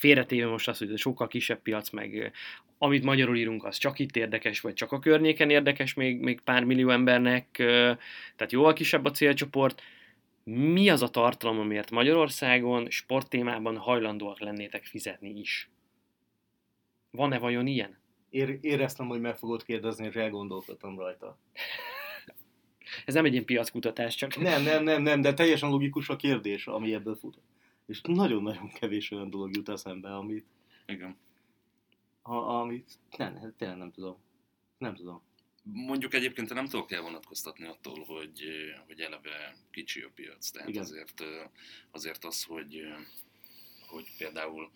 félretéve 0.00 0.46
most 0.46 0.68
azt, 0.68 0.78
hogy 0.78 0.98
sokkal 0.98 1.28
kisebb 1.28 1.62
piac, 1.62 1.90
meg 1.90 2.32
amit 2.78 3.04
magyarul 3.04 3.36
írunk, 3.36 3.64
az 3.64 3.76
csak 3.76 3.98
itt 3.98 4.16
érdekes, 4.16 4.60
vagy 4.60 4.74
csak 4.74 4.92
a 4.92 4.98
környéken 4.98 5.50
érdekes 5.50 5.94
még, 5.94 6.20
még 6.20 6.40
pár 6.40 6.64
millió 6.64 6.88
embernek, 6.88 7.46
tehát 8.36 8.52
jóval 8.52 8.72
kisebb 8.72 9.04
a 9.04 9.10
célcsoport. 9.10 9.82
Mi 10.44 10.88
az 10.88 11.02
a 11.02 11.08
tartalom, 11.08 11.58
amiért 11.58 11.90
Magyarországon 11.90 12.90
sporttémában 12.90 13.76
hajlandóak 13.76 14.40
lennétek 14.40 14.84
fizetni 14.84 15.38
is? 15.38 15.70
Van-e 17.10 17.38
vajon 17.38 17.66
ilyen? 17.66 17.98
Ér, 18.30 18.58
éreztem, 18.60 19.06
hogy 19.06 19.20
meg 19.20 19.36
fogod 19.36 19.64
kérdezni, 19.64 20.06
és 20.06 20.14
elgondolkodtam 20.14 20.98
rajta. 20.98 21.38
Ez 23.04 23.14
nem 23.14 23.24
egy 23.24 23.32
ilyen 23.32 23.44
piackutatás, 23.44 24.14
csak... 24.14 24.36
Nem, 24.36 24.62
nem, 24.62 24.82
nem, 24.82 25.02
nem, 25.02 25.20
de 25.20 25.34
teljesen 25.34 25.70
logikus 25.70 26.08
a 26.08 26.16
kérdés, 26.16 26.66
ami 26.66 26.94
ebből 26.94 27.14
fut. 27.14 27.38
És 27.90 28.00
nagyon-nagyon 28.02 28.68
kevés 28.68 29.10
olyan 29.10 29.30
dolog 29.30 29.56
jut 29.56 29.68
eszembe, 29.68 30.16
amit, 30.16 30.46
Igen. 30.86 31.16
a, 32.22 32.34
amit 32.34 32.98
nem, 33.16 33.54
tényleg 33.56 33.78
nem 33.78 33.90
tudom. 33.90 34.16
Nem 34.78 34.94
tudom. 34.94 35.22
Mondjuk 35.62 36.14
egyébként 36.14 36.54
nem 36.54 36.66
tudok 36.66 36.92
elvonatkoztatni 36.92 37.66
attól, 37.66 38.04
hogy, 38.04 38.42
eh, 38.42 38.80
hogy 38.86 39.00
eleve 39.00 39.56
kicsi 39.70 40.00
a 40.00 40.10
piac. 40.14 40.50
Tehát 40.50 40.68
Igen. 40.68 40.82
azért, 40.82 41.20
eh, 41.20 41.48
azért 41.90 42.24
az, 42.24 42.44
hogy, 42.44 42.76
eh, 42.76 42.98
hogy 43.86 44.04
például 44.18 44.70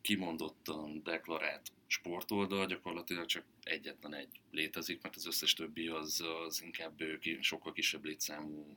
kimondottan 0.00 1.02
deklarált 1.02 1.72
sportoldal 1.86 2.66
gyakorlatilag 2.66 3.26
csak 3.26 3.44
egyetlen 3.62 4.14
egy 4.14 4.40
létezik, 4.50 5.02
mert 5.02 5.16
az 5.16 5.26
összes 5.26 5.52
többi 5.52 5.86
az, 5.86 6.24
az 6.46 6.62
inkább 6.62 7.02
sokkal 7.40 7.72
kisebb 7.72 8.04
létszámú 8.04 8.76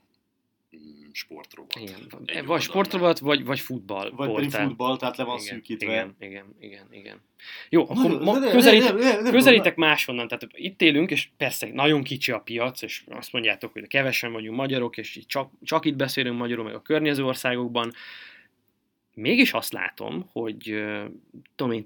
sportrovat. 1.11 1.75
Igen. 1.75 2.45
Vagy 2.45 2.61
sportrovat, 2.61 3.19
vagy, 3.19 3.45
vagy 3.45 3.59
futball. 3.59 4.11
Vagy 4.15 4.33
pedig 4.33 4.51
futball, 4.51 4.97
tehát 4.97 5.17
le 5.17 5.23
van 5.23 5.39
igen, 5.39 5.53
szűkítve. 5.53 5.91
Igen, 5.91 6.15
igen, 6.19 6.55
igen, 6.59 6.87
igen. 6.91 7.21
Jó, 7.69 7.81
akkor 7.83 7.95
Nagyon- 7.95 8.23
ma, 8.23 8.39
közelítek, 8.39 8.93
de- 8.93 9.03
de- 9.03 9.21
de- 9.21 9.31
közelítek 9.31 9.75
máshonnan, 9.75 10.27
tehát 10.27 10.47
itt 10.51 10.81
élünk, 10.81 11.11
és 11.11 11.29
persze 11.37 11.69
nagyon 11.73 12.03
kicsi 12.03 12.31
a 12.31 12.39
piac, 12.39 12.81
és 12.81 13.03
azt 13.07 13.31
mondjátok, 13.31 13.71
hogy 13.71 13.87
kevesen 13.87 14.31
vagyunk 14.31 14.57
magyarok, 14.57 14.97
és 14.97 15.15
így 15.15 15.25
csak, 15.25 15.51
csak 15.63 15.85
itt 15.85 15.95
beszélünk 15.95 16.37
magyarul, 16.37 16.63
meg 16.65 16.75
a 16.75 16.81
környező 16.81 17.25
országokban. 17.25 17.93
Mégis 19.13 19.53
azt 19.53 19.73
látom, 19.73 20.29
hogy 20.31 20.83
tudom 21.55 21.73
én, 21.73 21.85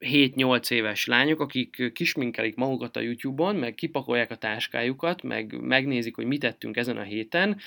17-8 0.00 0.70
éves 0.70 1.06
lányok, 1.06 1.40
akik 1.40 1.92
kisminkelik 1.92 2.54
magukat 2.54 2.96
a 2.96 3.00
YouTube-on, 3.00 3.56
meg 3.56 3.74
kipakolják 3.74 4.30
a 4.30 4.36
táskájukat, 4.36 5.22
meg 5.22 5.60
megnézik, 5.60 6.14
hogy 6.14 6.26
mit 6.26 6.40
tettünk 6.40 6.76
ezen 6.76 6.96
a 6.96 7.02
héten, 7.02 7.58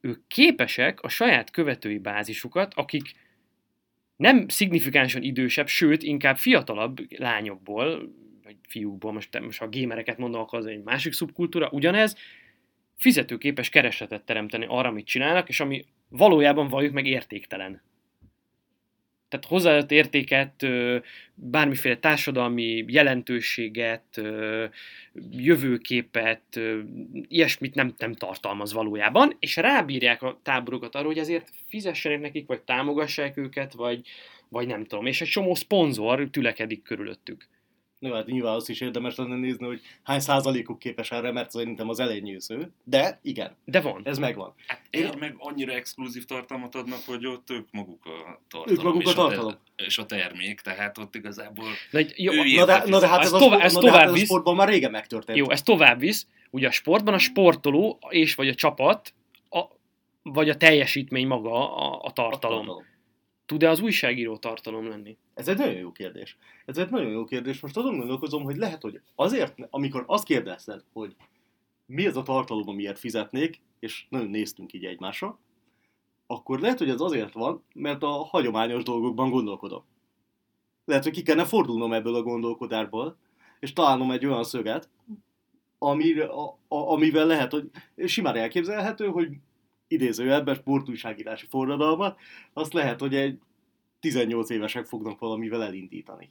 ők 0.00 0.26
képesek 0.26 1.00
a 1.00 1.08
saját 1.08 1.50
követői 1.50 1.98
bázisukat, 1.98 2.74
akik 2.74 3.12
nem 4.16 4.48
szignifikánsan 4.48 5.22
idősebb, 5.22 5.66
sőt, 5.66 6.02
inkább 6.02 6.36
fiatalabb 6.36 6.98
lányokból, 7.18 8.12
vagy 8.44 8.56
fiúkból, 8.68 9.12
most, 9.12 9.40
most 9.40 9.58
ha 9.58 9.68
gémereket 9.68 10.18
mondom, 10.18 10.40
akkor 10.40 10.58
az 10.58 10.66
egy 10.66 10.82
másik 10.82 11.12
szubkultúra, 11.12 11.68
ugyanez, 11.72 12.16
fizetőképes 12.96 13.68
keresletet 13.68 14.24
teremteni 14.24 14.66
arra, 14.68 14.88
amit 14.88 15.06
csinálnak, 15.06 15.48
és 15.48 15.60
ami 15.60 15.84
valójában 16.08 16.68
valljuk 16.68 16.92
meg 16.92 17.06
értéktelen. 17.06 17.82
Tehát 19.28 19.46
hozzáadott 19.46 19.90
értéket, 19.90 20.66
bármiféle 21.34 21.96
társadalmi 21.96 22.84
jelentőséget, 22.86 24.20
jövőképet, 25.30 26.60
ilyesmit 27.28 27.74
nem, 27.74 27.94
nem 27.98 28.12
tartalmaz 28.12 28.72
valójában, 28.72 29.36
és 29.38 29.56
rábírják 29.56 30.22
a 30.22 30.40
táborokat 30.42 30.94
arra, 30.94 31.06
hogy 31.06 31.18
ezért 31.18 31.50
fizessenek 31.68 32.20
nekik, 32.20 32.46
vagy 32.46 32.60
támogassák 32.60 33.36
őket, 33.36 33.72
vagy, 33.72 34.00
vagy 34.48 34.66
nem 34.66 34.84
tudom. 34.84 35.06
És 35.06 35.20
egy 35.20 35.28
csomó 35.28 35.54
szponzor 35.54 36.28
tülekedik 36.30 36.82
körülöttük. 36.82 37.48
Jó, 38.00 38.12
hát 38.14 38.26
nyilván 38.26 38.54
azt 38.54 38.68
is 38.68 38.80
érdemes 38.80 39.16
lenne 39.16 39.36
nézni, 39.36 39.66
hogy 39.66 39.80
hány 40.02 40.20
százalékuk 40.20 40.78
képes 40.78 41.10
erre, 41.10 41.32
mert 41.32 41.50
szerintem 41.50 41.88
az 41.88 42.00
elenyésző. 42.00 42.72
De 42.84 43.18
igen. 43.22 43.56
De 43.64 43.80
van. 43.80 44.00
Ez 44.04 44.18
megvan. 44.18 44.54
Hát 44.66 44.82
egy 44.90 45.16
meg 45.18 45.34
annyira 45.38 45.72
exkluzív 45.72 46.24
tartalmat 46.24 46.74
adnak, 46.74 46.98
hogy 47.06 47.26
ott 47.26 47.50
ők 47.50 47.68
maguk 47.70 48.06
a 48.06 48.40
tartalom. 48.48 48.78
Ők 48.78 48.82
maguk 48.82 49.06
a 49.06 49.12
tartalom. 49.12 49.46
A 49.52 49.58
te- 49.76 49.84
és 49.84 49.98
a 49.98 50.06
termék, 50.06 50.60
tehát 50.60 50.98
ott 50.98 51.14
igazából... 51.14 51.66
Na, 51.90 52.00
jó, 52.16 52.32
Ő 52.32 52.54
Na 52.56 52.64
de, 52.64 52.82
na 52.86 53.00
de 53.00 53.08
hát 53.08 53.20
Ez 53.20 53.26
ez, 53.26 53.32
a, 53.32 53.38
tovább- 53.38 53.60
ez 53.60 53.72
na 53.74 53.80
hát 53.80 53.90
tovább 53.90 54.04
ez 54.06 54.10
a 54.10 54.14
visz. 54.14 54.24
sportban 54.24 54.56
már 54.56 54.68
régen 54.68 54.90
megtörtént. 54.90 55.38
jó, 55.38 55.50
ez 55.50 55.62
tovább 55.62 55.98
visz. 55.98 56.26
Ugye 56.50 56.66
a 56.68 56.70
sportban 56.70 57.14
a 57.14 57.18
sportoló 57.18 57.98
és 58.08 58.34
vagy 58.34 58.48
a 58.48 58.54
csapat, 58.54 59.14
a, 59.50 59.64
vagy 60.22 60.48
a 60.48 60.56
teljesítmény 60.56 61.26
maga 61.26 61.76
a, 61.76 62.00
a 62.04 62.10
tartalom. 62.10 62.66
Tud-e 63.48 63.70
az 63.70 63.80
újságíró 63.80 64.36
tartalom 64.36 64.88
lenni? 64.88 65.16
Ez 65.34 65.48
egy 65.48 65.58
nagyon 65.58 65.74
jó 65.74 65.92
kérdés. 65.92 66.36
Ez 66.64 66.78
egy 66.78 66.90
nagyon 66.90 67.10
jó 67.10 67.24
kérdés. 67.24 67.60
Most 67.60 67.76
azon 67.76 67.96
gondolkozom, 67.96 68.42
hogy 68.42 68.56
lehet, 68.56 68.82
hogy 68.82 69.00
azért, 69.14 69.54
amikor 69.70 70.04
azt 70.06 70.24
kérdezted, 70.24 70.84
hogy 70.92 71.16
mi 71.86 72.06
az 72.06 72.16
a 72.16 72.22
tartalom, 72.22 72.68
amiért 72.68 72.98
fizetnék, 72.98 73.60
és 73.78 74.06
nagyon 74.08 74.28
néztünk 74.28 74.72
így 74.72 74.84
egymásra, 74.84 75.38
akkor 76.26 76.60
lehet, 76.60 76.78
hogy 76.78 76.88
ez 76.88 77.00
azért 77.00 77.32
van, 77.32 77.62
mert 77.74 78.02
a 78.02 78.08
hagyományos 78.08 78.82
dolgokban 78.82 79.30
gondolkodom. 79.30 79.84
Lehet, 80.84 81.04
hogy 81.04 81.12
ki 81.12 81.22
kellene 81.22 81.46
fordulnom 81.46 81.92
ebből 81.92 82.14
a 82.14 82.22
gondolkodásból, 82.22 83.16
és 83.60 83.72
találnom 83.72 84.10
egy 84.10 84.26
olyan 84.26 84.44
szöget, 84.44 84.88
amire, 85.78 86.24
a, 86.24 86.58
a, 86.68 86.76
amivel 86.76 87.26
lehet, 87.26 87.52
hogy 87.52 87.70
simán 88.06 88.36
elképzelhető, 88.36 89.06
hogy 89.06 89.28
idézőjelben 89.88 90.54
sportújságírási 90.54 91.46
forradalmat, 91.48 92.18
azt 92.52 92.72
lehet, 92.72 93.00
hogy 93.00 93.14
egy 93.14 93.38
18 94.00 94.50
évesek 94.50 94.84
fognak 94.84 95.18
valamivel 95.18 95.62
elindítani. 95.62 96.30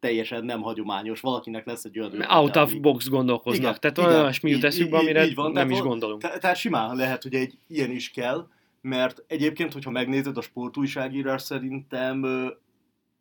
Teljesen 0.00 0.44
nem 0.44 0.60
hagyományos, 0.62 1.20
valakinek 1.20 1.66
lesz 1.66 1.84
egy 1.84 1.98
olyan 1.98 2.22
Out 2.22 2.56
of 2.56 2.70
ami- 2.70 2.80
box 2.80 3.08
gondolkoznak. 3.08 3.60
Igen, 3.60 3.80
Tehát 3.80 3.98
igen. 3.98 4.08
olyan 4.10 4.20
olyasmi 4.22 4.50
jut 4.50 4.64
eszükbe, 4.64 4.98
amire 4.98 5.26
így 5.26 5.34
van, 5.34 5.44
nem 5.52 5.54
tehát 5.54 5.70
is 5.70 5.78
gondolunk. 5.88 6.20
Te- 6.22 6.38
Tehát 6.38 6.56
simán 6.56 6.96
lehet, 6.96 7.22
hogy 7.22 7.34
egy 7.34 7.58
ilyen 7.66 7.90
is 7.90 8.10
kell, 8.10 8.48
mert 8.80 9.24
egyébként, 9.26 9.72
hogyha 9.72 9.90
megnézed 9.90 10.36
a 10.36 10.40
sportújságírás 10.40 11.42
szerintem, 11.42 12.24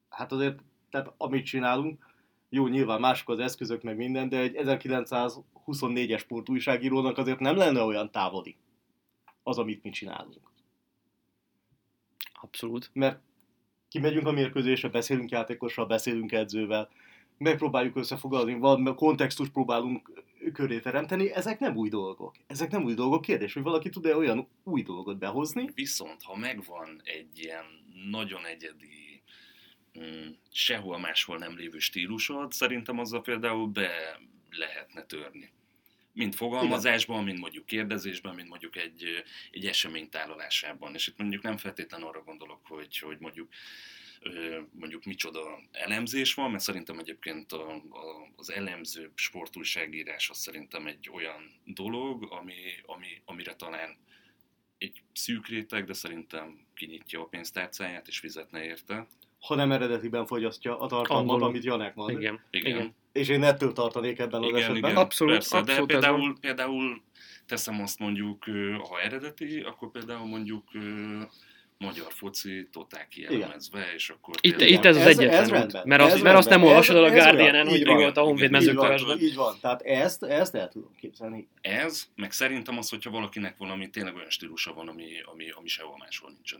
hát 0.09 0.31
azért, 0.31 0.59
tehát 0.89 1.13
amit 1.17 1.45
csinálunk, 1.45 2.05
jó, 2.49 2.67
nyilván 2.67 2.99
mások 2.99 3.29
az 3.29 3.39
eszközök, 3.39 3.81
meg 3.81 3.97
minden, 3.97 4.29
de 4.29 4.39
egy 4.39 4.55
1924-es 4.63 6.19
sportújságírónak 6.19 7.17
azért 7.17 7.39
nem 7.39 7.55
lenne 7.55 7.81
olyan 7.81 8.11
távoli 8.11 8.55
az, 9.47 9.57
amit 9.57 9.83
mi 9.83 9.89
csinálunk. 9.89 10.51
Abszolút. 12.41 12.89
Mert 12.93 13.21
kimegyünk 13.89 14.27
a 14.27 14.31
mérkőzésre, 14.31 14.89
beszélünk 14.89 15.31
játékossal, 15.31 15.85
beszélünk 15.85 16.31
edzővel, 16.31 16.89
megpróbáljuk 17.37 17.95
összefoglalni, 17.95 18.53
valami 18.53 18.95
kontextust 18.95 19.51
próbálunk 19.51 20.23
köré 20.53 20.79
teremteni, 20.79 21.31
ezek 21.31 21.59
nem 21.59 21.75
új 21.75 21.89
dolgok. 21.89 22.35
Ezek 22.47 22.71
nem 22.71 22.83
új 22.83 22.93
dolgok. 22.93 23.21
Kérdés, 23.21 23.53
hogy 23.53 23.63
valaki 23.63 23.89
tud-e 23.89 24.15
olyan 24.15 24.47
új 24.63 24.81
dolgot 24.81 25.17
behozni, 25.17 25.69
Viszont, 25.73 26.23
ha 26.23 26.35
megvan 26.35 27.01
egy 27.03 27.39
ilyen 27.39 27.65
nagyon 28.09 28.45
egyedi, 28.45 29.21
mm, 29.99 30.27
sehol 30.51 30.97
máshol 30.97 31.37
nem 31.37 31.55
lévő 31.55 31.79
stílusod, 31.79 32.51
szerintem 32.51 32.99
azzal 32.99 33.21
például 33.21 33.67
be 33.67 34.19
lehetne 34.49 35.03
törni. 35.03 35.51
Mind 36.17 36.35
fogalmazásban, 36.35 37.23
mind 37.23 37.39
mondjuk 37.39 37.65
kérdezésben, 37.65 38.35
mind 38.35 38.47
mondjuk 38.47 38.75
egy, 38.75 39.23
egy 39.51 39.65
esemény. 39.65 40.09
És 40.93 41.07
itt 41.07 41.17
mondjuk 41.17 41.43
nem 41.43 41.57
feltétlenül 41.57 42.07
arra 42.07 42.23
gondolok, 42.23 42.65
hogy, 42.67 42.97
hogy 42.97 43.17
mondjuk 43.19 43.49
mondjuk 44.71 45.03
micsoda 45.03 45.59
elemzés 45.71 46.33
van, 46.33 46.51
mert 46.51 46.63
szerintem 46.63 46.99
egyébként 46.99 47.51
a, 47.51 47.71
a, 47.75 48.29
az 48.35 48.51
elemző 48.51 49.11
sportújságírás 49.15 50.29
az 50.29 50.37
szerintem 50.37 50.87
egy 50.87 51.09
olyan 51.13 51.51
dolog, 51.65 52.31
ami, 52.31 52.55
ami, 52.85 53.21
amire 53.25 53.55
talán 53.55 53.97
egy 54.77 55.01
szűk 55.13 55.47
réteg, 55.47 55.85
de 55.85 55.93
szerintem 55.93 56.65
kinyitja 56.73 57.21
a 57.21 57.25
pénztárcáját 57.25 58.07
és 58.07 58.19
fizetne 58.19 58.63
érte. 58.63 59.07
Ha 59.39 59.55
nem 59.55 59.71
eredetiben 59.71 60.25
fogyasztja 60.25 60.79
a 60.79 60.87
tartalmat, 60.87 61.09
Angolul. 61.29 61.43
amit 61.47 61.63
Janek 61.63 61.95
mond. 61.95 62.09
Igen. 62.09 62.39
Igen. 62.51 62.71
Igen. 62.75 62.95
És 63.11 63.27
én 63.29 63.43
ettől 63.43 63.73
tartanék 63.73 64.19
ebben 64.19 64.41
az 64.41 64.47
Igen, 64.49 64.59
esetben. 64.61 64.77
igen, 64.91 64.95
Abszolút, 64.95 65.33
persze, 65.33 65.57
abszolút 65.57 65.87
de 65.87 65.93
ez 65.95 66.01
például, 66.01 66.37
például 66.41 67.01
teszem 67.45 67.81
azt 67.81 67.99
mondjuk, 67.99 68.43
ha 68.89 69.01
eredeti, 69.01 69.59
akkor 69.59 69.91
például 69.91 70.25
mondjuk 70.25 70.63
magyar 71.77 72.05
foci 72.13 72.67
totál 72.71 73.07
kielemezve, 73.07 73.93
és 73.95 74.09
akkor 74.09 74.35
Itt, 74.41 74.61
itt 74.61 74.85
ez 74.85 74.95
az 74.95 75.01
Ez- 75.01 75.17
egyetlen 75.17 75.41
ez 75.41 75.47
út. 75.47 75.53
rendben. 75.53 75.83
Mert, 75.87 76.01
azt, 76.01 76.15
Ez 76.15 76.21
mert 76.21 76.37
azt 76.37 76.49
nem 76.49 76.63
olvasod 76.63 76.95
el 76.95 77.03
a 77.03 77.07
Ez- 77.07 77.13
ez 77.13 77.23
Guardian-en, 77.23 77.67
hogy 77.67 77.75
Így 77.79 77.83
mi 77.85 77.89
van. 77.93 78.01
volt 78.01 78.17
a 78.17 78.21
Honvéd 78.21 78.51
mezőkövesben. 78.51 79.19
így 79.19 79.35
van. 79.35 79.55
Tehát 79.61 79.81
ezt, 79.81 80.23
ezt 80.23 80.55
el 80.55 80.67
tudom 80.69 80.95
képzelni. 80.99 81.47
Ez, 81.61 82.07
meg 82.15 82.31
szerintem 82.31 82.77
az, 82.77 82.89
hogyha 82.89 83.09
valakinek 83.11 83.57
valami 83.57 83.89
tényleg 83.89 84.15
olyan 84.15 84.29
stílusa 84.29 84.73
van, 84.73 84.87
ami, 84.87 85.05
ami, 85.25 85.49
ami 85.49 85.67
sehol 85.67 85.95
máshol 85.97 86.29
nincsen. 86.31 86.59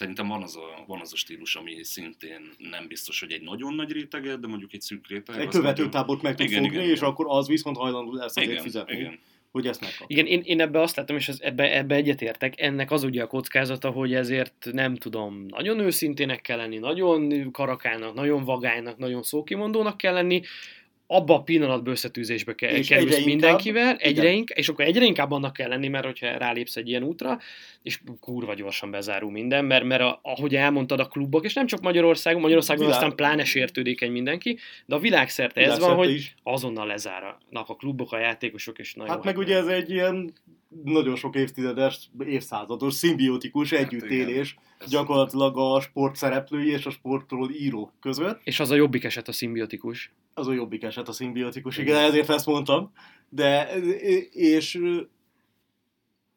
Szerintem 0.00 0.28
van 0.28 0.42
az, 0.42 0.56
a, 0.56 0.84
van 0.86 1.00
az 1.00 1.12
a 1.12 1.16
stílus, 1.16 1.56
ami 1.56 1.84
szintén 1.84 2.50
nem 2.58 2.86
biztos, 2.88 3.20
hogy 3.20 3.32
egy 3.32 3.42
nagyon 3.42 3.74
nagy 3.74 3.92
réteget, 3.92 4.40
de 4.40 4.46
mondjuk 4.46 4.72
egy 4.72 4.80
szűk 4.80 5.08
réteg. 5.08 5.40
Egy 5.40 5.48
követőtábort 5.48 6.22
meg 6.22 6.34
tud 6.34 6.46
Igen, 6.46 6.62
fogni, 6.62 6.76
igen, 6.76 6.88
és 6.90 6.96
igen. 6.96 7.08
akkor 7.08 7.26
az 7.28 7.46
viszont 7.46 7.76
hajlandó 7.76 8.12
lesz 8.12 8.36
azért 8.36 8.50
igen, 8.50 8.62
fizetni, 8.62 8.98
igen. 8.98 9.18
hogy 9.50 9.66
ezt 9.66 9.80
megkapja. 9.80 10.06
Igen, 10.08 10.26
én, 10.26 10.40
én 10.44 10.60
ebbe 10.60 10.80
azt 10.80 10.96
látom, 10.96 11.16
és 11.16 11.28
az, 11.28 11.42
ebbe, 11.42 11.76
ebbe 11.76 11.94
egyetértek, 11.94 12.60
ennek 12.60 12.90
az 12.90 13.02
ugye 13.02 13.22
a 13.22 13.26
kockázata, 13.26 13.90
hogy 13.90 14.14
ezért 14.14 14.68
nem 14.72 14.96
tudom, 14.96 15.46
nagyon 15.48 15.78
őszintének 15.78 16.40
kell 16.40 16.56
lenni, 16.56 16.78
nagyon 16.78 17.50
karakának, 17.50 18.14
nagyon 18.14 18.44
vagánynak, 18.44 18.98
nagyon 18.98 19.22
szókimondónak 19.22 19.96
kell 19.96 20.14
lenni, 20.14 20.42
abba 21.12 21.34
a 21.34 21.42
pillanatban 21.42 21.92
összetűzésbe 21.92 22.54
ke- 22.54 22.70
És 22.70 22.88
kerülsz 22.88 23.14
egyre 23.14 23.16
inkább- 23.20 23.26
mindenkivel, 23.26 23.96
egyre 23.96 24.22
igen. 24.22 24.34
inkább, 24.34 24.58
és 24.58 24.68
akkor 24.68 24.84
egyre 24.84 25.04
inkább 25.04 25.30
annak 25.30 25.52
kell 25.52 25.68
lenni, 25.68 25.88
mert 25.88 26.04
hogyha 26.04 26.38
rálépsz 26.38 26.76
egy 26.76 26.88
ilyen 26.88 27.02
útra, 27.02 27.38
és 27.82 28.00
kurva 28.20 28.54
gyorsan 28.54 28.90
bezárul 28.90 29.30
minden, 29.30 29.64
mert, 29.64 29.84
mert 29.84 30.00
a, 30.02 30.20
ahogy 30.22 30.56
elmondtad 30.56 31.00
a 31.00 31.06
klubok, 31.06 31.44
és 31.44 31.54
nem 31.54 31.66
csak 31.66 31.80
Magyarországon, 31.80 32.40
Magyarországon 32.40 32.84
Világ- 32.84 33.00
aztán 33.02 33.16
pláne 33.16 33.44
sértődékeny 33.44 34.10
mindenki, 34.12 34.58
de 34.86 34.94
a 34.94 34.98
világszerte 34.98 35.60
ez 35.60 35.66
van, 35.66 35.76
Világszerte 35.76 36.04
hogy 36.06 36.14
is. 36.14 36.34
azonnal 36.42 36.86
lezárnak 36.86 37.68
a 37.68 37.74
klubok, 37.74 38.12
a 38.12 38.18
játékosok, 38.18 38.78
és 38.78 38.94
nagyon 38.94 39.14
Hát 39.14 39.24
meg 39.24 39.38
ugye 39.38 39.56
ez 39.56 39.66
egy 39.66 39.90
ilyen 39.90 40.32
nagyon 40.84 41.16
sok 41.16 41.36
évtizedes, 41.36 42.10
évszázados, 42.26 42.94
szimbiotikus 42.94 43.72
együttélés 43.72 44.56
Ez- 44.78 44.90
gyakorlatilag 44.90 45.56
a 45.58 45.80
sport 45.80 46.16
szereplői 46.16 46.70
és 46.70 46.86
a 46.86 46.90
sportról 46.90 47.50
írók 47.50 47.92
között. 48.00 48.40
És 48.44 48.60
az 48.60 48.70
a 48.70 48.74
jobbik 48.74 49.04
eset 49.04 49.28
a 49.28 49.32
szimbiotikus. 49.32 50.12
Az 50.34 50.46
a 50.46 50.52
jobbik 50.52 50.82
eset 50.82 51.08
a 51.08 51.12
szimbiotikus, 51.12 51.78
Igen. 51.78 51.86
igen, 51.96 52.08
ezért 52.08 52.28
ezt 52.30 52.46
mondtam. 52.46 52.92
De, 53.28 53.76
és 54.30 54.80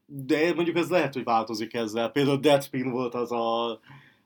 de 0.06 0.54
mondjuk 0.54 0.78
ez 0.78 0.90
lehet, 0.90 1.14
hogy 1.14 1.24
változik 1.24 1.74
ezzel. 1.74 2.10
Például 2.10 2.38
Deadspin 2.38 2.90
volt 2.92 3.14
az 3.14 3.32
a, 3.32 3.80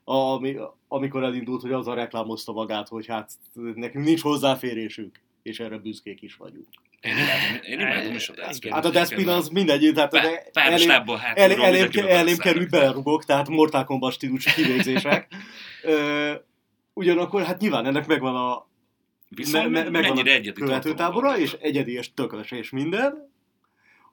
ami, 0.04 0.56
amikor 0.88 1.22
elindult, 1.22 1.62
hogy 1.62 1.72
azzal 1.72 1.94
reklámozta 1.94 2.52
magát, 2.52 2.88
hogy 2.88 3.06
hát 3.06 3.32
nekünk 3.74 4.04
nincs 4.04 4.20
hozzáférésünk, 4.20 5.20
és 5.42 5.60
erre 5.60 5.78
büszkék 5.78 6.22
is 6.22 6.36
vagyunk. 6.36 6.66
Én 7.00 7.12
imádom, 7.12 7.60
én 7.66 7.80
imádom 7.80 8.14
is 8.14 8.28
a. 8.28 8.34
Hát 8.70 8.84
a 8.84 8.90
Deadspin 8.90 9.28
az 9.28 9.48
mindegy, 9.48 9.90
tehát 9.94 10.10
Pá- 10.10 10.50
Pár 10.52 10.72
elém, 10.72 10.88
hátulról 10.88 11.66
beleszállnak. 12.06 12.38
került 12.38 12.70
belerugok, 12.70 13.24
tehát 13.24 13.48
Mortal 13.48 13.84
Kombat 13.84 14.12
stílusú 14.12 14.50
kivégzések. 14.54 15.26
Ugyanakkor 16.94 17.42
hát 17.42 17.60
nyilván 17.60 17.86
ennek 17.86 18.06
megvan 18.06 18.36
a 18.36 18.66
Viszont 19.28 19.64
me- 19.64 19.72
me- 19.82 19.90
megvan 19.90 20.12
mennyire 20.14 20.30
a 20.30 20.34
egyedi 20.34 20.60
követőtábora, 20.60 21.26
tartalom 21.26 21.44
és 21.46 21.56
egyedi 21.60 21.92
és 21.92 22.14
tökös 22.14 22.50
és 22.50 22.70
minden. 22.70 23.30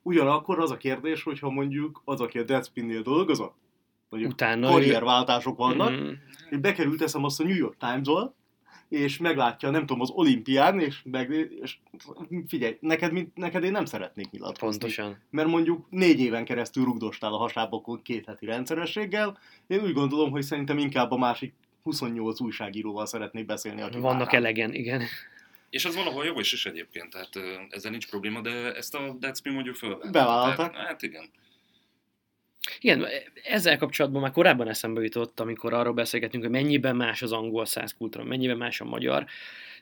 Ugyanakkor 0.02 0.60
az 0.60 0.72
a 0.72 0.78
kérdés, 0.78 1.24
hogyha 1.24 1.50
mondjuk 1.50 2.02
az, 2.06 2.22
aki 2.22 2.40
a 2.40 2.44
Deadspin-nél 2.44 3.02
dolgozott, 3.02 3.56
mondjuk 4.10 4.32
Utána 4.32 4.70
karrierváltások 4.70 5.58
vannak, 5.58 5.92
Mhm. 5.92 6.10
és 6.50 6.58
bekerült 6.58 7.02
eszem 7.02 7.24
azt 7.24 7.40
a 7.40 7.44
New 7.44 7.56
York 7.56 7.78
Times-ol, 7.78 8.36
és 8.96 9.18
meglátja, 9.18 9.70
nem 9.70 9.86
tudom, 9.86 10.02
az 10.02 10.10
olimpián, 10.10 10.80
és, 10.80 11.02
meg, 11.04 11.50
és 11.62 11.78
figyelj, 12.48 12.78
neked, 12.80 13.28
neked 13.36 13.64
én 13.64 13.72
nem 13.72 13.86
szeretnék 13.86 14.32
nyilatkozni. 14.32 14.80
Pontosan. 14.80 15.18
Mert 15.30 15.48
mondjuk 15.48 15.86
négy 15.90 16.20
éven 16.20 16.46
keresztül 16.46 16.84
rugdostál 16.84 17.34
a 17.34 17.38
hasábokon 17.38 18.02
két 18.02 18.26
heti 18.26 18.46
rendszerességgel, 18.46 19.38
én 19.68 19.80
úgy 19.80 19.94
gondolom, 19.94 20.32
hogy 20.32 20.44
szerintem 20.44 20.78
inkább 20.78 21.12
a 21.12 21.18
másik 21.18 21.54
28 21.84 22.40
újságíróval 22.40 23.06
szeretnék 23.06 23.46
beszélni, 23.46 23.82
aki 23.82 24.00
Vannak 24.00 24.18
vár 24.20 24.34
rám. 24.34 24.42
elegen, 24.42 24.74
igen. 24.74 25.02
És 25.70 25.86
ez 25.86 25.96
valahol 25.96 26.26
jogos 26.26 26.54
is 26.54 26.66
egyébként, 26.66 27.10
tehát 27.10 27.66
ezzel 27.70 27.92
nincs 27.92 28.10
probléma, 28.10 28.42
de 28.42 28.74
ezt 28.74 28.96
a 28.96 29.16
Deadspin 29.20 29.54
mondjuk 29.54 29.76
föl. 29.76 29.98
Bevállalták. 30.12 30.76
Hát 30.76 31.02
igen. 31.02 31.30
Igen, 32.80 33.06
ezzel 33.44 33.78
kapcsolatban 33.78 34.22
már 34.22 34.32
korábban 34.32 34.68
eszembe 34.68 35.02
jutott, 35.02 35.40
amikor 35.40 35.74
arról 35.74 35.94
beszélgetünk, 35.94 36.44
hogy 36.44 36.52
mennyiben 36.52 36.96
más 36.96 37.22
az 37.22 37.32
angol 37.32 37.66
száz 37.66 37.96
kultúra, 37.98 38.24
mennyiben 38.24 38.58
más 38.58 38.82
a 38.82 38.86
magyar. 38.86 39.26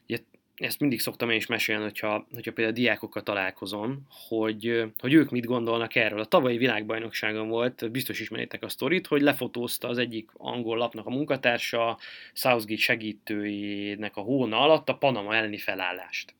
Ugye, 0.04 0.18
ezt 0.56 0.80
mindig 0.80 1.00
szoktam 1.00 1.30
én 1.30 1.38
is 1.38 1.46
mesélni, 1.46 1.84
hogyha, 1.84 2.28
hogyha 2.34 2.52
például 2.52 2.76
diákokkal 2.76 3.24
találkozom, 3.24 4.08
hogy, 4.28 4.84
hogy 4.98 5.14
ők 5.14 5.30
mit 5.30 5.46
gondolnak 5.46 5.96
erről. 5.96 6.20
A 6.20 6.26
tavalyi 6.26 6.58
világbajnokságon 6.58 7.48
volt, 7.48 7.92
biztos 7.92 8.20
ismeritek 8.20 8.64
a 8.64 8.70
sztorit, 8.70 9.08
hogy 9.08 9.22
lefotózta 9.22 9.88
az 9.88 9.98
egyik 9.98 10.30
angol 10.34 10.78
lapnak 10.78 11.06
a 11.06 11.10
munkatársa 11.10 11.98
Southgate 12.34 12.82
segítőjének 12.82 14.18
a 14.18 14.22
hóna 14.22 14.60
alatt 14.60 14.90
a 14.90 14.98
Panama 14.98 15.36
elleni 15.36 15.58
felállást. 15.58 16.34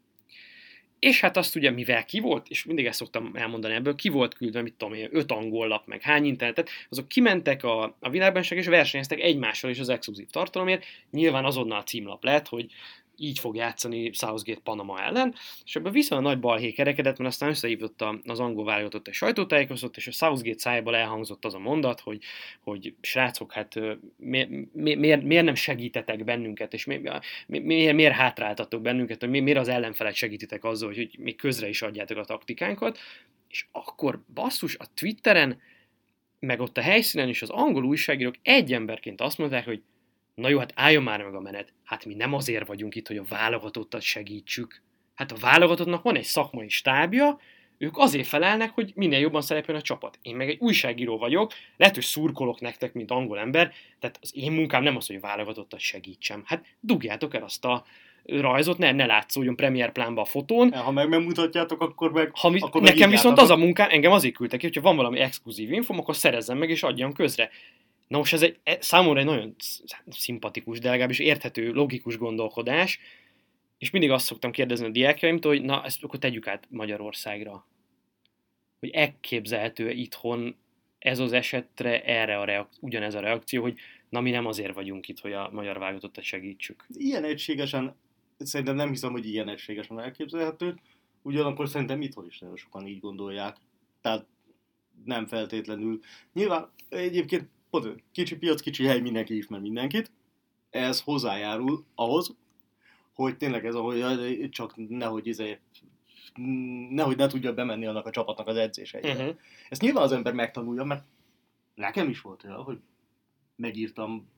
És 1.04 1.20
hát 1.20 1.38
azt 1.38 1.56
ugye, 1.56 1.72
mivel 1.72 2.06
ki 2.06 2.20
volt, 2.20 2.48
és 2.50 2.64
mindig 2.64 2.86
ezt 2.86 2.98
szoktam 2.98 3.32
elmondani 3.34 3.74
ebből, 3.74 3.96
ki 3.96 4.10
volt 4.10 4.34
küldve, 4.34 4.62
mit 4.62 4.74
tudom 4.74 4.94
én, 4.94 5.08
öt 5.12 5.32
angol 5.32 5.68
lap, 5.68 5.88
meg 5.88 6.02
hány 6.02 6.26
internetet, 6.26 6.70
azok 6.90 7.08
kimentek 7.08 7.64
a, 7.64 7.96
a 8.00 8.10
világbajnokság 8.10 8.58
és 8.58 8.66
versenyeztek 8.66 9.20
egymással 9.20 9.70
is 9.70 9.80
az 9.80 9.90
exkluzív 9.90 10.28
tartalomért. 10.30 10.86
Nyilván 11.12 11.46
azonnal 11.46 11.82
címlap 11.82 12.24
lett, 12.24 12.48
hogy 12.48 12.66
így 13.18 13.40
fog 13.40 13.56
játszani 13.56 14.14
Southgate 14.14 14.60
Panama 14.64 15.02
ellen, 15.02 15.36
és 15.66 15.76
ebből 15.76 15.92
viszont 15.92 16.26
a 16.26 16.30
nagy 16.30 16.40
balhé 16.40 16.72
kerekedett, 16.72 17.18
mert 17.18 17.30
aztán 17.30 17.50
összehívott 17.50 18.06
az 18.26 18.40
angol 18.40 18.66
válogatott 18.66 19.08
egy 19.08 19.14
sajtótájékoztatót, 19.14 19.98
és 19.98 20.08
a 20.08 20.12
Southgate 20.12 20.60
szájából 20.60 20.96
elhangzott 20.96 21.46
az 21.46 21.54
a 21.54 21.60
mondat, 21.60 22.00
hogy, 22.00 22.24
hogy 22.60 22.94
srácok, 23.02 23.54
hát 23.54 23.80
miért, 24.18 24.50
miért, 24.74 25.24
miért 25.24 25.46
nem 25.46 25.56
segítetek 25.56 26.24
bennünket, 26.24 26.74
és 26.74 26.86
mi- 26.86 27.02
mi- 27.48 27.60
miért, 27.60 27.96
miért 27.96 28.14
hátráltatok 28.14 28.82
bennünket, 28.82 29.20
hogy 29.20 29.30
mi- 29.30 29.40
miért 29.40 29.60
az 29.60 29.68
ellenfelet 29.68 30.16
segítitek 30.16 30.64
azzal, 30.64 30.88
hogy, 30.88 30.98
hogy 30.98 31.16
még 31.20 31.36
közre 31.36 31.68
is 31.68 31.82
adjátok 31.82 32.18
a 32.18 32.26
taktikánkat, 32.26 33.00
és 33.50 33.66
akkor 33.72 34.24
basszus 34.34 34.76
a 34.78 34.86
Twitteren, 34.94 35.62
meg 36.40 36.60
ott 36.60 36.78
a 36.78 36.82
helyszínen 36.82 37.28
is 37.28 37.42
az 37.42 37.50
angol 37.50 37.84
újságírók 37.84 38.36
egy 38.42 38.74
emberként 38.74 39.22
azt 39.22 39.38
mondták, 39.38 39.66
hogy 39.66 39.82
na 40.36 40.50
jó, 40.50 40.60
hát 40.60 40.74
álljon 40.76 41.04
már 41.04 41.24
meg 41.24 41.36
a 41.36 41.40
menet. 41.40 41.74
Hát 41.84 42.06
mi 42.06 42.14
nem 42.14 42.34
azért 42.34 42.68
vagyunk 42.68 42.96
itt, 42.96 43.08
hogy 43.08 43.18
a 43.18 43.24
válogatottat 43.30 44.02
segítsük. 44.02 44.82
Hát 45.16 45.32
a 45.32 45.36
válogatottnak 45.40 46.04
van 46.04 46.16
egy 46.16 46.24
szakmai 46.24 46.70
stábja, 46.70 47.40
ők 47.78 47.98
azért 47.98 48.28
felelnek, 48.28 48.72
hogy 48.72 48.92
minél 48.96 49.20
jobban 49.20 49.42
szerepel 49.42 49.76
a 49.76 49.82
csapat. 49.82 50.20
Én 50.22 50.36
meg 50.36 50.50
egy 50.50 50.58
újságíró 50.60 51.18
vagyok, 51.18 51.52
lehet, 51.78 51.96
hogy 51.96 52.04
szurkolok 52.04 52.60
nektek, 52.60 52.94
mint 52.94 53.12
angol 53.12 53.40
ember, 53.40 53.74
tehát 54.00 54.18
az 54.22 54.32
én 54.36 54.52
munkám 54.52 54.84
nem 54.84 54.96
az, 54.96 55.08
hogy 55.08 55.20
válogatottat 55.20 55.80
segítsem. 55.80 56.44
Hát 56.46 56.66
dugjátok 56.80 57.34
el 57.36 57.44
azt 57.44 57.66
a 57.66 57.84
rajzot, 58.26 58.78
ne, 58.78 58.92
ne 58.92 59.06
látszódjon 59.06 59.56
Premier 59.56 59.92
plánba 59.92 60.22
a 60.22 60.26
fotón, 60.26 60.74
Ha 60.74 60.92
meg 60.92 61.10
megmutatjátok, 61.10 61.82
akkor 61.82 62.12
meg... 62.12 62.32
ha 62.34 62.50
mi, 62.50 62.60
akkor 62.60 62.82
nekem 62.82 63.10
viszont 63.10 63.38
az 63.40 63.50
a 63.50 63.56
munkám, 63.56 63.90
engem 63.92 64.12
azért 64.12 64.36
küldtek 64.36 64.60
ki, 64.60 64.66
hogyha 64.66 64.82
van 64.82 64.96
valami 64.96 65.20
exkluzív 65.20 65.72
infom, 65.72 66.00
akkor 66.00 66.16
szerezzem 66.16 66.58
meg 66.58 66.70
és 66.70 66.84
adjam 66.84 67.14
közre. 67.14 67.50
Na 68.08 68.18
most 68.18 68.34
ez 68.34 68.42
egy, 68.42 68.60
e- 68.64 68.82
számomra 68.82 69.20
egy 69.20 69.26
nagyon 69.26 69.56
sz- 69.58 70.04
szimpatikus, 70.10 70.80
de 70.80 70.90
legalábbis 70.90 71.20
érthető, 71.20 71.72
logikus 71.72 72.18
gondolkodás, 72.18 73.00
és 73.78 73.90
mindig 73.90 74.12
azt 74.12 74.26
szoktam 74.26 74.52
kérdezni 74.52 74.86
a 74.86 74.90
diákjaimtól, 74.90 75.52
hogy 75.52 75.64
na, 75.64 75.84
ezt 75.84 76.04
akkor 76.04 76.20
tegyük 76.20 76.48
át 76.48 76.68
Magyarországra. 76.70 77.68
Hogy 78.80 78.90
elképzelhető 78.90 79.90
itthon 79.90 80.56
ez 81.00 81.20
az 81.20 81.34
esetre 81.34 82.04
erre 82.04 82.40
a 82.40 82.44
reak- 82.44 82.78
ugyanez 82.80 83.14
a 83.14 83.20
reakció, 83.20 83.62
hogy 83.62 83.78
na 84.10 84.22
mi 84.22 84.32
nem 84.32 84.46
azért 84.46 84.74
vagyunk 84.74 85.08
itt, 85.08 85.20
hogy 85.20 85.34
a 85.34 85.50
magyar 85.52 85.80
válogatottat 85.80 86.24
segítsük. 86.24 86.86
Ilyen 86.94 87.24
egységesen, 87.24 87.96
szerintem 88.38 88.76
nem 88.76 88.90
hiszem, 88.90 89.12
hogy 89.12 89.28
ilyen 89.28 89.50
egységesen 89.50 90.00
elképzelhető, 90.00 90.80
ugyanakkor 91.22 91.70
szerintem 91.70 92.02
itthon 92.02 92.26
is 92.26 92.40
nagyon 92.40 92.56
sokan 92.56 92.88
így 92.88 93.00
gondolják. 93.00 93.58
Tehát 94.02 94.26
nem 95.06 95.28
feltétlenül. 95.28 96.00
Nyilván 96.34 96.72
egyébként 96.90 97.50
pont, 97.82 98.04
kicsi 98.12 98.38
piac, 98.38 98.62
kicsi 98.62 98.86
hely, 98.86 99.00
mindenki 99.00 99.38
ismer 99.38 99.60
mindenkit. 99.60 100.12
Ez 100.70 101.02
hozzájárul 101.02 101.86
ahhoz, 101.96 102.36
hogy 103.14 103.38
tényleg 103.38 103.66
ez, 103.66 103.76
ahogy 103.76 104.50
csak 104.50 104.74
nehogy 104.76 105.28
izé, 105.28 105.60
nehogy 106.90 107.18
ne 107.18 107.28
tudja 107.28 107.54
bemenni 107.54 107.86
annak 107.86 108.06
a 108.06 108.12
csapatnak 108.12 108.48
az 108.48 108.56
edzéseire. 108.56 109.14
Uh-huh. 109.14 109.36
Ezt 109.70 109.82
nyilván 109.82 110.04
az 110.04 110.12
ember 110.12 110.34
megtanulja, 110.34 110.84
mert 110.84 111.06
nekem 111.76 112.10
is 112.10 112.22
volt 112.22 112.44
olyan, 112.44 112.64
hogy 112.64 112.80
megírtam 113.56 114.30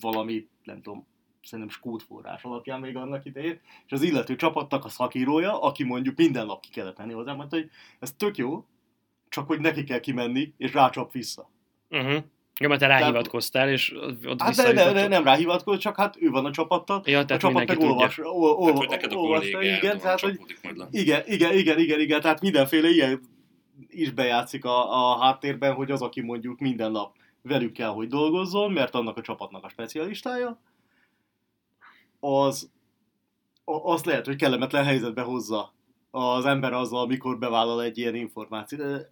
valami, 0.00 0.48
nem 0.62 0.82
tudom, 0.82 1.06
szerintem 1.42 1.74
skót 1.74 2.02
forrás 2.02 2.42
alapján 2.42 2.80
még 2.80 2.96
annak 2.96 3.24
idején, 3.24 3.60
és 3.86 3.92
az 3.92 4.02
illető 4.02 4.36
csapatnak 4.36 4.84
a 4.84 4.88
szakírója, 4.88 5.60
aki 5.60 5.84
mondjuk 5.84 6.16
minden 6.16 6.46
nap 6.46 6.60
ki 6.60 6.70
kellett 6.70 6.98
menni 6.98 7.12
hozzá, 7.12 7.32
mondta, 7.32 7.56
hogy 7.56 7.70
ez 7.98 8.12
tök 8.12 8.36
jó, 8.36 8.66
csak 9.28 9.46
hogy 9.46 9.60
neki 9.60 9.84
kell 9.84 10.00
kimenni, 10.00 10.54
és 10.56 10.72
rácsap 10.72 11.12
vissza. 11.12 11.50
Uh-huh. 11.90 12.24
Jó, 12.60 12.68
mert 12.68 12.80
te 12.80 12.86
ráhivatkoztál, 12.86 13.68
és 13.68 13.94
ott 14.24 14.42
Hát 14.42 14.54
de, 14.54 14.72
de, 14.72 14.92
de 14.92 15.08
nem 15.08 15.24
ráhivatkoz, 15.24 15.78
csak 15.78 15.96
hát 15.96 16.16
ő 16.20 16.30
van 16.30 16.44
a 16.44 16.50
csapattal, 16.50 17.02
Ja, 17.04 17.18
a 17.18 17.24
csapat 17.24 17.66
meg 17.66 17.80
olvas, 17.80 18.18
ol, 18.18 18.26
ol, 18.50 18.64
Tehát, 18.64 18.78
hogy 18.78 18.88
neked 18.88 19.12
a 19.12 19.16
olvasta, 19.16 19.50
kollégád 19.50 19.82
igen, 19.82 19.98
tehát, 19.98 20.20
hogy 20.20 20.40
igen, 20.90 21.22
igen, 21.26 21.52
igen, 21.56 21.78
igen, 21.78 22.00
igen, 22.00 22.20
tehát 22.20 22.40
mindenféle 22.40 22.88
ilyen 22.88 23.20
is 23.88 24.10
bejátszik 24.10 24.64
a, 24.64 25.12
a 25.12 25.18
háttérben, 25.20 25.74
hogy 25.74 25.90
az, 25.90 26.02
aki 26.02 26.20
mondjuk 26.20 26.58
minden 26.58 26.90
nap 26.90 27.16
velük 27.42 27.72
kell, 27.72 27.88
hogy 27.88 28.08
dolgozzon, 28.08 28.72
mert 28.72 28.94
annak 28.94 29.16
a 29.16 29.20
csapatnak 29.20 29.64
a 29.64 29.68
specialistája, 29.68 30.60
az 32.20 32.70
a- 33.64 33.92
azt 33.92 34.04
lehet, 34.06 34.26
hogy 34.26 34.36
kellemetlen 34.36 34.84
helyzetbe 34.84 35.22
hozza 35.22 35.72
az 36.10 36.44
ember 36.44 36.72
azzal, 36.72 37.00
amikor 37.00 37.38
bevállal 37.38 37.82
egy 37.82 37.98
ilyen 37.98 38.14
információt. 38.14 38.80
De, 38.80 39.10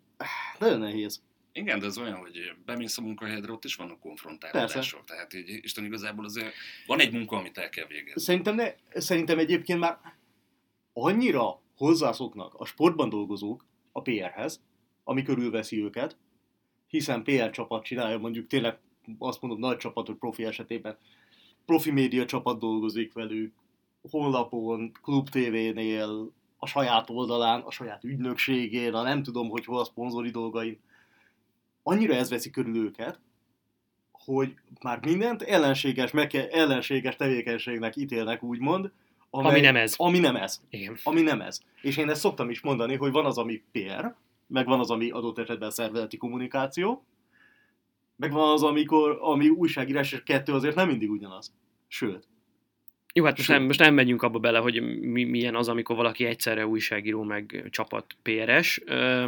nagyon 0.58 0.78
nehéz. 0.78 1.22
Igen, 1.52 1.78
de 1.78 1.86
ez 1.86 1.98
olyan, 1.98 2.16
hogy 2.16 2.54
bemész 2.64 2.98
a 2.98 3.02
munkahelyedre, 3.02 3.52
ott 3.52 3.64
is 3.64 3.74
vannak 3.74 4.00
konfrontálódások. 4.00 5.04
Tehát 5.04 5.34
így 5.34 5.48
Isten 5.48 5.84
igazából 5.84 6.24
azért 6.24 6.54
van 6.86 7.00
egy 7.00 7.12
munka, 7.12 7.36
amit 7.36 7.58
el 7.58 7.68
kell 7.68 7.86
végezni. 7.86 8.20
Szerintem, 8.20 8.54
ne, 8.54 8.72
szerintem 8.94 9.38
egyébként 9.38 9.78
már 9.78 9.98
annyira 10.92 11.60
hozzászoknak 11.76 12.54
a 12.54 12.64
sportban 12.64 13.08
dolgozók 13.08 13.64
a 13.92 14.02
PR-hez, 14.02 14.62
ami 15.04 15.22
körülveszi 15.22 15.82
őket, 15.82 16.16
hiszen 16.86 17.22
PR 17.22 17.50
csapat 17.50 17.84
csinálja, 17.84 18.18
mondjuk 18.18 18.46
tényleg 18.46 18.78
azt 19.18 19.40
mondom 19.40 19.60
nagy 19.60 19.76
csapatok 19.76 20.18
profi 20.18 20.44
esetében, 20.44 20.98
profi 21.66 21.90
média 21.90 22.24
csapat 22.24 22.58
dolgozik 22.58 23.12
velük, 23.12 23.54
honlapon, 24.10 24.92
klub 25.02 25.28
TV-nél, 25.28 26.32
a 26.56 26.66
saját 26.66 27.10
oldalán, 27.10 27.60
a 27.60 27.70
saját 27.70 28.04
ügynökségén, 28.04 28.94
a 28.94 29.02
nem 29.02 29.22
tudom, 29.22 29.48
hogy 29.48 29.64
hol 29.64 29.78
a 29.78 29.84
szponzori 29.84 30.30
dolgain. 30.30 30.80
Annyira 31.82 32.14
ez 32.14 32.30
veszi 32.30 32.50
körül 32.50 32.76
őket, 32.76 33.20
hogy 34.12 34.54
már 34.82 34.98
mindent 35.06 35.42
ellenséges, 35.42 36.10
meg 36.10 36.26
kell, 36.26 36.46
ellenséges 36.46 37.16
tevékenységnek 37.16 37.96
ítélnek, 37.96 38.42
úgymond, 38.42 38.90
Ami 39.30 39.60
nem 39.60 39.76
ez. 39.76 39.94
Ami 39.96 40.18
nem 40.18 40.36
ez. 40.36 40.60
Igen. 40.70 40.98
Ami 41.02 41.20
nem 41.20 41.40
ez. 41.40 41.60
És 41.82 41.96
én 41.96 42.10
ezt 42.10 42.20
szoktam 42.20 42.50
is 42.50 42.60
mondani, 42.60 42.96
hogy 42.96 43.12
van 43.12 43.24
az, 43.24 43.38
ami 43.38 43.62
PR, 43.72 44.14
meg 44.46 44.66
van 44.66 44.80
az, 44.80 44.90
ami 44.90 45.10
adott 45.10 45.38
esetben 45.38 45.70
szervezeti 45.70 46.16
kommunikáció, 46.16 47.04
meg 48.16 48.32
van 48.32 48.52
az, 48.52 48.62
amikor, 48.62 49.18
ami 49.20 49.48
újságírás, 49.48 50.12
és 50.12 50.22
kettő 50.22 50.52
azért 50.52 50.74
nem 50.74 50.88
mindig 50.88 51.10
ugyanaz. 51.10 51.54
Sőt. 51.88 52.28
Jó, 53.14 53.24
hát 53.24 53.36
most 53.36 53.48
Sőt. 53.48 53.56
nem, 53.56 53.66
most 53.66 53.78
nem 53.78 53.94
megyünk 53.94 54.22
abba 54.22 54.38
bele, 54.38 54.58
hogy 54.58 54.82
mi, 55.00 55.24
milyen 55.24 55.54
az, 55.54 55.68
amikor 55.68 55.96
valaki 55.96 56.24
egyszerre 56.24 56.66
újságíró, 56.66 57.22
meg 57.22 57.66
csapat 57.70 58.16
PRS. 58.22 58.80
Ö, 58.84 59.26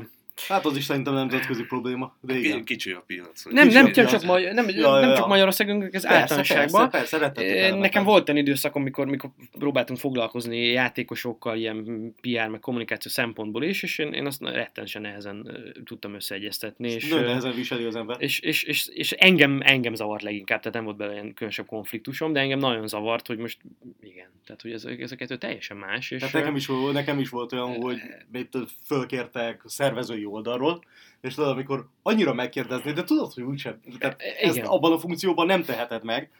Hát 0.49 0.65
az 0.65 0.77
is 0.77 0.85
szerintem 0.85 1.15
nemzetközi 1.15 1.63
probléma, 1.63 2.17
de 2.21 2.35
igen. 2.39 2.65
Kicsi 2.65 2.91
a 2.91 3.03
piac. 3.07 3.45
Nem, 3.51 3.69
nem, 3.69 3.85
a 3.87 3.91
piac. 3.91 4.11
csak, 4.11 4.23
Magy- 4.23 4.53
nem, 4.53 4.69
Ja, 4.69 4.91
nem 5.01 5.09
ja, 5.11 5.17
csak. 5.17 5.27
Magyarországon, 5.27 5.89
ez 5.93 6.07
általánosságban. 6.07 6.91
persze, 6.91 7.19
persze. 7.31 7.75
Nekem 7.75 8.05
volt 8.05 8.29
olyan 8.29 8.41
időszakom, 8.41 8.83
mikor, 8.83 9.07
mikor 9.07 9.31
próbáltunk 9.59 9.99
foglalkozni 9.99 10.59
játékosokkal, 10.67 11.57
ilyen 11.57 11.85
PR, 12.21 12.49
meg 12.49 12.61
kommunikáció 12.61 13.11
szempontból 13.11 13.63
is, 13.65 13.83
és 13.83 13.99
én, 13.99 14.13
én 14.13 14.27
azt 14.27 14.43
rettenesen 14.43 15.03
nehezen 15.03 15.57
tudtam 15.85 16.15
összeegyeztetni. 16.15 16.91
És, 16.91 17.09
Nagyon 17.09 17.25
nehezen 17.25 17.55
viseli 17.55 17.85
az 17.85 17.97
ember. 17.97 18.17
és, 18.19 18.39
és, 18.41 18.63
és, 18.63 18.87
és 18.89 19.13
engem, 19.13 19.61
engem 19.65 19.95
zavart 19.95 20.23
leginkább, 20.23 20.59
tehát 20.59 20.75
nem 20.75 20.85
volt 20.85 20.97
bele 20.97 21.13
ilyen 21.13 21.35
különösebb 21.35 21.67
konfliktusom, 21.67 22.33
de 22.33 22.41
engem 22.41 22.59
nagyon 22.59 22.89
zavart, 22.89 23.27
hogy 23.27 23.39
most 23.39 23.59
igen, 24.03 24.31
tehát 24.47 24.63
hogy 24.63 24.73
ez, 24.73 24.85
ez 24.85 25.13
a 25.13 25.17
kettő 25.17 25.37
teljesen 25.37 25.77
más. 25.77 26.11
És, 26.11 26.19
Tehát 26.19 26.35
nekem 26.35 26.57
is, 26.57 26.67
volt, 26.67 26.93
nekem 26.93 27.19
is 27.19 27.29
volt 27.29 27.53
olyan, 27.53 27.75
hogy 27.83 27.99
mit 28.33 28.57
fölkértek 28.87 29.63
szervezői 29.65 30.25
oldalról, 30.33 30.85
és 31.21 31.35
tudod, 31.35 31.51
amikor 31.51 31.89
annyira 32.03 32.35
megkérdezni, 32.35 32.93
de 32.93 33.05
tudod, 33.05 33.33
hogy 33.33 33.43
úgysem, 33.43 33.81
tehát 33.99 34.21
ezt 34.21 34.57
Igen. 34.57 34.67
abban 34.67 34.93
a 34.93 34.99
funkcióban 34.99 35.47
nem 35.47 35.63
teheted 35.63 36.05
meg, 36.05 36.31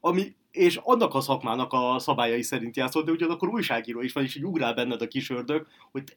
ami, 0.00 0.34
és 0.50 0.76
annak 0.82 1.14
a 1.14 1.20
szakmának 1.20 1.72
a 1.72 1.98
szabályai 1.98 2.42
szerint 2.42 2.76
játszott, 2.76 3.04
de 3.04 3.12
ugyanakkor 3.12 3.48
újságíró 3.48 4.00
is 4.00 4.12
van, 4.12 4.24
és 4.24 4.36
így 4.36 4.44
ugrál 4.44 4.74
benned 4.74 5.02
a 5.02 5.08
kis 5.08 5.30
ördög, 5.30 5.66
hogy 5.92 6.04
te, 6.04 6.12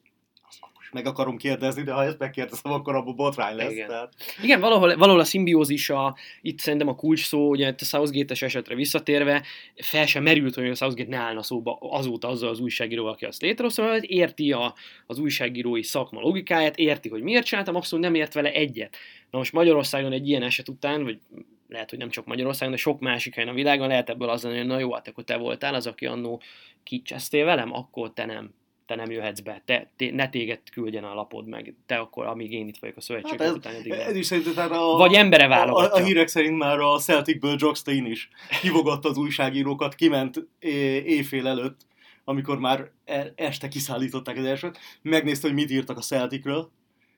az 0.48 0.58
akkor 0.60 0.72
most 0.76 0.85
meg 0.96 1.06
akarom 1.06 1.38
kérdezni, 1.38 1.84
de 1.84 1.94
ha 1.94 2.04
ezt 2.04 2.20
megkérdezem, 2.20 2.72
akkor 2.72 2.96
abban 2.96 3.16
botrány 3.16 3.56
lesz. 3.56 3.72
Igen. 3.72 3.88
Tehát, 3.88 4.14
Igen, 4.42 4.60
valahol, 4.60 4.96
valahol 4.96 5.20
a 5.20 5.24
szimbiózis, 5.24 5.90
a, 5.90 6.16
itt 6.42 6.60
szerintem 6.60 6.88
a 6.88 6.96
kulcs 6.96 7.26
szó, 7.26 7.50
ugye 7.50 7.68
itt 7.68 7.82
a 7.82 7.86
Southgate-es 7.86 8.42
esetre 8.42 8.76
visszatérve, 8.76 9.44
fel 9.76 10.06
sem 10.06 10.24
merült, 10.24 10.56
hogy 10.56 10.70
a 10.70 10.76
Southgate 10.76 11.10
ne 11.10 11.18
állna 11.18 11.44
szóba 11.44 11.78
azóta 11.82 12.28
azzal 12.28 12.50
az 12.50 12.60
újságíróval, 12.60 13.12
aki 13.12 13.26
azt 13.26 13.42
létrehozta, 13.42 13.84
mert 13.84 14.04
érti 14.04 14.52
a, 14.52 14.74
az 15.06 15.20
újságírói 15.20 15.84
szakma 15.84 16.20
logikáját, 16.22 16.78
érti, 16.78 17.10
hogy 17.10 17.22
miért 17.22 17.46
csinálta, 17.46 17.72
maximum 17.72 18.04
nem 18.04 18.16
ért 18.16 18.34
vele 18.34 18.52
egyet. 18.52 18.96
Na 19.32 19.38
most 19.38 19.54
Magyarországon 19.54 20.12
egy 20.12 20.28
ilyen 20.28 20.44
eset 20.44 20.70
után, 20.70 21.04
vagy 21.04 21.20
lehet, 21.68 21.90
hogy 21.90 22.00
nem 22.00 22.10
csak 22.10 22.26
Magyarországon, 22.26 22.74
de 22.74 22.80
sok 22.80 23.00
másik 23.00 23.34
helyen 23.34 23.50
a 23.50 23.54
világon 23.54 23.88
lehet 23.88 24.10
ebből 24.10 24.30
az 24.30 24.44
lenni, 24.44 24.58
hogy 24.58 24.68
na 24.68 24.80
jó, 24.80 24.94
hát 24.94 25.08
akkor 25.08 25.24
te 25.24 25.38
voltál 25.38 25.74
az, 25.74 25.88
aki 25.88 26.06
annó 26.06 26.42
kicsesztél 26.84 27.46
velem, 27.46 27.74
akkor 27.74 28.14
te 28.14 28.26
nem 28.26 28.54
te 28.86 28.96
nem 28.96 29.12
jöhetsz 29.12 29.40
be, 29.40 29.62
te, 29.66 29.92
te, 29.96 30.12
ne 30.12 30.30
téged 30.30 30.60
küldjen 30.72 31.04
a 31.04 31.14
lapod 31.14 31.48
meg, 31.48 31.76
te 31.86 31.98
akkor, 31.98 32.26
amíg 32.26 32.52
én 32.52 32.68
itt 32.68 32.78
vagyok 32.78 32.98
a 32.98 33.02
szövetség 33.02 33.40
hát 33.40 33.48
ez, 33.48 33.54
után, 33.54 33.76
addig 33.76 33.92
nem. 33.92 34.00
ez 34.00 34.16
is 34.16 34.26
szerintem 34.26 34.54
tehát 34.54 34.72
a, 34.72 34.98
Vagy 34.98 35.14
embere 35.14 35.44
a, 35.44 35.46
a, 35.46 35.50
válogatja. 35.50 36.04
a, 36.04 36.06
hírek 36.06 36.28
szerint 36.28 36.58
már 36.58 36.80
a 36.80 36.98
Celticből 37.00 37.56
Jock 37.60 37.76
Stein 37.76 38.06
is 38.06 38.30
hívogatta 38.62 39.10
az 39.10 39.18
újságírókat, 39.18 39.96
kiment 39.96 40.48
éjfél 41.06 41.48
előtt, 41.48 41.82
amikor 42.24 42.60
már 42.60 42.90
e- 43.06 43.34
este 43.36 43.68
kiszállították 43.68 44.38
az 44.38 44.46
elsőt, 44.46 44.80
megnézte, 45.02 45.48
hogy 45.48 45.56
mit 45.56 45.72
írtak 45.72 45.98
a 45.98 46.02
Celticről, 46.02 46.72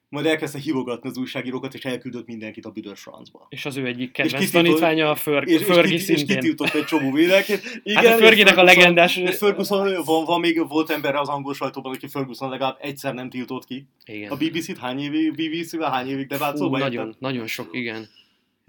majd 0.09 0.25
elkezdte 0.25 0.59
hívogatni 0.59 1.09
az 1.09 1.17
újságírókat, 1.17 1.73
és 1.73 1.85
elküldött 1.85 2.27
mindenkit 2.27 2.65
a 2.65 2.69
büdös 2.69 2.99
francba. 3.01 3.45
És 3.49 3.65
az 3.65 3.75
ő 3.77 3.85
egyik 3.85 4.07
És 4.07 4.11
kedvenc 4.23 4.43
kitiltott- 4.45 4.63
tanítványa 4.65 5.09
a 5.09 5.15
Ferg, 5.15 5.47
És, 5.47 5.61
és, 5.61 5.65
ki, 5.81 5.93
és 5.93 6.01
szintén. 6.01 6.25
kitiltott 6.39 6.73
egy 6.73 6.85
csomó 6.85 7.11
védelket. 7.11 7.79
Igen, 7.83 8.03
Hát 8.05 8.13
a 8.13 8.17
Fergie-nek 8.23 8.57
a 8.57 8.61
és 8.63 8.75
legendás- 8.75 9.17
és 9.17 9.37
Ferguson, 9.37 10.03
van, 10.05 10.25
van 10.25 10.39
még, 10.39 10.67
volt 10.67 10.89
ember 10.89 11.15
az 11.15 11.27
angol 11.29 11.53
sajtóban, 11.53 11.93
aki 11.93 12.07
Ferguson 12.07 12.49
legalább 12.49 12.77
egyszer 12.81 13.13
nem 13.13 13.29
tiltott 13.29 13.65
ki. 13.65 13.87
Igen. 14.05 14.31
A 14.31 14.35
BBC-t 14.35 14.77
hány 14.77 14.99
évig, 14.99 15.31
BBC-vel 15.33 15.91
hány 15.91 16.07
évig 16.09 16.27
de 16.27 16.37
vált 16.37 16.57
Fú, 16.57 16.63
szóba 16.63 16.77
nagyon, 16.77 17.05
érted? 17.07 17.21
nagyon 17.21 17.47
sok, 17.47 17.69
igen. 17.71 18.07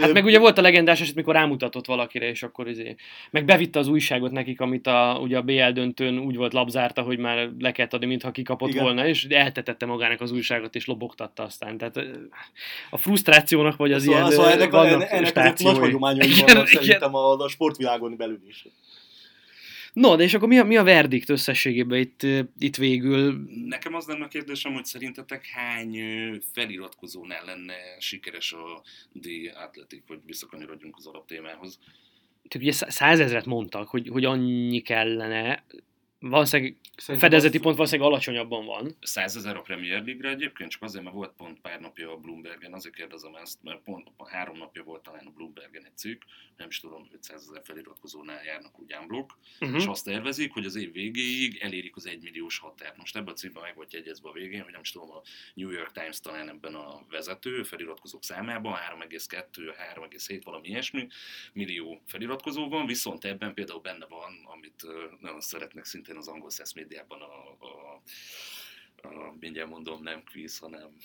Hát 0.02 0.12
meg 0.12 0.24
ugye 0.24 0.38
volt 0.38 0.58
a 0.58 0.62
legendás 0.62 1.00
eset, 1.00 1.14
mikor 1.14 1.34
rámutatott 1.34 1.86
valakire, 1.86 2.28
és 2.28 2.42
akkor 2.42 2.68
izé, 2.68 2.94
meg 3.30 3.44
bevitte 3.44 3.78
az 3.78 3.88
újságot 3.88 4.30
nekik, 4.30 4.60
amit 4.60 4.86
a, 4.86 5.18
ugye 5.22 5.36
a 5.36 5.42
BL 5.42 5.70
döntőn 5.72 6.18
úgy 6.18 6.36
volt 6.36 6.52
labzárta, 6.52 7.02
hogy 7.02 7.18
már 7.18 7.50
le 7.58 7.72
kellett 7.72 7.94
adni, 7.94 8.06
mintha 8.06 8.30
kikapott 8.30 8.68
Igen. 8.68 8.82
volna, 8.82 9.06
és 9.06 9.24
eltetette 9.24 9.86
magának 9.86 10.20
az 10.20 10.30
újságot, 10.30 10.74
és 10.74 10.86
lobogtatta 10.86 11.42
aztán. 11.42 11.78
Tehát 11.78 12.00
a 12.90 12.96
frusztrációnak, 12.96 13.76
vagy 13.76 13.92
az 13.92 14.02
Szóval, 14.02 14.18
ilyen 14.18 14.30
szóval 14.30 14.52
ennek, 14.52 14.70
vannak 14.70 15.10
ennek, 15.10 15.36
ennek 15.36 15.58
nagy 15.58 15.78
hagyományai 15.78 16.30
vannak 16.46 16.70
igen. 16.70 16.82
szerintem 16.82 17.14
a, 17.14 17.32
a 17.32 17.48
sportvilágon 17.48 18.16
belül 18.16 18.40
is. 18.48 18.66
No, 19.98 20.16
de 20.16 20.22
és 20.22 20.34
akkor 20.34 20.48
mi 20.48 20.58
a, 20.58 20.64
mi 20.64 20.76
a 20.76 20.82
verdikt 20.82 21.28
összességében 21.28 21.98
itt, 21.98 22.22
itt 22.58 22.76
végül? 22.76 23.48
Nekem 23.66 23.94
az 23.94 24.06
lenne 24.06 24.24
a 24.24 24.28
kérdésem, 24.28 24.72
hogy 24.72 24.84
szerintetek 24.84 25.46
hány 25.46 25.98
feliratkozónál 26.52 27.44
lenne 27.44 27.74
sikeres 27.98 28.52
a 28.52 28.82
The 29.22 29.62
Athletic, 29.64 30.02
hogy 30.06 30.18
visszakanyarodjunk 30.26 30.96
az 30.96 31.06
alaptémához. 31.06 31.78
Tehát 32.48 32.66
ugye 32.66 32.72
szá- 32.72 32.90
százezret 32.90 33.44
mondtak, 33.44 33.88
hogy, 33.88 34.08
hogy 34.08 34.24
annyi 34.24 34.80
kellene, 34.80 35.64
valószínűleg 36.20 36.76
Szerintem 36.96 37.30
fedezeti 37.30 37.54
azt- 37.56 37.64
pont 37.64 37.76
valószínűleg 37.76 38.10
alacsonyabb 38.10 38.48
van. 38.50 38.96
100 39.00 39.36
ezer 39.36 39.56
a 39.56 39.60
Premier 39.62 40.04
League-re 40.04 40.28
egyébként, 40.28 40.70
csak 40.70 40.82
azért, 40.82 41.04
mert 41.04 41.16
volt 41.16 41.32
pont 41.36 41.60
pár 41.60 41.80
napja 41.80 42.12
a 42.12 42.16
Bloombergen, 42.16 42.72
azért 42.72 42.94
kérdezem 42.94 43.34
ezt, 43.34 43.62
mert 43.62 43.82
pont 43.82 44.08
három 44.26 44.56
napja 44.56 44.82
volt 44.82 45.02
talán 45.02 45.26
a 45.26 45.30
Bloombergen 45.30 45.84
egy 45.84 45.96
cikk, 45.96 46.22
nem 46.56 46.68
is 46.68 46.80
tudom, 46.80 47.08
500 47.12 47.42
ezer 47.50 47.62
feliratkozónál 47.64 48.44
járnak 48.44 48.78
úgy 48.80 48.94
unblock, 49.00 49.36
Uh-huh. 49.60 49.76
és 49.76 49.86
azt 49.86 50.04
tervezik, 50.04 50.52
hogy 50.52 50.64
az 50.64 50.76
év 50.76 50.92
végéig 50.92 51.58
elérik 51.60 51.96
az 51.96 52.06
1 52.06 52.22
milliós 52.22 52.58
határt. 52.58 52.96
Most 52.96 53.16
ebben 53.16 53.32
a 53.32 53.36
cikkben 53.36 53.62
meg 53.62 53.74
volt 53.74 53.92
jegyezve 53.92 54.28
a 54.28 54.32
végén, 54.32 54.62
hogy 54.62 54.72
nem 54.72 54.80
is 54.80 54.90
tudom, 54.90 55.10
a 55.10 55.22
New 55.54 55.70
York 55.70 55.92
Times 55.92 56.20
talán 56.20 56.48
ebben 56.48 56.74
a 56.74 57.04
vezető 57.10 57.62
feliratkozók 57.62 58.24
számában 58.24 58.74
3,2, 58.74 59.74
3,7 59.94 60.40
valami 60.44 60.68
ilyesmi 60.68 61.06
millió 61.52 62.02
feliratkozó 62.06 62.68
van, 62.68 62.86
viszont 62.86 63.24
ebben 63.24 63.54
például 63.54 63.80
benne 63.80 64.06
van, 64.08 64.32
amit 64.44 64.86
nagyon 65.20 65.40
szeretnek 65.40 65.84
szintén 66.08 66.16
az 66.16 66.28
angol 66.28 66.50
száz 66.50 66.72
médiában 66.72 67.20
a, 67.20 67.56
a, 67.66 68.02
a, 69.08 69.34
mindjárt 69.40 69.68
mondom, 69.68 70.02
nem 70.02 70.22
quiz, 70.32 70.58
hanem 70.58 70.96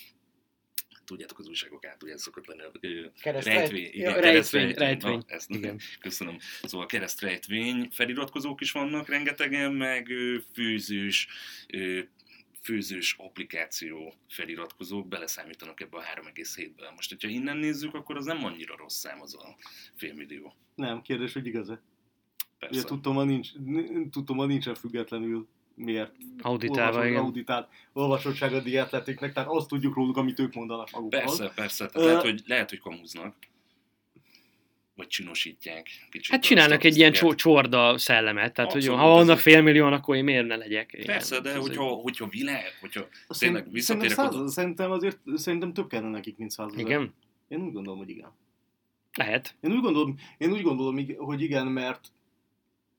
tudjátok, 1.06 1.39
az 1.39 1.47
újságok 1.47 1.86
át, 1.86 2.04
ugye 2.04 2.14
ez 2.14 2.22
szokott 2.22 2.45
lenni 2.45 2.62
a 2.62 2.72
ö, 2.80 3.06
Keresztrejt- 3.22 3.60
rejtvény, 3.60 3.84
ja, 3.84 4.10
igen, 4.10 4.22
rejtvény, 4.22 4.32
keresztrejtvény, 4.32 4.88
rejtvény. 4.88 5.18
Na, 5.18 5.24
ezt 5.28 5.49
Igen. 5.49 5.80
Köszönöm. 5.99 6.38
Szóval 6.64 6.86
keresztrejtvény 6.86 7.89
feliratkozók 7.91 8.62
is 8.62 8.72
vannak 8.72 9.08
rengetegen, 9.08 9.74
meg 9.74 10.08
főzős, 10.54 11.28
ö, 11.68 11.99
főzős 12.62 13.16
applikáció 13.18 14.14
feliratkozók 14.30 15.08
beleszámítanak 15.08 15.82
ebbe 15.82 15.97
a 15.97 16.04
3,7-be. 16.04 16.91
Most, 16.95 17.10
hogyha 17.10 17.28
innen 17.28 17.58
nézzük, 17.58 17.93
akkor 17.93 18.18
az 18.18 18.26
nem 18.26 18.45
annyira 18.45 18.76
rossz 18.78 18.97
szám 18.97 19.22
az 19.22 19.36
a 19.36 19.56
félmillió. 19.95 20.56
Nem, 20.76 21.01
kérdés, 21.01 21.34
hogy 21.34 21.45
igaz-e. 21.45 21.82
Persze. 22.64 22.80
Ugye 22.80 22.88
tudtom, 22.88 23.16
hogy 23.16 23.26
nincs, 23.26 23.53
n- 23.53 24.11
tudtom, 24.11 24.38
hogy 24.38 24.47
nincsen 24.47 24.76
függetlenül 24.76 25.47
miért 25.76 26.11
Auditálva, 26.41 26.82
olvasott, 26.89 27.09
igen. 27.09 27.22
auditált 27.24 27.68
olvasottsága 27.93 28.55
a 28.55 28.59
dietletiknek, 28.59 29.34
tehát 29.34 29.49
azt 29.49 29.68
tudjuk 29.68 29.95
róluk, 29.95 30.18
amit 30.18 30.39
ők 30.39 30.53
mondanak 30.53 30.91
magukról. 30.91 31.22
Persze, 31.22 31.51
persze. 31.55 31.86
Tehát 31.86 31.95
Ö- 31.95 32.05
lehet, 32.05 32.22
hogy, 32.22 32.43
lehet, 32.45 32.70
hogy 32.70 32.80
kamuznak. 32.80 33.36
Vagy 34.95 35.07
csinosítják. 35.07 35.88
Kicsit 36.11 36.32
Hát 36.32 36.41
csinálnak 36.43 36.84
egy 36.84 36.97
ilyen 36.97 37.11
csorda 37.36 37.97
szellemet, 37.97 38.53
tehát 38.53 38.72
hogy 38.72 38.88
ha 38.88 39.07
vannak 39.09 39.39
félmillióan, 39.39 39.93
akkor 39.93 40.16
én 40.16 40.24
miért 40.24 40.47
ne 40.47 40.55
legyek? 40.55 40.93
Igen, 40.93 41.05
Persze, 41.05 41.39
de 41.39 41.57
hogyha, 41.57 41.84
hogyha 41.84 42.28
világ, 42.28 42.64
hogyha 42.82 43.07
tényleg 43.39 43.72
visszatérek 43.72 44.09
szerintem, 44.09 44.39
oda. 44.39 44.45
száz, 44.47 44.53
szerintem 44.53 44.91
azért 44.91 45.20
szerintem 45.36 45.74
több 45.74 45.88
kellene 45.89 46.09
nekik, 46.09 46.38
mint 46.38 46.51
százezer. 46.51 46.86
Igen? 46.86 47.14
Én 47.47 47.61
úgy 47.61 47.74
gondolom, 47.74 47.99
hogy 47.99 48.09
igen. 48.09 48.32
Lehet. 49.14 49.55
Én 49.61 49.72
úgy 49.72 49.82
gondolom, 49.82 50.16
én 50.38 50.51
úgy 50.51 50.61
gondolom 50.61 51.05
hogy 51.18 51.41
igen, 51.41 51.68
mert 51.68 52.11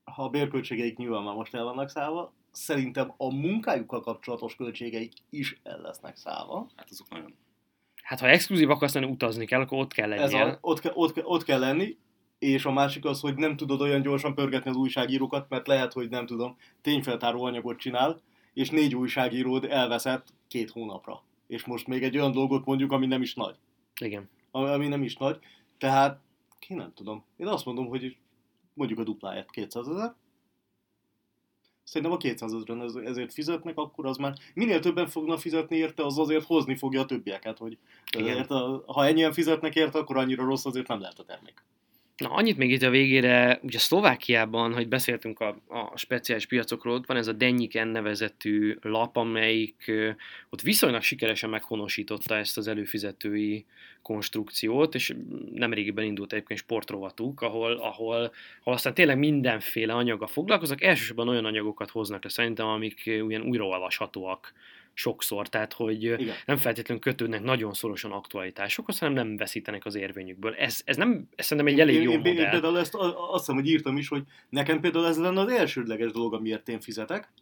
ha 0.05 0.23
a 0.25 0.29
bérköltségeik 0.29 0.97
nyilván 0.97 1.23
már 1.23 1.35
most 1.35 1.55
el 1.55 1.65
vannak 1.65 1.89
szállva, 1.89 2.33
szerintem 2.51 3.15
a 3.17 3.35
munkájukkal 3.35 4.01
kapcsolatos 4.01 4.57
költségeik 4.57 5.13
is 5.31 5.61
el 5.63 5.81
lesznek 5.81 6.17
szállva. 6.17 6.67
Hát 6.77 6.89
azok 6.91 7.09
nagyon 7.09 7.35
Hát 8.03 8.21
ha 8.21 8.29
exkluzív 8.29 8.71
akarsz 8.71 8.95
lenni, 8.95 9.11
utazni 9.11 9.47
kell, 9.47 9.61
akkor 9.61 9.79
ott 9.79 9.93
kell 9.93 10.13
Ez 10.13 10.33
lennie. 10.33 10.53
a, 10.53 10.59
ott, 10.61 10.81
ke, 10.81 10.91
ott, 10.95 11.13
ke, 11.13 11.23
ott 11.25 11.43
kell 11.43 11.59
lenni, 11.59 11.97
és 12.39 12.65
a 12.65 12.73
másik 12.73 13.05
az, 13.05 13.21
hogy 13.21 13.35
nem 13.35 13.57
tudod 13.57 13.81
olyan 13.81 14.03
gyorsan 14.03 14.35
pörgetni 14.35 14.71
az 14.71 14.77
újságírókat, 14.77 15.49
mert 15.49 15.67
lehet, 15.67 15.93
hogy 15.93 16.09
nem 16.09 16.27
tudom, 16.27 16.57
tényfeltáró 16.83 17.45
anyagot 17.45 17.79
csinál, 17.79 18.21
és 18.55 18.71
négy 18.71 18.95
újságíród 18.95 19.65
elveszett 19.65 20.27
két 20.49 20.71
hónapra. 20.71 21.23
És 21.47 21.65
most 21.65 21.87
még 21.87 22.03
egy 22.03 22.17
olyan 22.17 22.33
dolgot 22.33 22.65
mondjuk, 22.65 22.93
ami 22.93 23.07
nem 23.07 23.23
is 23.23 23.35
nagy. 23.35 23.57
Igen. 24.01 24.29
Ami, 24.51 24.69
ami 24.69 24.89
nem 24.89 25.03
is 25.03 25.17
nagy. 25.17 25.39
Tehát, 25.79 26.21
ki 26.59 26.75
nem 26.75 26.93
tudom. 26.95 27.25
Én 27.37 27.47
azt 27.47 27.65
mondom, 27.65 27.87
hogy 27.87 28.17
mondjuk 28.75 28.99
a 28.99 29.05
dupláját 29.05 29.51
200 29.51 29.89
ezer. 29.89 30.15
Szerintem 31.83 32.13
a 32.17 32.21
200 32.21 32.53
ezeren 32.53 32.83
ez- 32.83 32.95
ezért 32.95 33.33
fizetnek, 33.33 33.79
akkor 33.79 34.07
az 34.07 34.17
már 34.17 34.35
minél 34.55 34.81
többen 34.81 35.07
fognak 35.07 35.39
fizetni 35.39 35.77
érte, 35.77 36.05
az 36.05 36.19
azért 36.19 36.45
hozni 36.45 36.77
fogja 36.77 37.01
a 37.01 37.07
többieket, 37.07 37.59
hogy 37.59 37.79
Igen. 38.17 38.37
érte, 38.37 38.55
ha 38.87 39.07
ennyien 39.07 39.33
fizetnek 39.33 39.75
érte, 39.75 39.99
akkor 39.99 40.17
annyira 40.17 40.45
rossz 40.45 40.65
azért 40.65 40.89
nem 40.89 41.01
lehet 41.01 41.19
a 41.19 41.25
termék. 41.25 41.65
Na, 42.17 42.29
annyit 42.29 42.57
még 42.57 42.71
itt 42.71 42.83
a 42.83 42.91
végére, 42.91 43.61
ugye 43.63 43.79
Szlovákiában, 43.79 44.75
hogy 44.75 44.89
beszéltünk 44.89 45.41
a, 45.41 45.49
a 45.69 45.97
speciális 45.97 46.47
piacokról, 46.47 46.95
ott 46.95 47.07
van 47.07 47.17
ez 47.17 47.27
a 47.27 47.33
Denyiken 47.33 47.89
nevezetű 47.89 48.77
lap, 48.81 49.17
amelyik 49.17 49.93
ott 50.51 50.61
viszonylag 50.61 51.03
sikeresen 51.03 51.51
meghonosította 51.51 52.37
ezt 52.37 52.57
az 52.57 52.69
előfizetői 52.69 53.65
konstrukciót, 54.03 54.95
és 54.95 55.15
nemrégiben 55.55 56.05
indult 56.05 56.33
egyébként 56.33 56.61
sportrovatuk, 56.61 57.41
ahol, 57.41 57.73
ahol, 57.73 58.33
ahol 58.61 58.75
aztán 58.75 58.95
tényleg 58.95 59.19
mindenféle 59.19 59.93
anyaga 59.93 60.27
foglalkoznak, 60.27 60.83
elsősorban 60.83 61.29
olyan 61.29 61.45
anyagokat 61.45 61.91
hoznak 61.91 62.25
le 62.25 62.31
szerintem, 62.31 62.67
amik 62.67 63.03
ö, 63.07 63.11
ilyen 63.11 63.43
újraolvashatóak 63.43 64.53
sokszor, 64.95 65.49
tehát 65.49 65.73
hogy 65.73 66.03
Igen. 66.03 66.35
nem 66.47 66.57
feltétlenül 66.57 67.03
kötődnek 67.03 67.43
nagyon 67.43 67.73
szorosan 67.73 68.13
aktualitásokhoz, 68.13 68.99
hanem 68.99 69.15
nem 69.15 69.37
veszítenek 69.37 69.85
az 69.85 69.95
érvényükből. 69.95 70.55
Ez, 70.55 70.81
ez 70.85 70.97
nem, 70.97 71.29
ez 71.35 71.47
szerintem 71.47 71.75
egy 71.75 71.81
elég 71.81 71.95
én, 71.95 72.03
jó 72.03 72.11
én, 72.11 72.25
én, 72.25 72.33
modell. 72.33 72.51
például 72.51 72.79
ezt 72.79 72.95
azt 72.95 73.39
hiszem, 73.39 73.55
hogy 73.55 73.69
írtam 73.69 73.97
is, 73.97 74.09
hogy 74.09 74.23
nekem 74.49 74.81
például 74.81 75.07
ez 75.07 75.19
lenne 75.19 75.41
az 75.41 75.53
elsődleges 75.53 76.13
dolog, 76.13 76.35
amiért 76.35 76.69
én 76.69 76.81
fizetek. 76.81 77.33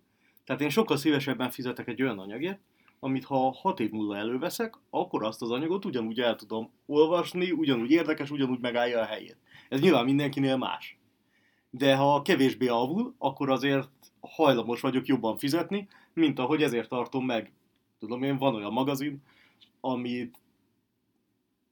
Tehát 0.45 0.63
én 0.63 0.71
sokkal 0.71 0.97
szívesebben 0.97 1.51
fizetek 1.51 1.89
egy 1.89 2.03
olyan 2.03 2.19
anyagért, 2.19 2.61
amit 3.01 3.25
ha 3.25 3.53
hat 3.53 3.81
év 3.81 3.91
múlva 3.91 4.17
előveszek, 4.17 4.75
akkor 4.91 5.25
azt 5.25 5.43
az 5.43 5.51
anyagot 5.51 5.85
ugyanúgy 5.85 6.21
el 6.21 6.37
tudom 6.37 6.71
olvasni, 6.87 7.51
ugyanúgy 7.51 7.91
érdekes, 7.91 8.31
ugyanúgy 8.31 8.61
megállja 8.61 9.01
a 9.01 9.05
helyét. 9.05 9.37
Ez 9.69 9.81
nyilván 9.81 10.05
mindenkinél 10.05 10.57
más. 10.57 10.99
De 11.71 11.97
ha 11.97 12.23
kevésbé 12.23 12.67
avul, 12.67 13.15
akkor 13.19 13.51
azért 13.51 13.89
hajlamos 14.21 14.81
vagyok 14.81 15.07
jobban 15.07 15.37
fizetni, 15.37 15.89
mint 16.15 16.39
ahogy 16.39 16.63
ezért 16.63 16.89
tartom 16.89 17.27
meg. 17.27 17.53
Tudom 17.99 18.23
én, 18.23 18.37
van 18.37 18.55
olyan 18.55 18.73
magazin, 18.73 19.23
amit 19.81 20.39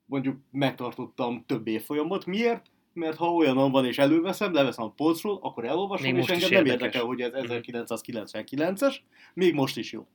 mondjuk 0.07 0.41
megtartottam 0.51 1.45
több 1.47 1.67
évfolyamot. 1.67 2.27
Miért? 2.27 2.71
Mert 2.93 3.17
ha 3.17 3.35
olyan 3.35 3.71
van 3.71 3.87
és 3.87 3.99
előveszem, 3.99 4.53
leveszem 4.53 4.85
a 4.85 4.91
polcról, 4.91 5.39
akkor 5.43 5.65
elolvasom, 5.65 6.13
Még 6.13 6.23
és 6.23 6.29
engem 6.29 6.51
nem 6.51 6.65
érdekel, 6.65 7.05
hogy 7.05 7.21
ez 7.21 7.33
1999-es, 7.35 8.97
még 9.35 9.55
most 9.55 9.77
is 9.77 9.93
jó. 9.93 10.07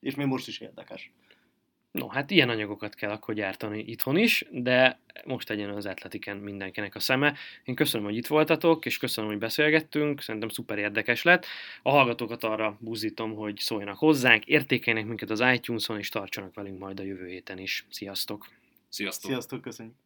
És 0.00 0.14
még 0.14 0.26
most 0.26 0.48
is 0.48 0.60
érdekes. 0.60 1.12
No, 1.96 2.08
hát 2.08 2.30
ilyen 2.30 2.48
anyagokat 2.48 2.94
kell 2.94 3.10
akkor 3.10 3.34
gyártani 3.34 3.84
itthon 3.86 4.16
is, 4.16 4.44
de 4.50 4.98
most 5.24 5.48
legyen 5.48 5.70
az 5.70 5.86
Atletiken 5.86 6.36
mindenkinek 6.36 6.94
a 6.94 7.00
szeme. 7.00 7.34
Én 7.64 7.74
köszönöm, 7.74 8.06
hogy 8.06 8.16
itt 8.16 8.26
voltatok, 8.26 8.86
és 8.86 8.98
köszönöm, 8.98 9.30
hogy 9.30 9.38
beszélgettünk, 9.38 10.20
szerintem 10.20 10.48
szuper 10.48 10.78
érdekes 10.78 11.22
lett. 11.22 11.46
A 11.82 11.90
hallgatókat 11.90 12.44
arra 12.44 12.76
buzítom, 12.80 13.34
hogy 13.34 13.58
szóljanak 13.58 13.98
hozzánk, 13.98 14.44
értékeljenek 14.44 15.08
minket 15.08 15.30
az 15.30 15.42
iTunes-on, 15.54 15.98
és 15.98 16.08
tartsanak 16.08 16.54
velünk 16.54 16.78
majd 16.78 17.00
a 17.00 17.02
jövő 17.02 17.26
héten 17.26 17.58
is. 17.58 17.86
Sziasztok! 17.90 18.48
Sziasztok! 18.88 19.30
Sziasztok, 19.30 19.60
köszönjük! 19.60 20.05